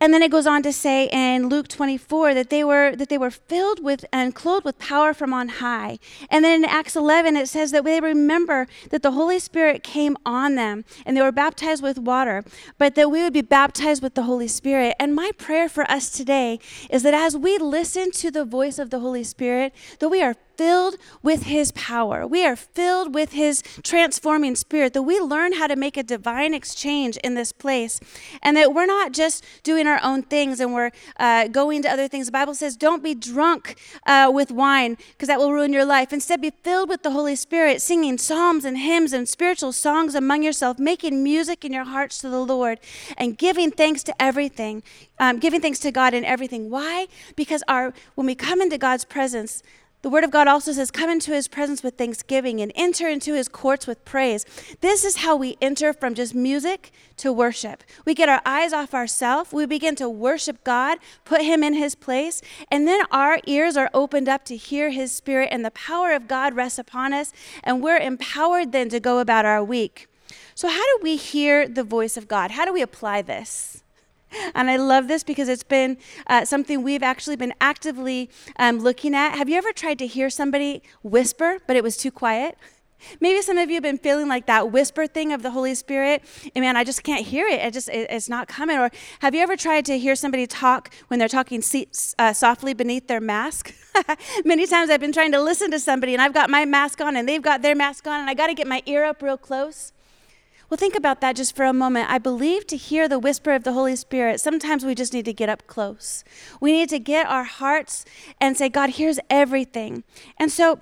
And 0.01 0.15
then 0.15 0.23
it 0.23 0.31
goes 0.31 0.47
on 0.47 0.63
to 0.63 0.73
say 0.73 1.09
in 1.11 1.49
Luke 1.49 1.67
24 1.67 2.35
that 2.35 2.51
they 2.51 2.63
were 2.63 2.95
that 2.95 3.09
they 3.09 3.19
were 3.19 3.31
filled 3.31 3.83
with 3.83 4.05
and 4.13 4.35
clothed 4.35 4.65
with 4.65 4.79
power 4.79 5.13
from 5.13 5.35
on 5.35 5.49
high. 5.49 5.99
And 6.31 6.45
then 6.45 6.63
in 6.63 6.69
Acts 6.69 6.95
11 6.95 7.37
it 7.37 7.49
says 7.49 7.73
that 7.73 7.85
they 7.85 8.01
remember 8.01 8.69
that 8.91 9.03
the 9.03 9.13
Holy 9.13 9.41
Spirit 9.41 9.83
came 9.83 10.17
on 10.25 10.55
them 10.55 10.85
and 11.05 11.17
they 11.17 11.23
were 11.23 11.33
baptized 11.33 11.83
with 11.83 11.99
water, 11.99 12.45
but 12.79 12.95
that 12.95 13.11
we 13.11 13.23
would 13.23 13.33
be 13.33 13.43
baptized 13.43 14.03
with 14.03 14.15
the 14.15 14.23
Holy 14.23 14.49
Spirit. 14.49 14.95
And 15.01 15.15
my 15.15 15.33
prayer 15.37 15.69
for 15.69 15.89
us 15.91 16.11
today 16.11 16.61
is 16.91 17.03
that 17.03 17.15
as 17.15 17.37
we 17.37 17.59
listen 17.59 18.13
to 18.13 18.31
the 18.31 18.45
voice 18.45 18.79
of 18.79 18.91
the 18.91 19.01
Holy 19.01 19.25
Spirit, 19.25 19.75
that 19.99 20.09
we 20.09 20.23
are 20.23 20.37
filled 20.59 20.97
with 21.23 21.45
His 21.45 21.73
power. 21.73 22.27
We 22.27 22.45
are 22.45 22.57
filled 22.57 23.15
with 23.15 23.33
His 23.33 23.63
transforming 23.83 24.57
spirit, 24.57 24.93
that 24.93 25.03
we 25.03 25.19
learn 25.21 25.55
how 25.55 25.69
to 25.69 25.77
make 25.77 25.97
a 25.97 26.03
divine 26.03 26.53
exchange 26.53 27.17
in 27.19 27.35
this 27.35 27.53
place, 27.53 28.01
and 28.43 28.57
that 28.57 28.75
we're 28.75 28.85
not 28.85 29.13
just 29.13 29.45
doing 29.63 29.87
our 29.87 30.01
own 30.03 30.23
things 30.23 30.61
and 30.61 30.75
we're 30.75 30.91
uh, 31.19 31.47
going 31.49 31.83
to 31.83 31.91
other 31.91 32.09
things. 32.09 32.27
The 32.27 32.33
Bible 32.33 32.55
says, 32.55 32.77
don't 32.77 33.03
be 33.03 33.15
drunk 33.15 33.79
uh, 34.05 34.31
with 34.35 34.51
wine 34.51 34.99
because 35.13 35.29
that 35.29 35.39
will 35.39 35.53
ruin 35.53 35.73
your 35.73 35.85
life. 35.85 36.13
Instead, 36.13 36.41
be 36.41 36.53
filled 36.65 36.89
with 36.89 37.03
the 37.05 37.13
Holy 37.13 37.37
Spirit, 37.37 37.81
singing 37.81 38.19
psalms 38.19 38.65
and 38.65 38.79
hymns 38.79 39.13
and 39.13 39.29
spiritual 39.29 39.73
songs 39.73 40.15
among 40.15 40.43
yourself, 40.43 40.79
making 40.79 41.23
music 41.23 41.65
in 41.65 41.73
your 41.73 41.85
hearts 41.85 42.19
to 42.19 42.29
the 42.29 42.45
Lord, 42.45 42.81
and 43.17 43.39
giving 43.39 43.71
thanks 43.71 44.03
to 44.03 44.23
everything, 44.23 44.83
um, 45.21 45.39
giving 45.39 45.61
thanks 45.61 45.79
to 45.81 45.93
God 45.93 46.15
in 46.15 46.25
everything. 46.25 46.69
Why? 46.69 47.07
Because 47.37 47.63
our 47.69 47.95
when 48.17 48.27
we 48.27 48.35
come 48.35 48.61
into 48.61 48.79
God's 48.79 49.05
presence, 49.05 49.63
the 50.03 50.09
Word 50.09 50.23
of 50.23 50.31
God 50.31 50.47
also 50.47 50.71
says, 50.71 50.91
Come 50.93 51.11
into 51.11 51.33
His 51.33 51.49
presence 51.49 51.83
with 51.83 51.99
thanksgiving 51.99 52.61
and 52.61 52.71
enter 52.77 53.09
into 53.09 53.35
His 53.35 53.49
courts 53.49 53.87
with 53.87 54.05
praise. 54.05 54.45
This 54.81 55.05
is 55.05 55.17
how 55.17 55.35
we 55.35 55.57
enter 55.61 55.93
from 55.93 56.15
just 56.15 56.35
music 56.35 56.93
to 57.17 57.33
worship. 57.33 57.83
We 58.05 58.15
get 58.15 58.29
our 58.29 58.41
eyes 58.47 58.73
off 58.73 58.95
ourselves, 58.95 59.53
we 59.53 59.67
begin 59.67 59.97
to 59.97 60.09
worship 60.09 60.63
God, 60.63 60.99
put 61.25 61.43
Him 61.43 61.65
in 61.65 61.75
His 61.75 61.97
place, 61.97 62.41
and 62.71 62.87
then 62.87 63.03
our 63.11 63.41
ears 63.47 63.77
are 63.77 63.91
opened 63.93 64.29
up 64.29 64.45
to 64.45 64.57
hear 64.57 64.91
His 64.91 65.11
Spirit, 65.11 65.49
and 65.51 65.65
the 65.65 65.73
power 65.73 66.13
of 66.13 66.29
God 66.29 66.55
rests 66.55 66.79
upon 66.79 67.13
us, 67.13 67.33
and 67.65 67.83
we're 67.83 67.99
empowered 67.99 68.71
then 68.71 68.89
to 68.91 69.01
go 69.01 69.19
about 69.19 69.45
our 69.45 69.65
week. 69.65 70.07
So, 70.55 70.69
how 70.69 70.85
do 70.85 71.01
we 71.03 71.17
hear 71.17 71.67
the 71.67 71.85
voice 71.85 72.17
of 72.17 72.29
God? 72.29 72.53
How 72.53 72.65
do 72.65 72.73
we 72.73 72.83
apply 72.83 73.23
this? 73.23 73.83
And 74.55 74.71
I 74.71 74.77
love 74.77 75.09
this 75.09 75.23
because 75.23 75.49
it's 75.49 75.63
been 75.63 75.97
uh, 76.27 76.45
something 76.45 76.83
we've 76.83 77.03
actually 77.03 77.37
been 77.37 77.55
actively 77.61 78.31
um, 78.59 78.79
looking 78.79 79.15
at. 79.15 79.37
Have 79.37 79.49
you 79.49 79.57
ever 79.57 79.73
tried 79.73 79.99
to 80.01 80.07
hear 80.07 80.31
somebody 80.31 80.83
whisper, 81.03 81.59
but 81.67 81.77
it 81.77 81.83
was 81.83 81.97
too 81.97 82.11
quiet? 82.11 82.59
Maybe 83.21 83.43
some 83.43 83.59
of 83.59 83.69
you 83.69 83.75
have 83.75 83.83
been 83.83 83.99
feeling 83.99 84.29
like 84.29 84.47
that 84.47 84.73
whisper 84.73 85.07
thing 85.07 85.33
of 85.33 85.43
the 85.43 85.51
Holy 85.51 85.75
Spirit. 85.75 86.23
And 86.55 86.63
man, 86.65 86.77
I 86.77 86.85
just 86.85 87.05
can't 87.05 87.25
hear 87.25 87.47
it. 87.47 87.61
It 87.61 87.73
just 87.73 87.89
it, 87.89 88.11
it's 88.11 88.29
not 88.29 88.49
coming. 88.49 88.77
Or 88.77 88.91
have 89.21 89.35
you 89.35 89.41
ever 89.41 89.57
tried 89.57 89.85
to 89.87 89.99
hear 89.99 90.17
somebody 90.17 90.47
talk 90.47 90.93
when 91.09 91.19
they're 91.19 91.29
talking 91.29 91.63
uh, 92.19 92.33
softly 92.33 92.75
beneath 92.75 93.07
their 93.07 93.21
mask? 93.21 93.73
Many 94.45 94.67
times 94.67 94.91
I've 94.91 95.01
been 95.01 95.13
trying 95.13 95.33
to 95.33 95.41
listen 95.41 95.71
to 95.71 95.79
somebody 95.79 96.13
and 96.13 96.23
I've 96.23 96.35
got 96.35 96.51
my 96.51 96.65
mask 96.65 97.01
on 97.01 97.17
and 97.17 97.29
they've 97.29 97.43
got 97.43 97.63
their 97.63 97.75
mask 97.75 98.07
on 98.07 98.21
and 98.21 98.29
I 98.29 98.35
got 98.35 98.49
to 98.49 98.55
get 98.55 98.67
my 98.67 98.83
ear 98.87 99.05
up 99.05 99.23
real 99.23 99.37
close. 99.37 99.93
Well, 100.69 100.77
think 100.77 100.95
about 100.95 101.23
that 101.23 101.35
just 101.35 101.57
for 101.57 101.65
a 101.65 101.73
moment. 101.73 102.11
I 102.11 102.19
believe 102.19 102.67
to 102.67 102.77
hear 102.77 103.09
the 103.09 103.19
whisper 103.19 103.53
of 103.53 103.65
the 103.65 103.73
Holy 103.73 103.97
Spirit, 103.97 104.39
sometimes 104.39 104.85
we 104.85 104.95
just 104.95 105.15
need 105.15 105.25
to 105.25 105.33
get 105.33 105.49
up 105.49 105.67
close. 105.67 106.25
We 106.61 106.73
need 106.73 106.91
to 106.91 106.99
get 106.99 107.27
our 107.27 107.45
hearts 107.45 108.05
and 108.39 108.55
say, 108.55 108.69
God, 108.69 108.91
here's 108.91 109.19
everything. 109.31 110.05
And 110.37 110.53
so 110.53 110.81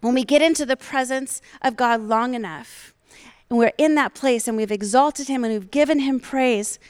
when 0.00 0.14
we 0.14 0.24
get 0.24 0.42
into 0.42 0.66
the 0.66 0.76
presence 0.76 1.40
of 1.62 1.76
God 1.76 2.00
long 2.00 2.34
enough, 2.34 2.92
and 3.48 3.58
we're 3.58 3.72
in 3.78 3.94
that 3.94 4.14
place 4.14 4.48
and 4.48 4.56
we've 4.56 4.72
exalted 4.72 5.28
Him 5.28 5.44
and 5.44 5.52
we've 5.52 5.70
given 5.70 6.00
Him 6.00 6.18
praise, 6.18 6.80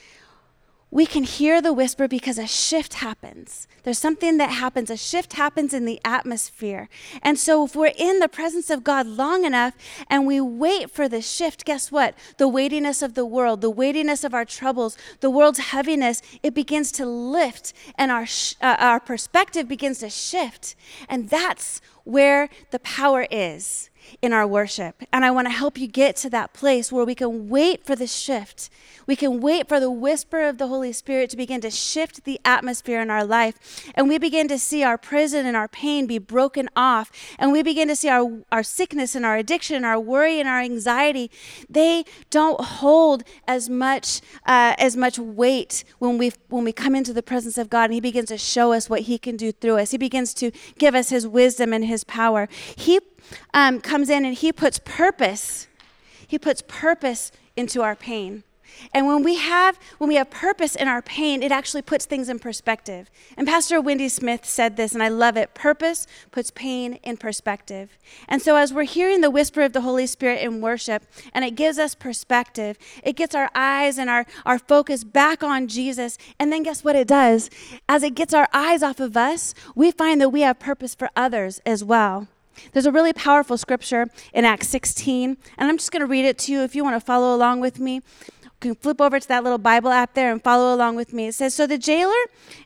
we 0.91 1.05
can 1.05 1.23
hear 1.23 1.61
the 1.61 1.71
whisper 1.71 2.05
because 2.05 2.37
a 2.37 2.45
shift 2.45 2.95
happens. 2.95 3.65
There's 3.83 3.97
something 3.97 4.35
that 4.37 4.51
happens. 4.51 4.89
A 4.89 4.97
shift 4.97 5.33
happens 5.33 5.73
in 5.73 5.85
the 5.85 6.01
atmosphere. 6.03 6.89
And 7.23 7.39
so, 7.39 7.65
if 7.65 7.75
we're 7.77 7.93
in 7.97 8.19
the 8.19 8.27
presence 8.27 8.69
of 8.69 8.83
God 8.83 9.07
long 9.07 9.45
enough 9.45 9.73
and 10.09 10.27
we 10.27 10.41
wait 10.41 10.91
for 10.91 11.07
the 11.07 11.21
shift, 11.21 11.63
guess 11.63 11.91
what? 11.91 12.13
The 12.37 12.49
weightiness 12.49 13.01
of 13.01 13.13
the 13.13 13.25
world, 13.25 13.61
the 13.61 13.69
weightiness 13.69 14.25
of 14.25 14.33
our 14.33 14.43
troubles, 14.43 14.97
the 15.21 15.29
world's 15.29 15.59
heaviness, 15.59 16.21
it 16.43 16.53
begins 16.53 16.91
to 16.93 17.05
lift 17.05 17.71
and 17.95 18.11
our, 18.11 18.25
sh- 18.25 18.55
uh, 18.61 18.75
our 18.77 18.99
perspective 18.99 19.69
begins 19.69 19.99
to 19.99 20.09
shift. 20.09 20.75
And 21.07 21.29
that's 21.29 21.79
where 22.03 22.49
the 22.71 22.79
power 22.79 23.27
is. 23.31 23.90
In 24.21 24.33
our 24.33 24.47
worship. 24.47 25.03
And 25.11 25.25
I 25.25 25.31
want 25.31 25.47
to 25.47 25.53
help 25.53 25.77
you 25.77 25.87
get 25.87 26.15
to 26.17 26.29
that 26.31 26.53
place 26.53 26.91
where 26.91 27.05
we 27.05 27.15
can 27.15 27.49
wait 27.49 27.85
for 27.85 27.95
the 27.95 28.07
shift. 28.07 28.69
We 29.07 29.15
can 29.15 29.41
wait 29.41 29.67
for 29.67 29.79
the 29.79 29.91
whisper 29.91 30.47
of 30.47 30.57
the 30.57 30.67
Holy 30.67 30.93
Spirit 30.93 31.29
to 31.31 31.37
begin 31.37 31.61
to 31.61 31.71
shift 31.71 32.23
the 32.23 32.39
atmosphere 32.45 33.01
in 33.01 33.09
our 33.09 33.25
life. 33.25 33.91
And 33.95 34.07
we 34.07 34.17
begin 34.17 34.47
to 34.47 34.57
see 34.57 34.83
our 34.83 34.97
prison 34.97 35.45
and 35.45 35.57
our 35.57 35.67
pain 35.67 36.07
be 36.07 36.17
broken 36.17 36.69
off. 36.75 37.11
And 37.37 37.51
we 37.51 37.63
begin 37.63 37.87
to 37.87 37.95
see 37.95 38.09
our, 38.09 38.41
our 38.51 38.63
sickness 38.63 39.15
and 39.15 39.25
our 39.25 39.37
addiction 39.37 39.81
our 39.83 39.99
worry 39.99 40.39
and 40.39 40.47
our 40.47 40.59
anxiety. 40.59 41.31
They 41.69 42.05
don't 42.29 42.59
hold 42.61 43.23
as 43.47 43.69
much 43.69 44.21
uh, 44.45 44.75
as 44.77 44.97
much 44.97 45.19
weight 45.19 45.83
when 45.99 46.17
we 46.17 46.31
when 46.49 46.63
we 46.63 46.71
come 46.71 46.95
into 46.95 47.13
the 47.13 47.23
presence 47.23 47.57
of 47.57 47.69
God 47.69 47.85
and 47.85 47.93
He 47.93 48.01
begins 48.01 48.29
to 48.29 48.37
show 48.37 48.73
us 48.73 48.89
what 48.89 49.01
He 49.01 49.17
can 49.17 49.37
do 49.37 49.51
through 49.51 49.77
us. 49.77 49.91
He 49.91 49.97
begins 49.97 50.33
to 50.35 50.51
give 50.77 50.95
us 50.95 51.09
His 51.09 51.27
wisdom 51.27 51.73
and 51.73 51.85
His 51.85 52.03
power. 52.03 52.47
He 52.75 52.99
um, 53.53 53.81
comes 53.81 54.09
in 54.09 54.25
and 54.25 54.35
he 54.35 54.51
puts 54.51 54.79
purpose. 54.79 55.67
He 56.27 56.39
puts 56.39 56.61
purpose 56.67 57.31
into 57.55 57.81
our 57.81 57.95
pain. 57.95 58.43
And 58.93 59.07
when 59.07 59.23
we 59.23 59.35
have 59.35 59.79
when 59.97 60.07
we 60.07 60.15
have 60.15 60.29
purpose 60.29 60.75
in 60.75 60.87
our 60.87 61.01
pain, 61.01 61.43
it 61.43 61.51
actually 61.51 61.81
puts 61.81 62.05
things 62.05 62.29
in 62.29 62.39
perspective. 62.39 63.09
And 63.37 63.47
Pastor 63.47 63.81
Wendy 63.81 64.09
Smith 64.09 64.45
said 64.45 64.77
this 64.77 64.93
and 64.93 65.03
I 65.03 65.09
love 65.09 65.37
it. 65.37 65.53
Purpose 65.53 66.07
puts 66.31 66.51
pain 66.51 66.95
in 67.03 67.17
perspective. 67.17 67.97
And 68.27 68.41
so 68.41 68.55
as 68.55 68.73
we're 68.73 68.83
hearing 68.83 69.21
the 69.21 69.29
whisper 69.29 69.61
of 69.61 69.73
the 69.73 69.81
Holy 69.81 70.07
Spirit 70.07 70.41
in 70.41 70.61
worship 70.61 71.03
and 71.33 71.45
it 71.45 71.55
gives 71.55 71.77
us 71.77 71.95
perspective, 71.95 72.77
it 73.03 73.15
gets 73.15 73.35
our 73.35 73.49
eyes 73.55 73.97
and 73.97 74.09
our 74.09 74.25
our 74.45 74.59
focus 74.59 75.03
back 75.03 75.43
on 75.43 75.67
Jesus. 75.67 76.17
And 76.39 76.51
then 76.51 76.63
guess 76.63 76.83
what 76.83 76.95
it 76.95 77.07
does? 77.07 77.49
As 77.87 78.03
it 78.03 78.15
gets 78.15 78.33
our 78.33 78.47
eyes 78.53 78.83
off 78.83 78.99
of 78.99 79.15
us, 79.15 79.53
we 79.75 79.91
find 79.91 80.19
that 80.21 80.29
we 80.29 80.41
have 80.41 80.59
purpose 80.59 80.95
for 80.95 81.09
others 81.15 81.61
as 81.65 81.83
well. 81.83 82.27
There's 82.73 82.85
a 82.85 82.91
really 82.91 83.13
powerful 83.13 83.57
scripture 83.57 84.07
in 84.33 84.45
Acts 84.45 84.67
16, 84.69 85.37
and 85.57 85.69
I'm 85.69 85.77
just 85.77 85.91
going 85.91 86.01
to 86.01 86.07
read 86.07 86.25
it 86.25 86.37
to 86.39 86.51
you 86.51 86.61
if 86.61 86.75
you 86.75 86.83
want 86.83 86.95
to 86.95 87.05
follow 87.05 87.35
along 87.35 87.59
with 87.59 87.79
me. 87.79 88.01
Can 88.61 88.75
flip 88.75 89.01
over 89.01 89.19
to 89.19 89.27
that 89.27 89.43
little 89.43 89.57
Bible 89.57 89.89
app 89.89 90.13
there 90.13 90.31
and 90.31 90.39
follow 90.39 90.75
along 90.75 90.95
with 90.95 91.13
me. 91.13 91.25
It 91.25 91.33
says, 91.33 91.55
So 91.55 91.65
the 91.65 91.79
jailer, 91.79 92.13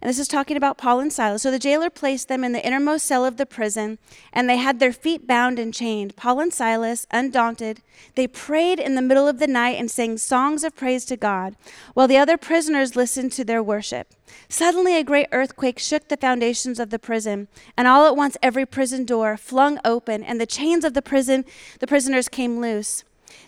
and 0.01 0.09
this 0.09 0.19
is 0.19 0.27
talking 0.27 0.57
about 0.57 0.77
Paul 0.77 0.99
and 0.99 1.11
Silas, 1.11 1.41
so 1.41 1.49
the 1.49 1.57
jailer 1.57 1.89
placed 1.89 2.27
them 2.27 2.43
in 2.43 2.51
the 2.51 2.65
innermost 2.65 3.05
cell 3.05 3.23
of 3.23 3.37
the 3.37 3.45
prison, 3.45 3.97
and 4.33 4.49
they 4.49 4.57
had 4.57 4.79
their 4.79 4.91
feet 4.91 5.25
bound 5.25 5.57
and 5.57 5.73
chained. 5.73 6.17
Paul 6.17 6.41
and 6.41 6.53
Silas, 6.53 7.07
undaunted, 7.11 7.81
they 8.15 8.27
prayed 8.27 8.77
in 8.77 8.95
the 8.95 9.01
middle 9.01 9.25
of 9.25 9.39
the 9.39 9.47
night 9.47 9.79
and 9.79 9.89
sang 9.89 10.17
songs 10.17 10.65
of 10.65 10.75
praise 10.75 11.05
to 11.05 11.15
God, 11.15 11.55
while 11.93 12.09
the 12.09 12.17
other 12.17 12.35
prisoners 12.35 12.97
listened 12.97 13.31
to 13.31 13.45
their 13.45 13.63
worship. 13.63 14.13
Suddenly, 14.49 14.97
a 14.97 15.03
great 15.05 15.27
earthquake 15.31 15.79
shook 15.79 16.09
the 16.09 16.17
foundations 16.17 16.77
of 16.77 16.89
the 16.89 16.99
prison, 16.99 17.47
and 17.77 17.87
all 17.87 18.05
at 18.05 18.17
once 18.17 18.35
every 18.43 18.65
prison 18.65 19.05
door 19.05 19.37
flung 19.37 19.79
open, 19.85 20.25
and 20.25 20.41
the 20.41 20.45
chains 20.45 20.83
of 20.83 20.93
the 20.93 21.01
prison, 21.01 21.45
the 21.79 21.87
prisoners 21.87 22.27
came 22.27 22.59
loose. 22.59 23.05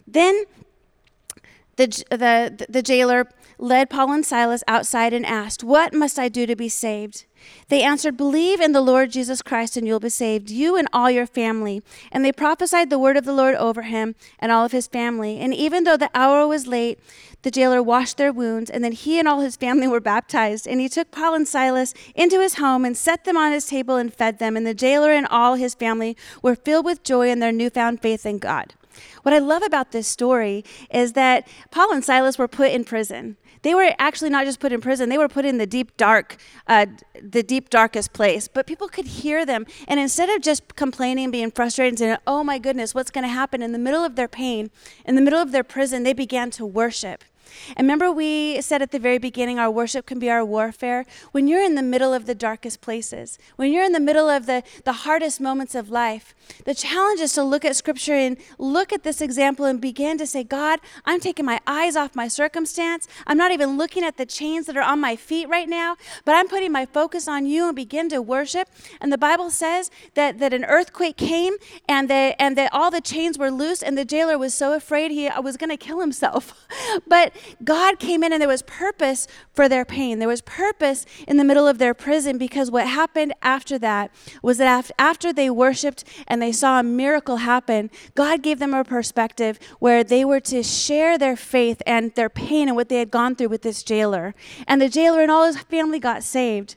Then 0.07 0.45
the, 1.77 2.03
the, 2.09 2.65
the 2.67 2.81
jailer 2.81 3.29
led 3.59 3.89
Paul 3.89 4.11
and 4.11 4.25
Silas 4.25 4.63
outside 4.67 5.13
and 5.13 5.25
asked, 5.25 5.63
What 5.63 5.93
must 5.93 6.19
I 6.19 6.27
do 6.27 6.45
to 6.45 6.55
be 6.55 6.69
saved? 6.69 7.25
They 7.69 7.83
answered, 7.83 8.17
Believe 8.17 8.59
in 8.59 8.71
the 8.71 8.81
Lord 8.81 9.11
Jesus 9.11 9.41
Christ, 9.41 9.77
and 9.77 9.87
you'll 9.87 9.99
be 9.99 10.09
saved, 10.09 10.49
you 10.49 10.75
and 10.75 10.87
all 10.91 11.09
your 11.09 11.27
family. 11.27 11.83
And 12.11 12.25
they 12.25 12.31
prophesied 12.31 12.89
the 12.89 12.99
word 12.99 13.15
of 13.15 13.25
the 13.25 13.33
Lord 13.33 13.55
over 13.55 13.83
him 13.83 14.15
and 14.39 14.51
all 14.51 14.65
of 14.65 14.71
his 14.71 14.87
family. 14.87 15.39
And 15.39 15.53
even 15.53 15.83
though 15.83 15.97
the 15.97 16.09
hour 16.13 16.47
was 16.47 16.67
late, 16.67 16.99
the 17.43 17.51
jailer 17.51 17.81
washed 17.81 18.17
their 18.17 18.33
wounds, 18.33 18.69
and 18.69 18.83
then 18.83 18.91
he 18.91 19.19
and 19.19 19.27
all 19.27 19.41
his 19.41 19.55
family 19.55 19.87
were 19.87 19.99
baptized. 19.99 20.67
And 20.67 20.79
he 20.79 20.89
took 20.89 21.11
Paul 21.11 21.35
and 21.35 21.47
Silas 21.47 21.93
into 22.15 22.41
his 22.41 22.55
home 22.55 22.85
and 22.85 22.97
set 22.97 23.23
them 23.23 23.37
on 23.37 23.51
his 23.51 23.67
table 23.67 23.97
and 23.97 24.13
fed 24.13 24.39
them. 24.39 24.57
And 24.57 24.65
the 24.65 24.73
jailer 24.73 25.11
and 25.11 25.27
all 25.27 25.55
his 25.55 25.75
family 25.75 26.17
were 26.41 26.55
filled 26.55 26.85
with 26.85 27.03
joy 27.03 27.29
in 27.29 27.39
their 27.39 27.51
newfound 27.51 28.01
faith 28.01 28.25
in 28.25 28.39
God. 28.39 28.73
What 29.23 29.33
I 29.33 29.39
love 29.39 29.63
about 29.63 29.91
this 29.91 30.07
story 30.07 30.63
is 30.91 31.13
that 31.13 31.47
Paul 31.71 31.91
and 31.93 32.03
Silas 32.03 32.37
were 32.37 32.47
put 32.47 32.71
in 32.71 32.83
prison. 32.83 33.37
They 33.63 33.73
were 33.73 33.91
actually 33.99 34.29
not 34.29 34.45
just 34.45 34.59
put 34.59 34.71
in 34.71 34.81
prison; 34.81 35.09
they 35.09 35.17
were 35.17 35.27
put 35.27 35.45
in 35.45 35.57
the 35.57 35.65
deep 35.65 35.97
dark, 35.97 36.37
uh, 36.67 36.85
the 37.21 37.43
deep 37.43 37.69
darkest 37.69 38.13
place. 38.13 38.47
But 38.47 38.67
people 38.67 38.87
could 38.87 39.07
hear 39.07 39.45
them, 39.45 39.65
and 39.87 39.99
instead 39.99 40.29
of 40.29 40.41
just 40.41 40.75
complaining, 40.75 41.31
being 41.31 41.51
frustrated, 41.51 41.93
and 41.93 41.99
saying, 41.99 42.17
"Oh 42.27 42.43
my 42.43 42.59
goodness, 42.59 42.93
what's 42.93 43.11
going 43.11 43.23
to 43.23 43.33
happen?" 43.33 43.61
in 43.61 43.71
the 43.71 43.79
middle 43.79 44.03
of 44.03 44.15
their 44.15 44.27
pain, 44.27 44.69
in 45.05 45.15
the 45.15 45.21
middle 45.21 45.41
of 45.41 45.51
their 45.51 45.63
prison, 45.63 46.03
they 46.03 46.13
began 46.13 46.51
to 46.51 46.65
worship. 46.65 47.23
And 47.75 47.85
remember, 47.85 48.11
we 48.11 48.61
said 48.61 48.81
at 48.81 48.91
the 48.91 48.99
very 48.99 49.17
beginning, 49.17 49.59
our 49.59 49.71
worship 49.71 50.05
can 50.05 50.19
be 50.19 50.29
our 50.29 50.43
warfare. 50.43 51.05
When 51.31 51.47
you're 51.47 51.63
in 51.63 51.75
the 51.75 51.81
middle 51.81 52.13
of 52.13 52.25
the 52.25 52.35
darkest 52.35 52.81
places, 52.81 53.37
when 53.55 53.71
you're 53.71 53.83
in 53.83 53.91
the 53.91 53.99
middle 53.99 54.29
of 54.29 54.45
the, 54.45 54.63
the 54.85 54.93
hardest 54.93 55.39
moments 55.39 55.75
of 55.75 55.89
life, 55.89 56.33
the 56.65 56.73
challenge 56.75 57.19
is 57.19 57.33
to 57.33 57.43
look 57.43 57.65
at 57.65 57.75
Scripture 57.75 58.13
and 58.13 58.37
look 58.57 58.93
at 58.93 59.03
this 59.03 59.21
example 59.21 59.65
and 59.65 59.79
begin 59.81 60.17
to 60.17 60.27
say, 60.27 60.43
God, 60.43 60.79
I'm 61.05 61.19
taking 61.19 61.45
my 61.45 61.59
eyes 61.67 61.95
off 61.95 62.15
my 62.15 62.27
circumstance. 62.27 63.07
I'm 63.25 63.37
not 63.37 63.51
even 63.51 63.77
looking 63.77 64.03
at 64.03 64.17
the 64.17 64.25
chains 64.25 64.65
that 64.65 64.77
are 64.77 64.83
on 64.83 64.99
my 64.99 65.15
feet 65.15 65.49
right 65.49 65.67
now, 65.67 65.95
but 66.25 66.35
I'm 66.35 66.47
putting 66.47 66.71
my 66.71 66.85
focus 66.85 67.27
on 67.27 67.45
you 67.45 67.67
and 67.67 67.75
begin 67.75 68.09
to 68.09 68.21
worship. 68.21 68.69
And 69.01 69.11
the 69.11 69.17
Bible 69.17 69.49
says 69.49 69.91
that, 70.13 70.39
that 70.39 70.53
an 70.53 70.65
earthquake 70.65 71.17
came 71.17 71.55
and 71.87 72.09
that, 72.09 72.35
and 72.39 72.57
that 72.57 72.73
all 72.73 72.91
the 72.91 73.01
chains 73.01 73.37
were 73.37 73.51
loose, 73.51 73.81
and 73.81 73.97
the 73.97 74.05
jailer 74.05 74.37
was 74.37 74.53
so 74.53 74.73
afraid 74.73 75.11
he 75.11 75.27
uh, 75.27 75.41
was 75.41 75.57
going 75.57 75.69
to 75.69 75.77
kill 75.77 75.99
himself. 75.99 76.67
but 77.07 77.33
God 77.63 77.99
came 77.99 78.23
in 78.23 78.31
and 78.31 78.41
there 78.41 78.47
was 78.47 78.61
purpose 78.61 79.27
for 79.53 79.67
their 79.67 79.85
pain. 79.85 80.19
There 80.19 80.27
was 80.27 80.41
purpose 80.41 81.05
in 81.27 81.37
the 81.37 81.43
middle 81.43 81.67
of 81.67 81.77
their 81.77 81.93
prison 81.93 82.37
because 82.37 82.71
what 82.71 82.87
happened 82.87 83.33
after 83.41 83.77
that 83.79 84.11
was 84.41 84.57
that 84.57 84.91
after 84.97 85.33
they 85.33 85.49
worshiped 85.49 86.03
and 86.27 86.41
they 86.41 86.51
saw 86.51 86.79
a 86.79 86.83
miracle 86.83 87.37
happen, 87.37 87.89
God 88.15 88.41
gave 88.41 88.59
them 88.59 88.73
a 88.73 88.83
perspective 88.83 89.59
where 89.79 90.03
they 90.03 90.23
were 90.25 90.39
to 90.41 90.63
share 90.63 91.17
their 91.17 91.35
faith 91.35 91.81
and 91.85 92.13
their 92.15 92.29
pain 92.29 92.67
and 92.67 92.75
what 92.75 92.89
they 92.89 92.99
had 92.99 93.11
gone 93.11 93.35
through 93.35 93.49
with 93.49 93.61
this 93.61 93.83
jailer. 93.83 94.33
And 94.67 94.81
the 94.81 94.89
jailer 94.89 95.21
and 95.21 95.31
all 95.31 95.45
his 95.45 95.57
family 95.57 95.99
got 95.99 96.23
saved. 96.23 96.75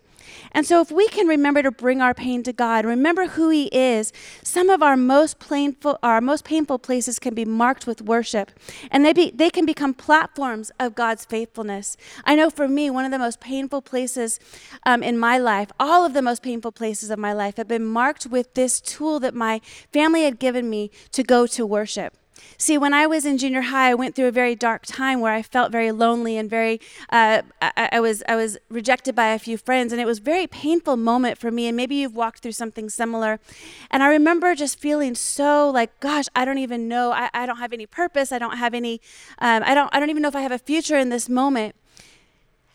And 0.53 0.67
so, 0.67 0.81
if 0.81 0.91
we 0.91 1.09
can 1.09 1.27
remember 1.27 1.63
to 1.63 1.71
bring 1.71 2.01
our 2.01 2.15
pain 2.15 2.43
to 2.43 2.53
God, 2.53 2.85
remember 2.85 3.29
who 3.29 3.51
He 3.51 3.67
is, 3.67 4.13
some 4.43 4.69
of 4.69 4.83
our 4.83 4.97
most 4.97 5.39
painful, 5.39 5.99
our 6.03 6.21
most 6.21 6.45
painful 6.45 6.79
places 6.79 7.19
can 7.19 7.35
be 7.35 7.45
marked 7.45 7.87
with 7.87 8.03
worship, 8.03 8.51
and 8.91 9.05
they 9.05 9.13
be, 9.13 9.31
they 9.31 9.51
can 9.51 9.65
become 9.65 9.95
platforms 9.95 10.73
of 10.81 10.95
God's 10.95 11.25
faithfulness. 11.25 11.97
I 12.25 12.35
know 12.35 12.51
for 12.51 12.69
me, 12.69 12.91
one 12.91 13.05
of 13.05 13.11
the 13.11 13.19
most 13.19 13.41
painful 13.41 13.83
places 13.83 14.41
um, 14.85 15.03
in 15.03 15.19
my 15.19 15.39
life, 15.39 15.71
all 15.79 16.05
of 16.05 16.15
the 16.15 16.23
most 16.23 16.43
painful 16.43 16.73
places 16.73 17.11
of 17.11 17.19
my 17.19 17.33
life, 17.33 17.57
have 17.57 17.69
been 17.69 17.87
marked 17.87 18.27
with 18.27 18.55
this 18.55 18.81
tool 18.81 19.21
that 19.21 19.35
my 19.35 19.61
family 19.93 20.25
had 20.25 20.39
given 20.39 20.69
me 20.69 20.91
to 21.13 21.23
go 21.23 21.47
to 21.47 21.65
worship. 21.65 22.17
See, 22.59 22.77
when 22.77 22.93
I 22.93 23.07
was 23.07 23.25
in 23.25 23.39
junior 23.39 23.63
high, 23.63 23.91
I 23.91 23.95
went 23.95 24.15
through 24.15 24.29
a 24.29 24.33
very 24.33 24.55
dark 24.55 24.85
time 24.87 25.21
where 25.21 25.33
I 25.33 25.43
felt 25.43 25.73
very 25.73 25.93
lonely 25.93 26.37
and 26.37 26.49
very, 26.49 26.81
uh, 27.11 27.43
I, 27.63 27.89
I, 27.93 28.01
was, 28.01 28.23
I 28.29 28.37
was 28.37 28.59
rejected 28.69 29.15
by 29.15 29.29
a 29.29 29.39
few 29.39 29.57
friends, 29.57 29.93
and 29.93 30.01
it 30.01 30.05
was 30.05 30.19
a 30.19 30.23
very 30.23 30.47
painful 30.47 30.97
moment 30.97 31.39
for 31.39 31.51
me. 31.51 31.67
And 31.67 31.77
maybe 31.77 31.97
you've 31.97 32.15
walked 32.15 32.41
through 32.41 32.53
something 32.53 32.89
similar. 32.91 33.41
And 33.91 34.03
I 34.03 34.09
remember 34.09 34.55
just 34.55 34.79
feeling 34.79 35.15
so 35.15 35.71
like, 35.71 35.99
gosh, 36.01 36.27
I 36.37 36.45
don't 36.45 36.59
even 36.59 36.89
know. 36.89 37.13
I, 37.13 37.31
I 37.33 37.47
don't 37.47 37.59
have 37.59 37.73
any 37.73 37.87
purpose. 37.87 38.33
I 38.33 38.39
don't 38.39 38.59
have 38.59 38.75
any. 38.75 39.01
Um, 39.39 39.63
I 39.65 39.75
don't. 39.75 39.89
I 39.93 40.01
don't 40.01 40.11
even 40.11 40.23
know 40.23 40.29
if 40.29 40.37
I 40.37 40.43
have 40.43 40.53
a 40.53 40.59
future 40.59 40.99
in 40.99 41.09
this 41.09 41.29
moment. 41.29 41.75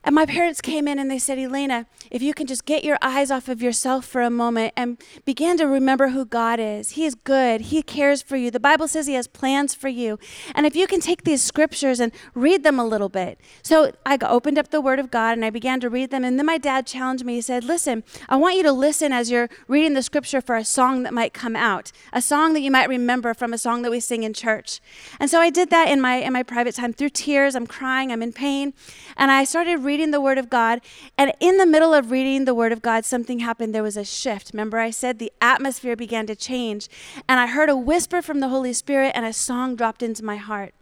And 0.05 0.13
my 0.13 0.27
parents 0.27 0.61
came 0.61 0.87
in 0.87 0.99
and 0.99 1.09
they 1.09 1.17
said, 1.17 1.39
Elena, 1.39 1.87
if 2.11 2.21
you 2.21 2.35
can 2.35 2.45
just 2.45 2.65
get 2.65 2.83
your 2.83 2.99
eyes 3.01 3.31
off 3.31 3.49
of 3.49 3.59
yourself 3.59 4.05
for 4.05 4.21
a 4.21 4.29
moment 4.29 4.71
and 4.77 5.01
begin 5.25 5.57
to 5.57 5.65
remember 5.65 6.09
who 6.09 6.25
God 6.25 6.59
is. 6.59 6.91
He 6.91 7.05
is 7.05 7.15
good. 7.15 7.61
He 7.61 7.81
cares 7.81 8.21
for 8.21 8.37
you. 8.37 8.51
The 8.51 8.59
Bible 8.59 8.87
says 8.87 9.07
He 9.07 9.15
has 9.15 9.27
plans 9.27 9.73
for 9.73 9.87
you. 9.87 10.19
And 10.53 10.67
if 10.67 10.75
you 10.75 10.85
can 10.85 10.99
take 10.99 11.23
these 11.23 11.41
scriptures 11.41 11.99
and 11.99 12.11
read 12.35 12.63
them 12.63 12.77
a 12.77 12.85
little 12.85 13.09
bit. 13.09 13.39
So 13.63 13.93
I 14.05 14.19
opened 14.21 14.59
up 14.59 14.69
the 14.69 14.79
Word 14.79 14.99
of 14.99 15.09
God 15.09 15.33
and 15.33 15.43
I 15.43 15.49
began 15.49 15.79
to 15.79 15.89
read 15.89 16.11
them. 16.11 16.23
And 16.23 16.37
then 16.37 16.45
my 16.45 16.59
dad 16.59 16.85
challenged 16.85 17.25
me. 17.25 17.35
He 17.35 17.41
said, 17.41 17.63
Listen, 17.63 18.03
I 18.29 18.35
want 18.35 18.57
you 18.57 18.63
to 18.63 18.71
listen 18.71 19.11
as 19.11 19.31
you're 19.31 19.49
reading 19.67 19.93
the 19.93 20.03
scripture 20.03 20.39
for 20.39 20.55
a 20.55 20.63
song 20.63 21.01
that 21.01 21.15
might 21.15 21.33
come 21.33 21.55
out, 21.55 21.91
a 22.13 22.21
song 22.21 22.53
that 22.53 22.61
you 22.61 22.69
might 22.69 22.89
remember 22.89 23.33
from 23.33 23.53
a 23.53 23.57
song 23.57 23.81
that 23.81 23.89
we 23.89 23.99
sing 23.99 24.21
in 24.21 24.33
church. 24.33 24.81
And 25.19 25.31
so 25.31 25.39
I 25.39 25.49
did 25.49 25.71
that 25.71 25.89
in 25.89 25.99
my, 25.99 26.17
in 26.17 26.31
my 26.31 26.43
private 26.43 26.75
time 26.75 26.93
through 26.93 27.09
tears. 27.09 27.55
I'm 27.55 27.65
crying, 27.65 28.11
I'm 28.11 28.21
in 28.21 28.33
pain. 28.33 28.73
And 29.17 29.31
I 29.31 29.45
started 29.45 29.79
reading 29.79 29.94
reading 29.95 30.11
the 30.11 30.19
Word 30.19 30.37
of 30.37 30.49
God. 30.49 30.81
And 31.17 31.31
in 31.39 31.55
the 31.55 31.65
middle 31.65 31.93
of 31.93 32.11
reading 32.11 32.43
the 32.43 32.53
Word 32.53 32.73
of 32.73 32.81
God, 32.81 33.05
something 33.05 33.39
happened. 33.39 33.73
There 33.73 33.81
was 33.81 33.95
a 33.95 34.03
shift. 34.03 34.51
Remember, 34.51 34.77
I 34.77 34.89
said 34.89 35.19
the 35.19 35.31
atmosphere 35.39 35.95
began 35.95 36.27
to 36.27 36.35
change. 36.35 36.89
And 37.29 37.39
I 37.39 37.47
heard 37.47 37.69
a 37.69 37.77
whisper 37.77 38.21
from 38.21 38.41
the 38.41 38.49
Holy 38.49 38.73
Spirit, 38.73 39.13
and 39.15 39.25
a 39.25 39.31
song 39.31 39.77
dropped 39.77 40.03
into 40.03 40.21
my 40.21 40.35
heart. 40.35 40.73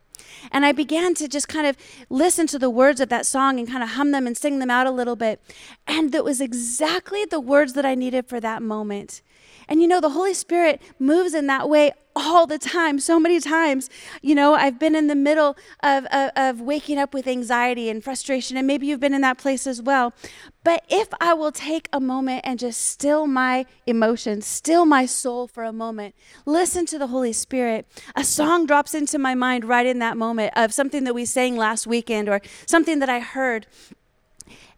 And 0.52 0.66
I 0.66 0.72
began 0.72 1.14
to 1.14 1.28
just 1.28 1.48
kind 1.48 1.68
of 1.68 1.78
listen 2.10 2.48
to 2.48 2.58
the 2.58 2.72
words 2.72 3.00
of 3.00 3.10
that 3.10 3.28
song 3.28 3.60
and 3.60 3.70
kind 3.70 3.84
of 3.84 3.90
hum 3.90 4.10
them 4.10 4.26
and 4.26 4.36
sing 4.36 4.58
them 4.58 4.72
out 4.72 4.88
a 4.88 4.92
little 4.92 5.16
bit. 5.16 5.40
And 5.86 6.12
that 6.12 6.24
was 6.24 6.42
exactly 6.42 7.24
the 7.24 7.40
words 7.40 7.74
that 7.74 7.86
I 7.86 7.94
needed 7.94 8.26
for 8.26 8.40
that 8.40 8.64
moment. 8.64 9.22
And 9.68 9.80
you 9.80 9.88
know, 9.88 10.02
the 10.02 10.10
Holy 10.10 10.34
Spirit 10.34 10.82
moves 10.98 11.36
in 11.36 11.46
that 11.48 11.70
way 11.70 11.92
all 12.16 12.46
the 12.46 12.60
time, 12.60 13.00
so 13.00 13.20
many 13.20 13.40
times. 13.40 13.90
You 14.22 14.36
know, 14.36 14.54
I've 14.54 14.80
been 14.80 14.96
in 14.96 15.08
the 15.08 15.16
middle 15.16 15.58
of, 15.82 16.06
of, 16.06 16.32
of 16.36 16.62
waking 16.62 16.98
up 16.98 17.14
with 17.14 17.28
anxiety 17.28 17.90
and 17.90 18.04
frustration, 18.04 18.58
and 18.58 18.68
maybe 18.68 18.88
you've 18.88 19.00
been 19.00 19.14
in 19.14 19.22
that 19.22 19.38
place 19.38 19.68
as 19.68 19.82
well. 19.82 20.14
But 20.64 20.86
if 20.90 21.10
I 21.20 21.34
will 21.34 21.52
take 21.52 21.90
a 21.92 22.00
moment 22.00 22.42
and 22.46 22.58
just 22.58 22.82
still 22.82 23.28
my 23.28 23.66
emotions, 23.86 24.46
still 24.46 24.86
my 24.86 25.06
soul 25.06 25.48
for 25.48 25.64
a 25.64 25.74
moment, 25.74 26.16
listen 26.46 26.86
to 26.88 26.98
the 26.98 27.08
Holy 27.08 27.34
Spirit, 27.34 27.86
a 28.16 28.24
song 28.24 28.66
drops 28.66 28.94
into 28.94 29.20
my 29.20 29.36
mind 29.36 29.66
right 29.66 29.86
in 29.86 30.00
that 30.00 30.16
moment 30.16 30.54
of 30.56 30.74
something 30.74 31.04
that 31.04 31.14
we 31.14 31.26
sang 31.26 31.58
last 31.58 31.86
weekend 31.86 32.30
or 32.30 32.42
something 32.66 33.00
that 33.00 33.10
I 33.10 33.20
heard. 33.20 33.68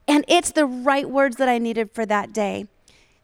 And 0.07 0.25
it's 0.27 0.51
the 0.51 0.65
right 0.65 1.09
words 1.09 1.37
that 1.37 1.49
I 1.49 1.57
needed 1.57 1.91
for 1.91 2.05
that 2.05 2.33
day. 2.33 2.67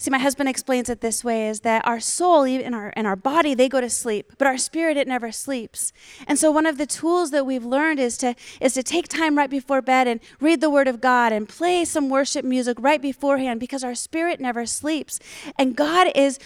See, 0.01 0.09
my 0.09 0.17
husband 0.17 0.49
explains 0.49 0.89
it 0.89 1.01
this 1.01 1.23
way 1.23 1.47
is 1.47 1.59
that 1.59 1.85
our 1.85 1.99
soul 1.99 2.41
and 2.41 2.73
our, 2.73 2.91
and 2.95 3.05
our 3.05 3.15
body, 3.15 3.53
they 3.53 3.69
go 3.69 3.79
to 3.79 3.87
sleep, 3.87 4.33
but 4.39 4.47
our 4.47 4.57
spirit, 4.57 4.97
it 4.97 5.07
never 5.07 5.31
sleeps. 5.31 5.93
And 6.25 6.39
so 6.39 6.49
one 6.49 6.65
of 6.65 6.79
the 6.79 6.87
tools 6.87 7.29
that 7.29 7.45
we've 7.45 7.63
learned 7.63 7.99
is 7.99 8.17
to, 8.17 8.33
is 8.59 8.73
to 8.73 8.81
take 8.81 9.07
time 9.07 9.37
right 9.37 9.47
before 9.47 9.79
bed 9.79 10.07
and 10.07 10.19
read 10.39 10.59
the 10.59 10.71
word 10.71 10.87
of 10.87 11.01
God 11.01 11.31
and 11.31 11.47
play 11.47 11.85
some 11.85 12.09
worship 12.09 12.43
music 12.43 12.77
right 12.79 12.99
beforehand 12.99 13.59
because 13.59 13.83
our 13.83 13.93
spirit 13.93 14.39
never 14.39 14.65
sleeps. 14.65 15.19
And 15.59 15.75
God 15.75 16.11
is, 16.15 16.39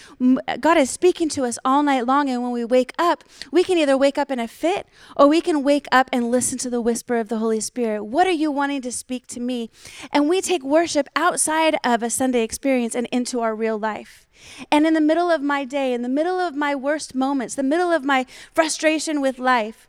God 0.60 0.76
is 0.76 0.90
speaking 0.90 1.30
to 1.30 1.46
us 1.46 1.58
all 1.64 1.82
night 1.82 2.06
long. 2.06 2.28
And 2.28 2.42
when 2.42 2.52
we 2.52 2.66
wake 2.66 2.92
up, 2.98 3.24
we 3.50 3.64
can 3.64 3.78
either 3.78 3.96
wake 3.96 4.18
up 4.18 4.30
in 4.30 4.38
a 4.38 4.48
fit 4.48 4.86
or 5.16 5.28
we 5.28 5.40
can 5.40 5.62
wake 5.62 5.86
up 5.90 6.10
and 6.12 6.30
listen 6.30 6.58
to 6.58 6.68
the 6.68 6.82
whisper 6.82 7.16
of 7.16 7.30
the 7.30 7.38
Holy 7.38 7.60
Spirit. 7.60 8.04
What 8.04 8.26
are 8.26 8.32
you 8.32 8.50
wanting 8.50 8.82
to 8.82 8.92
speak 8.92 9.26
to 9.28 9.40
me? 9.40 9.70
And 10.12 10.28
we 10.28 10.42
take 10.42 10.62
worship 10.62 11.08
outside 11.16 11.78
of 11.82 12.02
a 12.02 12.10
Sunday 12.10 12.42
experience 12.42 12.94
and 12.94 13.08
into 13.10 13.40
our 13.40 13.45
our 13.46 13.54
real 13.54 13.78
life. 13.78 14.26
And 14.70 14.86
in 14.86 14.94
the 14.94 15.00
middle 15.00 15.30
of 15.30 15.40
my 15.40 15.64
day, 15.64 15.94
in 15.94 16.02
the 16.02 16.08
middle 16.08 16.40
of 16.40 16.54
my 16.54 16.74
worst 16.74 17.14
moments, 17.14 17.54
the 17.54 17.62
middle 17.62 17.92
of 17.92 18.04
my 18.04 18.26
frustration 18.52 19.20
with 19.20 19.38
life, 19.38 19.88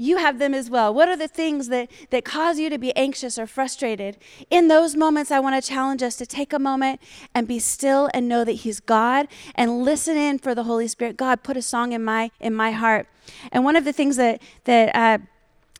you 0.00 0.18
have 0.18 0.38
them 0.38 0.54
as 0.54 0.70
well. 0.70 0.94
What 0.94 1.08
are 1.08 1.16
the 1.16 1.26
things 1.26 1.68
that, 1.68 1.90
that 2.10 2.24
cause 2.24 2.58
you 2.58 2.70
to 2.70 2.78
be 2.78 2.94
anxious 2.96 3.38
or 3.38 3.46
frustrated? 3.46 4.16
In 4.48 4.68
those 4.68 4.94
moments, 4.94 5.30
I 5.32 5.40
want 5.40 5.62
to 5.62 5.68
challenge 5.68 6.02
us 6.02 6.16
to 6.16 6.26
take 6.26 6.52
a 6.52 6.58
moment 6.58 7.00
and 7.34 7.48
be 7.48 7.58
still 7.58 8.08
and 8.14 8.28
know 8.28 8.44
that 8.44 8.52
He's 8.52 8.78
God 8.78 9.26
and 9.56 9.82
listen 9.82 10.16
in 10.16 10.38
for 10.38 10.54
the 10.54 10.62
Holy 10.62 10.86
Spirit. 10.86 11.16
God, 11.16 11.42
put 11.42 11.56
a 11.56 11.62
song 11.62 11.92
in 11.92 12.04
my 12.04 12.30
in 12.38 12.54
my 12.54 12.70
heart. 12.70 13.08
And 13.50 13.64
one 13.64 13.74
of 13.74 13.84
the 13.84 13.92
things 13.92 14.16
that 14.16 14.40
that 14.64 14.94
uh, 14.94 15.18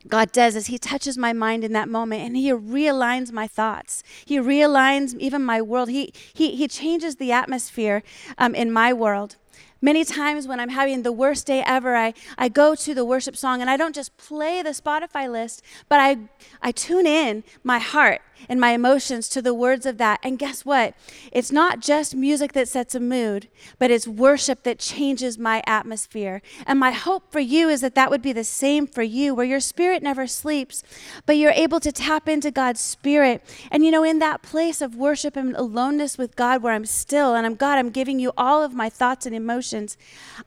God 0.06 0.32
does 0.32 0.54
is 0.54 0.68
He 0.68 0.78
touches 0.78 1.18
my 1.18 1.32
mind 1.32 1.64
in 1.64 1.72
that 1.72 1.88
moment 1.88 2.22
and 2.22 2.36
He 2.36 2.50
realigns 2.50 3.32
my 3.32 3.46
thoughts. 3.46 4.02
He 4.24 4.38
realigns 4.38 5.18
even 5.18 5.44
my 5.44 5.60
world. 5.60 5.88
He, 5.88 6.12
he, 6.32 6.54
he 6.54 6.68
changes 6.68 7.16
the 7.16 7.32
atmosphere 7.32 8.02
um, 8.38 8.54
in 8.54 8.70
my 8.70 8.92
world. 8.92 9.36
Many 9.80 10.04
times 10.04 10.48
when 10.48 10.58
I'm 10.58 10.70
having 10.70 11.02
the 11.02 11.12
worst 11.12 11.46
day 11.46 11.62
ever, 11.64 11.94
I, 11.94 12.12
I 12.36 12.48
go 12.48 12.74
to 12.74 12.94
the 12.94 13.04
worship 13.04 13.36
song 13.36 13.60
and 13.60 13.70
I 13.70 13.76
don't 13.76 13.94
just 13.94 14.16
play 14.16 14.60
the 14.60 14.70
Spotify 14.70 15.30
list, 15.30 15.62
but 15.88 16.00
I, 16.00 16.16
I 16.60 16.72
tune 16.72 17.06
in 17.06 17.44
my 17.62 17.78
heart 17.78 18.20
and 18.48 18.60
my 18.60 18.72
emotions 18.72 19.28
to 19.30 19.42
the 19.42 19.54
words 19.54 19.86
of 19.86 19.98
that. 19.98 20.20
And 20.22 20.38
guess 20.38 20.64
what? 20.64 20.94
It's 21.32 21.52
not 21.52 21.80
just 21.80 22.14
music 22.14 22.52
that 22.52 22.68
sets 22.68 22.94
a 22.94 23.00
mood, 23.00 23.48
but 23.78 23.90
it's 23.90 24.06
worship 24.06 24.62
that 24.64 24.78
changes 24.78 25.38
my 25.38 25.62
atmosphere. 25.66 26.42
And 26.66 26.78
my 26.78 26.90
hope 26.90 27.32
for 27.32 27.40
you 27.40 27.68
is 27.68 27.80
that 27.80 27.94
that 27.94 28.10
would 28.10 28.22
be 28.22 28.32
the 28.32 28.44
same 28.44 28.86
for 28.86 29.02
you, 29.02 29.34
where 29.34 29.46
your 29.46 29.60
spirit 29.60 30.02
never 30.02 30.26
sleeps, 30.26 30.82
but 31.26 31.36
you're 31.36 31.52
able 31.52 31.80
to 31.80 31.92
tap 31.92 32.28
into 32.28 32.50
God's 32.50 32.80
spirit. 32.80 33.42
And 33.70 33.84
you 33.84 33.90
know, 33.90 34.04
in 34.04 34.18
that 34.18 34.42
place 34.42 34.80
of 34.80 34.94
worship 34.94 35.36
and 35.36 35.54
aloneness 35.56 36.18
with 36.18 36.36
God, 36.36 36.62
where 36.62 36.72
I'm 36.72 36.86
still 36.86 37.34
and 37.34 37.46
I'm 37.46 37.54
God, 37.54 37.78
I'm 37.78 37.90
giving 37.90 38.18
you 38.18 38.32
all 38.36 38.62
of 38.62 38.74
my 38.74 38.88
thoughts 38.88 39.26
and 39.26 39.34
emotions, 39.34 39.96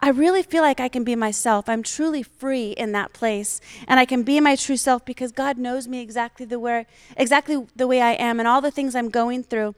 I 0.02 0.10
really 0.10 0.44
feel 0.44 0.62
like 0.62 0.80
I 0.80 0.88
can 0.88 1.04
be 1.04 1.16
myself. 1.16 1.68
I'm 1.68 1.84
truly 1.84 2.24
free 2.24 2.72
in 2.72 2.92
that 2.94 3.14
place. 3.14 3.62
And 3.88 4.00
I 4.00 4.06
can 4.06 4.24
be 4.24 4.40
my 4.40 4.56
true 4.56 4.78
self 4.78 5.06
because 5.06 5.32
God 5.32 5.58
knows 5.58 5.88
me 5.88 6.02
exactly 6.02 6.46
the 6.46 6.60
way, 6.60 6.86
exactly 7.18 7.66
the 7.82 7.88
way 7.88 8.00
I 8.00 8.12
am 8.12 8.40
and 8.40 8.48
all 8.48 8.62
the 8.62 8.72
things 8.72 8.96
I'm 8.96 9.10
going 9.10 9.44
through. 9.44 9.74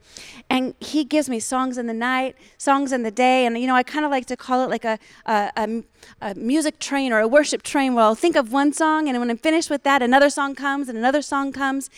And 0.50 0.74
He 0.78 1.04
gives 1.04 1.28
me 1.28 1.40
songs 1.40 1.78
in 1.78 1.86
the 1.86 1.94
night, 1.94 2.36
songs 2.58 2.92
in 2.92 3.02
the 3.02 3.10
day. 3.10 3.46
And, 3.46 3.58
you 3.58 3.66
know, 3.66 3.74
I 3.74 3.82
kind 3.82 4.04
of 4.04 4.10
like 4.10 4.26
to 4.26 4.36
call 4.36 4.62
it 4.62 4.68
like 4.68 4.84
a, 4.84 4.98
a, 5.24 5.50
a, 5.56 5.82
a 6.20 6.34
music 6.34 6.78
train 6.78 7.12
or 7.12 7.20
a 7.20 7.26
worship 7.26 7.62
train 7.62 7.94
where 7.94 8.04
I'll 8.04 8.14
think 8.14 8.36
of 8.36 8.52
one 8.52 8.72
song, 8.72 9.08
and 9.08 9.18
when 9.18 9.30
I'm 9.30 9.38
finished 9.38 9.70
with 9.70 9.82
that, 9.84 10.02
another 10.02 10.28
song 10.28 10.54
comes 10.54 10.88
and 10.88 10.98
another 10.98 11.22
song 11.22 11.50
comes. 11.50 11.88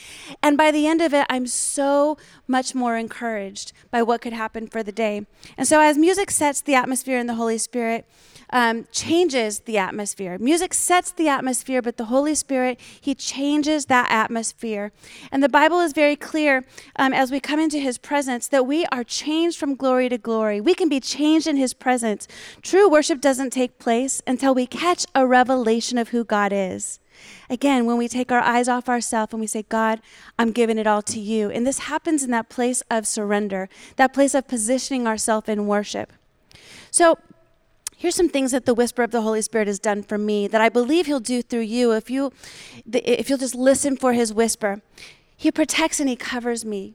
And 0.43 0.57
by 0.57 0.71
the 0.71 0.87
end 0.87 1.03
of 1.03 1.13
it, 1.13 1.27
I'm 1.29 1.47
so 1.47 2.17
much 2.47 2.75
more 2.75 2.97
encouraged 2.97 3.73
by 3.91 4.03
what 4.03 4.21
could 4.21 4.33
happen 4.33 4.69
for 4.69 4.83
the 4.85 4.93
day. 4.93 5.27
And 5.59 5.67
so, 5.67 5.81
as 5.81 5.99
music 5.99 6.31
sets 6.31 6.61
the 6.61 6.75
atmosphere 6.75 7.19
in 7.19 7.27
the 7.27 7.35
Holy 7.35 7.59
Spirit, 7.59 8.07
um, 8.51 8.87
changes 8.93 9.61
the 9.61 9.79
atmosphere. 9.79 10.39
Music 10.39 10.73
sets 10.73 11.11
the 11.11 11.29
atmosphere, 11.29 11.83
but 11.83 11.97
the 11.97 12.07
Holy 12.07 12.35
Spirit, 12.35 12.79
He 13.01 13.15
changes 13.15 13.87
that 13.87 14.11
atmosphere. 14.11 14.93
And 15.33 15.43
the 15.43 15.49
Bible 15.49 15.81
is 15.81 15.93
very 15.97 16.15
clear 16.15 16.65
um, 16.95 17.13
as 17.13 17.33
we 17.33 17.41
come 17.41 17.59
into 17.59 17.79
His 17.79 17.99
presence 17.99 18.47
that 18.49 18.67
we 18.67 18.85
are 18.93 19.03
changed 19.03 19.59
from 19.59 19.75
glory 19.75 20.09
to 20.11 20.19
glory. 20.19 20.61
We 20.61 20.75
can 20.75 20.89
be 20.89 21.01
changed 21.01 21.49
in 21.49 21.57
His 21.57 21.75
presence. 21.75 22.29
True 22.63 22.89
worship 22.89 23.21
doesn't 23.21 23.51
take 23.51 23.81
place 23.81 24.23
until 24.27 24.55
we 24.55 24.67
catch 24.67 25.07
a 25.15 25.27
revelation 25.27 25.99
of 25.99 26.11
who 26.11 26.23
God 26.23 26.53
is. 26.53 27.01
Again, 27.49 27.87
when 27.87 27.97
we 27.97 28.09
take 28.09 28.31
our 28.31 28.41
eyes 28.41 28.69
off 28.69 28.91
ourselves 28.91 29.33
and 29.33 29.41
we 29.41 29.47
say, 29.47 29.63
God, 29.63 30.03
I'm 30.39 30.53
giving 30.53 30.77
it 30.77 30.87
all 30.87 31.03
to 31.03 31.19
you. 31.19 31.51
And 31.51 31.67
this 31.67 31.81
happens 31.81 32.23
in 32.23 32.31
that 32.31 32.51
place 32.51 32.83
of 32.91 33.07
surrender, 33.07 33.71
that 33.97 34.13
place 34.13 34.35
of 34.35 34.47
positioning 34.47 35.07
ourselves 35.07 35.49
in 35.49 35.67
worship. 35.67 36.13
So, 36.91 37.19
here's 37.97 38.15
some 38.15 38.29
things 38.29 38.53
that 38.53 38.67
the 38.67 38.75
whisper 38.75 39.03
of 39.03 39.13
the 39.13 39.23
holy 39.23 39.41
spirit 39.41 39.67
has 39.67 39.79
done 39.79 40.03
for 40.03 40.19
me 40.19 40.47
that 40.47 40.61
i 40.61 40.69
believe 40.69 41.07
he'll 41.07 41.19
do 41.19 41.41
through 41.41 41.61
you 41.61 41.93
if 41.93 42.11
you 42.11 42.31
if 42.93 43.31
you'll 43.31 43.39
just 43.39 43.55
listen 43.55 43.97
for 43.97 44.13
his 44.13 44.35
whisper 44.35 44.83
he 45.37 45.51
protects 45.51 46.01
and 46.01 46.09
he 46.09 46.17
covers 46.17 46.65
me. 46.65 46.95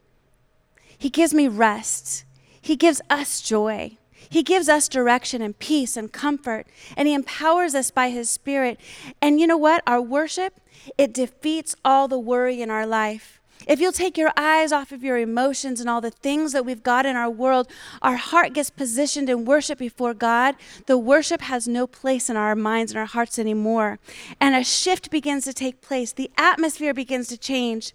He 0.98 1.10
gives 1.10 1.34
me 1.34 1.48
rest. 1.48 2.24
He 2.60 2.76
gives 2.76 3.00
us 3.10 3.40
joy. 3.40 3.98
He 4.28 4.42
gives 4.42 4.68
us 4.68 4.88
direction 4.88 5.42
and 5.42 5.58
peace 5.58 5.96
and 5.96 6.12
comfort 6.12 6.66
and 6.96 7.08
he 7.08 7.14
empowers 7.14 7.74
us 7.74 7.90
by 7.90 8.10
his 8.10 8.30
spirit. 8.30 8.78
And 9.20 9.40
you 9.40 9.46
know 9.46 9.56
what? 9.56 9.82
Our 9.86 10.00
worship 10.00 10.60
it 10.96 11.12
defeats 11.12 11.76
all 11.84 12.08
the 12.08 12.18
worry 12.18 12.62
in 12.62 12.70
our 12.70 12.86
life 12.86 13.41
if 13.66 13.80
you'll 13.80 13.92
take 13.92 14.16
your 14.18 14.32
eyes 14.36 14.72
off 14.72 14.92
of 14.92 15.02
your 15.02 15.18
emotions 15.18 15.80
and 15.80 15.88
all 15.88 16.00
the 16.00 16.10
things 16.10 16.52
that 16.52 16.64
we've 16.64 16.82
got 16.82 17.06
in 17.06 17.16
our 17.16 17.30
world, 17.30 17.68
our 18.00 18.16
heart 18.16 18.52
gets 18.52 18.70
positioned 18.70 19.28
in 19.28 19.44
worship 19.44 19.78
before 19.78 20.14
God. 20.14 20.56
The 20.86 20.98
worship 20.98 21.42
has 21.42 21.68
no 21.68 21.86
place 21.86 22.28
in 22.28 22.36
our 22.36 22.54
minds 22.54 22.92
and 22.92 22.98
our 22.98 23.06
hearts 23.06 23.38
anymore. 23.38 23.98
And 24.40 24.54
a 24.54 24.64
shift 24.64 25.10
begins 25.10 25.44
to 25.44 25.52
take 25.52 25.80
place. 25.80 26.12
The 26.12 26.30
atmosphere 26.36 26.94
begins 26.94 27.28
to 27.28 27.38
change. 27.38 27.92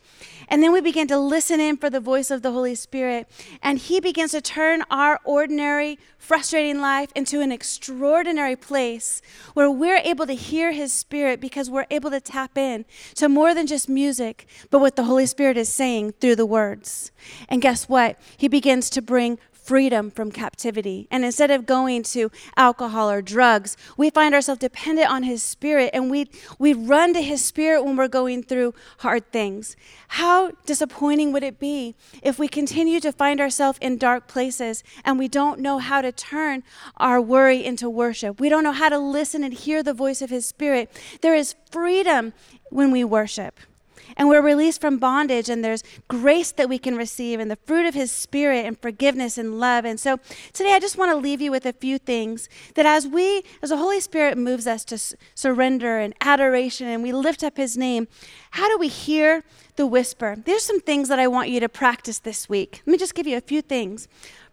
And 0.47 0.63
then 0.63 0.71
we 0.71 0.81
begin 0.81 1.07
to 1.07 1.17
listen 1.17 1.59
in 1.59 1.77
for 1.77 1.89
the 1.89 1.99
voice 1.99 2.31
of 2.31 2.41
the 2.41 2.51
Holy 2.51 2.75
Spirit. 2.75 3.27
And 3.61 3.79
He 3.79 3.99
begins 3.99 4.31
to 4.31 4.41
turn 4.41 4.83
our 4.89 5.19
ordinary, 5.23 5.99
frustrating 6.17 6.79
life 6.79 7.11
into 7.15 7.41
an 7.41 7.51
extraordinary 7.51 8.55
place 8.55 9.21
where 9.53 9.69
we're 9.69 9.97
able 9.97 10.25
to 10.27 10.33
hear 10.33 10.71
His 10.71 10.93
Spirit 10.93 11.39
because 11.39 11.69
we're 11.69 11.87
able 11.89 12.11
to 12.11 12.21
tap 12.21 12.57
in 12.57 12.85
to 13.15 13.27
more 13.27 13.53
than 13.53 13.67
just 13.67 13.89
music, 13.89 14.47
but 14.69 14.79
what 14.79 14.95
the 14.95 15.03
Holy 15.03 15.25
Spirit 15.25 15.56
is 15.57 15.69
saying 15.69 16.13
through 16.13 16.35
the 16.35 16.45
words. 16.45 17.11
And 17.49 17.61
guess 17.61 17.89
what? 17.89 18.19
He 18.37 18.47
begins 18.47 18.89
to 18.91 19.01
bring 19.01 19.39
freedom 19.67 20.09
from 20.09 20.31
captivity. 20.31 21.09
And 21.11 21.25
instead 21.25 21.51
of 21.51 21.65
going 21.65 22.03
to 22.03 22.31
alcohol 22.55 23.11
or 23.11 23.21
drugs, 23.21 23.75
we 23.97 24.09
find 24.09 24.33
ourselves 24.33 24.61
dependent 24.61 25.11
on 25.11 25.23
His 25.23 25.43
Spirit 25.43 25.89
and 25.93 26.09
we, 26.09 26.29
we 26.57 26.73
run 26.73 27.13
to 27.13 27.21
His 27.21 27.43
Spirit 27.43 27.83
when 27.83 27.97
we're 27.97 28.07
going 28.07 28.43
through 28.43 28.73
hard 28.99 29.29
things. 29.33 29.75
How 30.07 30.51
disappointing 30.65 31.33
would 31.33 31.43
it 31.43 31.59
be 31.59 31.95
if 32.23 32.39
we 32.39 32.47
continue 32.47 33.01
to 33.01 33.11
find 33.11 33.41
ourselves 33.41 33.77
in 33.81 33.97
dark 33.97 34.29
places 34.29 34.85
and 35.03 35.19
we 35.19 35.27
don't 35.27 35.59
know 35.59 35.79
how 35.79 36.01
to 36.01 36.13
turn 36.13 36.63
our 36.95 37.19
worry 37.19 37.65
into 37.65 37.89
worship? 37.89 38.39
We 38.39 38.47
don't 38.47 38.63
know 38.63 38.71
how 38.71 38.87
to 38.87 38.97
listen 38.97 39.43
and 39.43 39.53
hear 39.53 39.83
the 39.83 39.93
voice 39.93 40.21
of 40.21 40.29
His 40.29 40.45
Spirit. 40.45 40.89
There 41.21 41.35
is 41.35 41.55
freedom 41.71 42.31
when 42.69 42.89
we 42.89 43.03
worship 43.03 43.59
and 44.15 44.29
we're 44.29 44.41
released 44.41 44.79
from 44.79 44.97
bondage, 44.97 45.49
and 45.49 45.63
there's 45.63 45.83
grace 46.07 46.51
that 46.53 46.69
we 46.69 46.79
can 46.79 46.95
receive, 46.95 47.39
and 47.39 47.51
the 47.51 47.57
fruit 47.57 47.85
of 47.85 47.93
His 47.93 48.11
Spirit, 48.11 48.65
and 48.65 48.79
forgiveness 48.79 49.37
and 49.37 49.59
love. 49.59 49.85
And 49.85 49.99
so 49.99 50.19
today, 50.53 50.73
I 50.73 50.79
just 50.79 50.97
want 50.97 51.11
to 51.11 51.17
leave 51.17 51.41
you 51.41 51.51
with 51.51 51.65
a 51.65 51.73
few 51.73 51.97
things 51.97 52.47
that 52.75 52.85
as 52.85 53.07
we, 53.07 53.43
as 53.61 53.69
the 53.69 53.77
Holy 53.77 53.99
Spirit 53.99 54.37
moves 54.37 54.67
us 54.67 54.85
to 54.85 55.17
surrender 55.35 55.97
and 55.97 56.13
adoration, 56.21 56.87
and 56.87 57.03
we 57.03 57.11
lift 57.11 57.43
up 57.43 57.57
His 57.57 57.75
name, 57.75 58.07
how 58.51 58.67
do 58.69 58.77
we 58.77 58.87
hear 58.87 59.43
the 59.75 59.85
whisper? 59.85 60.35
There's 60.45 60.63
some 60.63 60.79
things 60.79 61.09
that 61.09 61.19
I 61.19 61.27
want 61.27 61.49
you 61.49 61.59
to 61.59 61.69
practice 61.69 62.19
this 62.19 62.47
week. 62.47 62.81
Let 62.85 62.91
me 62.93 62.97
just 62.97 63.15
give 63.15 63.27
you 63.27 63.37
a 63.37 63.41
few 63.41 63.61
things. 63.61 64.07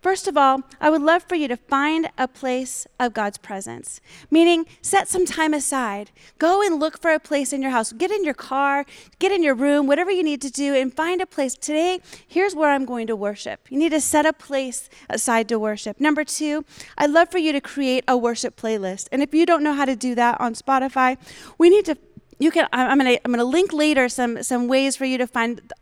First 0.05 0.29
of 0.29 0.37
all, 0.37 0.61
I 0.83 0.91
would 0.91 1.01
love 1.01 1.23
for 1.23 1.35
you 1.35 1.49
to 1.49 1.57
find 1.57 2.11
a 2.19 2.29
place 2.29 2.87
of 3.01 3.15
God's 3.15 3.39
presence, 3.39 4.03
meaning 4.31 4.67
set 4.83 5.09
some 5.09 5.25
time 5.25 5.55
aside. 5.55 6.11
Go 6.39 6.61
and 6.61 6.79
look 6.79 7.01
for 7.01 7.11
a 7.11 7.19
place 7.19 7.55
in 7.55 7.63
your 7.63 7.71
house. 7.71 7.91
Get 7.91 8.11
in 8.11 8.23
your 8.23 8.35
car, 8.35 8.85
get 9.19 9.33
in 9.33 9.43
your 9.43 9.55
room, 9.55 9.87
whatever 9.87 10.11
you 10.11 10.23
need 10.23 10.43
to 10.43 10.51
do, 10.51 10.75
and 10.75 10.93
find 10.95 11.23
a 11.23 11.27
place. 11.27 11.55
Today, 11.55 12.01
here's 12.29 12.55
where 12.55 12.69
I'm 12.73 12.85
going 12.85 13.07
to 13.07 13.17
worship. 13.17 13.67
You 13.71 13.79
need 13.79 13.93
to 13.93 14.01
set 14.03 14.27
a 14.27 14.35
place 14.35 14.91
aside 15.09 15.49
to 15.49 15.59
worship. 15.59 15.99
Number 15.99 16.23
two, 16.23 16.67
I'd 16.99 17.09
love 17.09 17.31
for 17.31 17.39
you 17.39 17.53
to 17.53 17.63
create 17.63 18.05
a 18.07 18.15
worship 18.15 18.57
playlist. 18.57 19.09
And 19.11 19.23
if 19.23 19.33
you 19.33 19.47
don't 19.47 19.63
know 19.63 19.73
how 19.73 19.87
to 19.87 19.97
do 19.97 20.15
that 20.17 20.39
on 20.39 20.53
Spotify, 20.53 21.17
we 21.57 21.71
need 21.71 21.87
to 21.87 21.97
you 22.39 22.51
can 22.51 22.69
i'm 22.73 22.99
to 22.99 23.21
i'm 23.25 23.33
to 23.33 23.45
link 23.45 23.73
later 23.73 24.09
some 24.09 24.43
some 24.43 24.67
ways 24.67 24.97
for 24.97 25.05
you 25.05 25.17
to 25.17 25.27
find 25.27 25.73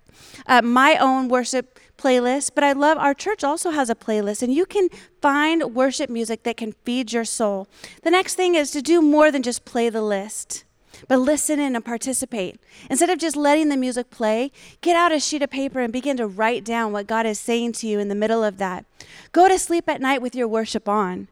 uh, 0.47 0.61
my 0.61 0.97
own 0.97 1.29
worship 1.29 1.81
playlist, 2.03 2.51
but 2.55 2.65
I 2.65 2.73
love 2.73 2.99
our 2.99 3.15
church 3.15 3.45
also 3.45 3.71
has 3.71 3.89
a 3.89 3.95
playlist, 3.95 4.43
and 4.43 4.53
you 4.53 4.67
can 4.67 4.89
find 5.21 5.75
worship 5.75 6.11
music 6.11 6.43
that 6.43 6.57
can 6.57 6.73
feed 6.85 7.13
your 7.13 7.25
soul. 7.25 7.69
The 8.03 8.11
next 8.11 8.35
thing 8.35 8.55
is 8.57 8.71
to 8.73 8.83
do 8.83 9.01
more 9.01 9.31
than 9.31 9.43
just 9.43 9.65
play 9.65 9.89
the 9.89 10.03
list, 10.03 10.65
but 11.07 11.19
listen 11.19 11.61
in 11.61 11.77
and 11.77 11.85
participate. 11.85 12.59
Instead 12.91 13.11
of 13.11 13.19
just 13.19 13.37
letting 13.37 13.69
the 13.69 13.77
music 13.77 14.11
play, 14.11 14.51
get 14.81 14.97
out 14.97 15.13
a 15.13 15.21
sheet 15.21 15.43
of 15.43 15.51
paper 15.51 15.81
and 15.81 15.93
begin 15.93 16.17
to 16.17 16.27
write 16.27 16.65
down 16.65 16.93
what 16.93 17.07
God 17.07 17.25
is 17.25 17.39
saying 17.39 17.73
to 17.75 17.87
you 17.87 18.01
in 18.01 18.09
the 18.09 18.15
middle 18.17 18.43
of 18.43 18.59
that. 18.59 18.85
Go 19.31 19.49
to 19.49 19.59
sleep 19.59 19.89
at 19.89 20.01
night 20.01 20.23
with 20.23 20.35
your 20.35 20.49
worship 20.49 20.89
on. 20.89 21.29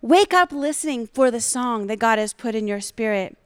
Wake 0.00 0.34
up 0.34 0.52
listening 0.52 1.06
for 1.06 1.30
the 1.30 1.40
song 1.40 1.86
that 1.88 1.98
God 1.98 2.18
has 2.18 2.34
put 2.34 2.54
in 2.54 2.68
your 2.68 2.80
spirit. 2.80 3.36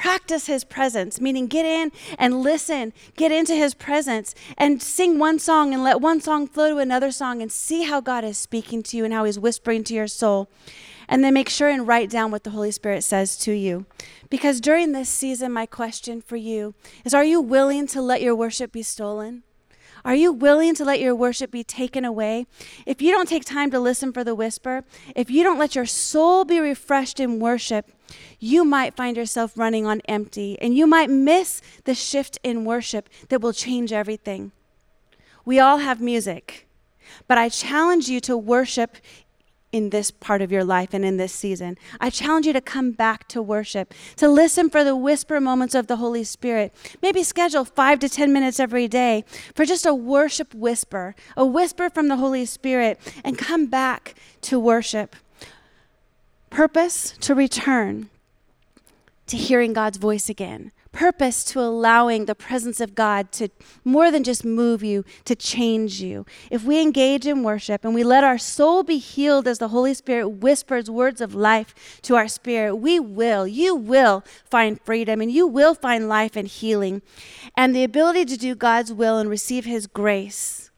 Practice 0.00 0.46
his 0.46 0.62
presence, 0.62 1.20
meaning 1.20 1.48
get 1.48 1.66
in 1.66 1.90
and 2.18 2.40
listen, 2.40 2.92
get 3.16 3.32
into 3.32 3.56
his 3.56 3.74
presence 3.74 4.32
and 4.56 4.80
sing 4.80 5.18
one 5.18 5.40
song 5.40 5.74
and 5.74 5.82
let 5.82 6.00
one 6.00 6.20
song 6.20 6.46
flow 6.46 6.68
to 6.68 6.78
another 6.78 7.10
song 7.10 7.42
and 7.42 7.50
see 7.50 7.82
how 7.82 8.00
God 8.00 8.22
is 8.22 8.38
speaking 8.38 8.84
to 8.84 8.96
you 8.96 9.04
and 9.04 9.12
how 9.12 9.24
he's 9.24 9.40
whispering 9.40 9.82
to 9.82 9.94
your 9.94 10.06
soul. 10.06 10.48
And 11.08 11.24
then 11.24 11.34
make 11.34 11.48
sure 11.48 11.68
and 11.68 11.84
write 11.84 12.10
down 12.10 12.30
what 12.30 12.44
the 12.44 12.50
Holy 12.50 12.70
Spirit 12.70 13.02
says 13.02 13.36
to 13.38 13.52
you. 13.52 13.86
Because 14.30 14.60
during 14.60 14.92
this 14.92 15.08
season, 15.08 15.52
my 15.52 15.66
question 15.66 16.20
for 16.20 16.36
you 16.36 16.74
is 17.04 17.12
Are 17.12 17.24
you 17.24 17.40
willing 17.40 17.88
to 17.88 18.00
let 18.00 18.22
your 18.22 18.36
worship 18.36 18.70
be 18.70 18.84
stolen? 18.84 19.42
Are 20.08 20.14
you 20.14 20.32
willing 20.32 20.74
to 20.76 20.86
let 20.86 21.00
your 21.00 21.14
worship 21.14 21.50
be 21.50 21.62
taken 21.62 22.02
away? 22.02 22.46
If 22.86 23.02
you 23.02 23.12
don't 23.12 23.28
take 23.28 23.44
time 23.44 23.70
to 23.72 23.78
listen 23.78 24.10
for 24.10 24.24
the 24.24 24.34
whisper, 24.34 24.82
if 25.14 25.30
you 25.30 25.42
don't 25.42 25.58
let 25.58 25.74
your 25.74 25.84
soul 25.84 26.46
be 26.46 26.60
refreshed 26.60 27.20
in 27.20 27.40
worship, 27.40 27.92
you 28.40 28.64
might 28.64 28.96
find 28.96 29.18
yourself 29.18 29.52
running 29.54 29.84
on 29.84 30.00
empty 30.08 30.56
and 30.62 30.74
you 30.74 30.86
might 30.86 31.10
miss 31.10 31.60
the 31.84 31.94
shift 31.94 32.38
in 32.42 32.64
worship 32.64 33.10
that 33.28 33.42
will 33.42 33.52
change 33.52 33.92
everything. 33.92 34.52
We 35.44 35.60
all 35.60 35.76
have 35.76 36.00
music, 36.00 36.66
but 37.26 37.36
I 37.36 37.50
challenge 37.50 38.08
you 38.08 38.18
to 38.20 38.34
worship 38.34 38.96
in 39.70 39.90
this 39.90 40.10
part 40.10 40.40
of 40.40 40.50
your 40.50 40.64
life 40.64 40.94
and 40.94 41.04
in 41.04 41.16
this 41.16 41.32
season. 41.32 41.76
I 42.00 42.10
challenge 42.10 42.46
you 42.46 42.52
to 42.52 42.60
come 42.60 42.92
back 42.92 43.28
to 43.28 43.42
worship, 43.42 43.92
to 44.16 44.28
listen 44.28 44.70
for 44.70 44.82
the 44.82 44.96
whisper 44.96 45.40
moments 45.40 45.74
of 45.74 45.86
the 45.86 45.96
Holy 45.96 46.24
Spirit. 46.24 46.74
Maybe 47.02 47.22
schedule 47.22 47.64
five 47.64 47.98
to 48.00 48.08
10 48.08 48.32
minutes 48.32 48.58
every 48.58 48.88
day 48.88 49.24
for 49.54 49.64
just 49.64 49.84
a 49.84 49.94
worship 49.94 50.54
whisper, 50.54 51.14
a 51.36 51.44
whisper 51.44 51.90
from 51.90 52.08
the 52.08 52.16
Holy 52.16 52.46
Spirit, 52.46 52.98
and 53.22 53.38
come 53.38 53.66
back 53.66 54.14
to 54.42 54.58
worship. 54.58 55.14
Purpose 56.50 57.12
to 57.20 57.34
return 57.34 58.08
to 59.26 59.36
hearing 59.36 59.74
God's 59.74 59.98
voice 59.98 60.30
again. 60.30 60.72
Purpose 60.98 61.44
to 61.44 61.60
allowing 61.60 62.24
the 62.24 62.34
presence 62.34 62.80
of 62.80 62.96
God 62.96 63.30
to 63.30 63.50
more 63.84 64.10
than 64.10 64.24
just 64.24 64.44
move 64.44 64.82
you, 64.82 65.04
to 65.26 65.36
change 65.36 66.00
you. 66.00 66.26
If 66.50 66.64
we 66.64 66.82
engage 66.82 67.24
in 67.24 67.44
worship 67.44 67.84
and 67.84 67.94
we 67.94 68.02
let 68.02 68.24
our 68.24 68.36
soul 68.36 68.82
be 68.82 68.98
healed 68.98 69.46
as 69.46 69.60
the 69.60 69.68
Holy 69.68 69.94
Spirit 69.94 70.28
whispers 70.28 70.90
words 70.90 71.20
of 71.20 71.36
life 71.36 72.00
to 72.02 72.16
our 72.16 72.26
spirit, 72.26 72.74
we 72.74 72.98
will, 72.98 73.46
you 73.46 73.76
will 73.76 74.24
find 74.50 74.80
freedom 74.80 75.20
and 75.20 75.30
you 75.30 75.46
will 75.46 75.72
find 75.72 76.08
life 76.08 76.34
and 76.34 76.48
healing. 76.48 77.00
And 77.56 77.76
the 77.76 77.84
ability 77.84 78.24
to 78.24 78.36
do 78.36 78.56
God's 78.56 78.92
will 78.92 79.18
and 79.18 79.30
receive 79.30 79.66
His 79.66 79.86
grace, 79.86 80.72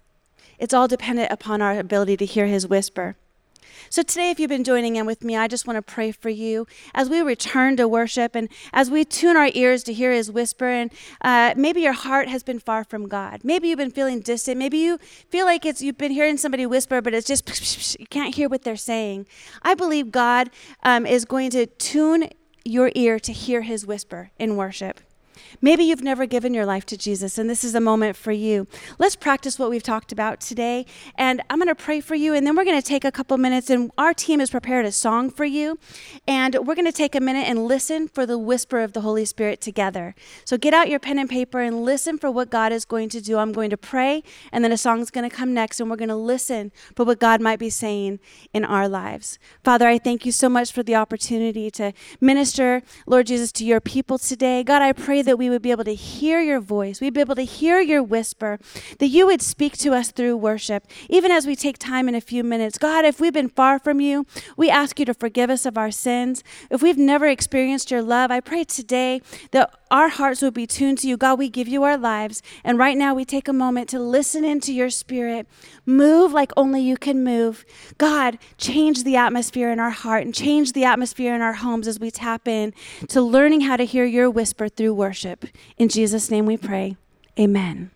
it's 0.58 0.74
all 0.74 0.86
dependent 0.86 1.32
upon 1.32 1.62
our 1.62 1.78
ability 1.78 2.18
to 2.18 2.26
hear 2.26 2.46
His 2.46 2.66
whisper. 2.66 3.16
So 3.92 4.04
today, 4.04 4.30
if 4.30 4.38
you've 4.38 4.48
been 4.48 4.62
joining 4.62 4.94
in 4.94 5.04
with 5.04 5.24
me, 5.24 5.36
I 5.36 5.48
just 5.48 5.66
want 5.66 5.76
to 5.76 5.82
pray 5.82 6.12
for 6.12 6.28
you 6.28 6.64
as 6.94 7.10
we 7.10 7.22
return 7.22 7.76
to 7.76 7.88
worship 7.88 8.36
and 8.36 8.48
as 8.72 8.88
we 8.88 9.04
tune 9.04 9.36
our 9.36 9.50
ears 9.52 9.82
to 9.82 9.92
hear 9.92 10.12
His 10.12 10.30
whisper. 10.30 10.66
And 10.66 10.92
uh, 11.22 11.54
maybe 11.56 11.80
your 11.80 11.92
heart 11.92 12.28
has 12.28 12.44
been 12.44 12.60
far 12.60 12.84
from 12.84 13.08
God. 13.08 13.40
Maybe 13.42 13.66
you've 13.66 13.78
been 13.78 13.90
feeling 13.90 14.20
distant. 14.20 14.58
Maybe 14.58 14.78
you 14.78 14.98
feel 15.28 15.44
like 15.44 15.66
it's 15.66 15.82
you've 15.82 15.98
been 15.98 16.12
hearing 16.12 16.36
somebody 16.36 16.66
whisper, 16.66 17.00
but 17.00 17.14
it's 17.14 17.26
just 17.26 17.98
you 17.98 18.06
can't 18.06 18.36
hear 18.36 18.48
what 18.48 18.62
they're 18.62 18.76
saying. 18.76 19.26
I 19.62 19.74
believe 19.74 20.12
God 20.12 20.50
um, 20.84 21.04
is 21.04 21.24
going 21.24 21.50
to 21.50 21.66
tune 21.66 22.28
your 22.64 22.92
ear 22.94 23.18
to 23.18 23.32
hear 23.32 23.62
His 23.62 23.84
whisper 23.84 24.30
in 24.38 24.54
worship. 24.54 25.00
Maybe 25.60 25.84
you've 25.84 26.02
never 26.02 26.26
given 26.26 26.54
your 26.54 26.66
life 26.66 26.86
to 26.86 26.96
Jesus, 26.96 27.38
and 27.38 27.48
this 27.48 27.64
is 27.64 27.74
a 27.74 27.80
moment 27.80 28.16
for 28.16 28.32
you. 28.32 28.66
Let's 28.98 29.16
practice 29.16 29.58
what 29.58 29.70
we've 29.70 29.82
talked 29.82 30.12
about 30.12 30.40
today. 30.40 30.86
And 31.16 31.42
I'm 31.50 31.58
going 31.58 31.68
to 31.68 31.74
pray 31.74 32.00
for 32.00 32.14
you, 32.14 32.34
and 32.34 32.46
then 32.46 32.56
we're 32.56 32.64
going 32.64 32.80
to 32.80 32.86
take 32.86 33.04
a 33.04 33.12
couple 33.12 33.36
minutes, 33.38 33.70
and 33.70 33.90
our 33.98 34.14
team 34.14 34.40
has 34.40 34.50
prepared 34.50 34.86
a 34.86 34.92
song 34.92 35.30
for 35.30 35.44
you. 35.44 35.78
And 36.26 36.54
we're 36.66 36.74
going 36.74 36.86
to 36.86 36.92
take 36.92 37.14
a 37.14 37.20
minute 37.20 37.48
and 37.48 37.66
listen 37.66 38.08
for 38.08 38.26
the 38.26 38.38
whisper 38.38 38.80
of 38.80 38.92
the 38.92 39.00
Holy 39.00 39.24
Spirit 39.24 39.60
together. 39.60 40.14
So 40.44 40.56
get 40.56 40.74
out 40.74 40.88
your 40.88 41.00
pen 41.00 41.18
and 41.18 41.28
paper 41.28 41.60
and 41.60 41.84
listen 41.84 42.18
for 42.18 42.30
what 42.30 42.50
God 42.50 42.72
is 42.72 42.84
going 42.84 43.08
to 43.10 43.20
do. 43.20 43.38
I'm 43.38 43.52
going 43.52 43.70
to 43.70 43.76
pray, 43.76 44.22
and 44.52 44.64
then 44.64 44.72
a 44.72 44.78
song's 44.78 45.10
going 45.10 45.28
to 45.28 45.34
come 45.34 45.52
next, 45.54 45.80
and 45.80 45.90
we're 45.90 45.96
going 45.96 46.08
to 46.08 46.16
listen 46.16 46.72
for 46.96 47.04
what 47.04 47.20
God 47.20 47.40
might 47.40 47.58
be 47.58 47.70
saying 47.70 48.20
in 48.52 48.64
our 48.64 48.88
lives. 48.88 49.38
Father, 49.64 49.88
I 49.88 49.98
thank 49.98 50.24
you 50.24 50.32
so 50.32 50.48
much 50.48 50.72
for 50.72 50.82
the 50.82 50.94
opportunity 50.94 51.70
to 51.72 51.92
minister, 52.20 52.82
Lord 53.06 53.26
Jesus, 53.26 53.52
to 53.52 53.64
your 53.64 53.80
people 53.80 54.18
today. 54.18 54.62
God, 54.62 54.82
I 54.82 54.92
pray 54.92 55.22
that 55.22 55.38
we 55.40 55.48
would 55.48 55.62
be 55.62 55.70
able 55.70 55.84
to 55.84 55.94
hear 55.94 56.42
your 56.42 56.60
voice. 56.60 57.00
We'd 57.00 57.14
be 57.14 57.20
able 57.20 57.34
to 57.34 57.44
hear 57.44 57.80
your 57.80 58.02
whisper, 58.02 58.58
that 58.98 59.06
you 59.06 59.24
would 59.24 59.40
speak 59.40 59.78
to 59.78 59.94
us 59.94 60.10
through 60.10 60.36
worship, 60.36 60.86
even 61.08 61.30
as 61.32 61.46
we 61.46 61.56
take 61.56 61.78
time 61.78 62.10
in 62.10 62.14
a 62.14 62.20
few 62.20 62.44
minutes. 62.44 62.76
God, 62.76 63.06
if 63.06 63.20
we've 63.20 63.32
been 63.32 63.48
far 63.48 63.78
from 63.78 64.00
you, 64.00 64.26
we 64.58 64.68
ask 64.68 64.98
you 64.98 65.06
to 65.06 65.14
forgive 65.14 65.48
us 65.48 65.64
of 65.64 65.78
our 65.78 65.90
sins. 65.90 66.44
If 66.70 66.82
we've 66.82 66.98
never 66.98 67.26
experienced 67.26 67.90
your 67.90 68.02
love, 68.02 68.30
I 68.30 68.40
pray 68.40 68.64
today 68.64 69.22
that 69.52 69.74
our 69.90 70.08
hearts 70.08 70.42
would 70.42 70.54
be 70.54 70.66
tuned 70.66 70.98
to 70.98 71.08
you. 71.08 71.16
God, 71.16 71.38
we 71.38 71.48
give 71.48 71.66
you 71.66 71.82
our 71.82 71.96
lives. 71.96 72.42
And 72.62 72.78
right 72.78 72.96
now, 72.96 73.14
we 73.14 73.24
take 73.24 73.48
a 73.48 73.52
moment 73.52 73.88
to 73.88 73.98
listen 73.98 74.44
into 74.44 74.72
your 74.72 74.90
spirit. 74.90 75.46
Move 75.86 76.32
like 76.32 76.52
only 76.56 76.82
you 76.82 76.96
can 76.96 77.24
move. 77.24 77.64
God, 77.98 78.38
change 78.58 79.04
the 79.04 79.16
atmosphere 79.16 79.70
in 79.70 79.80
our 79.80 79.90
heart 79.90 80.24
and 80.24 80.34
change 80.34 80.72
the 80.72 80.84
atmosphere 80.84 81.34
in 81.34 81.40
our 81.40 81.54
homes 81.54 81.88
as 81.88 81.98
we 81.98 82.10
tap 82.10 82.46
in 82.46 82.72
to 83.08 83.20
learning 83.20 83.62
how 83.62 83.76
to 83.76 83.84
hear 83.84 84.04
your 84.04 84.30
whisper 84.30 84.68
through 84.68 84.94
worship. 84.94 85.29
In 85.78 85.88
Jesus' 85.88 86.30
name 86.30 86.46
we 86.46 86.56
pray. 86.56 86.96
Amen. 87.38 87.90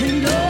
In 0.00 0.22
your 0.22 0.47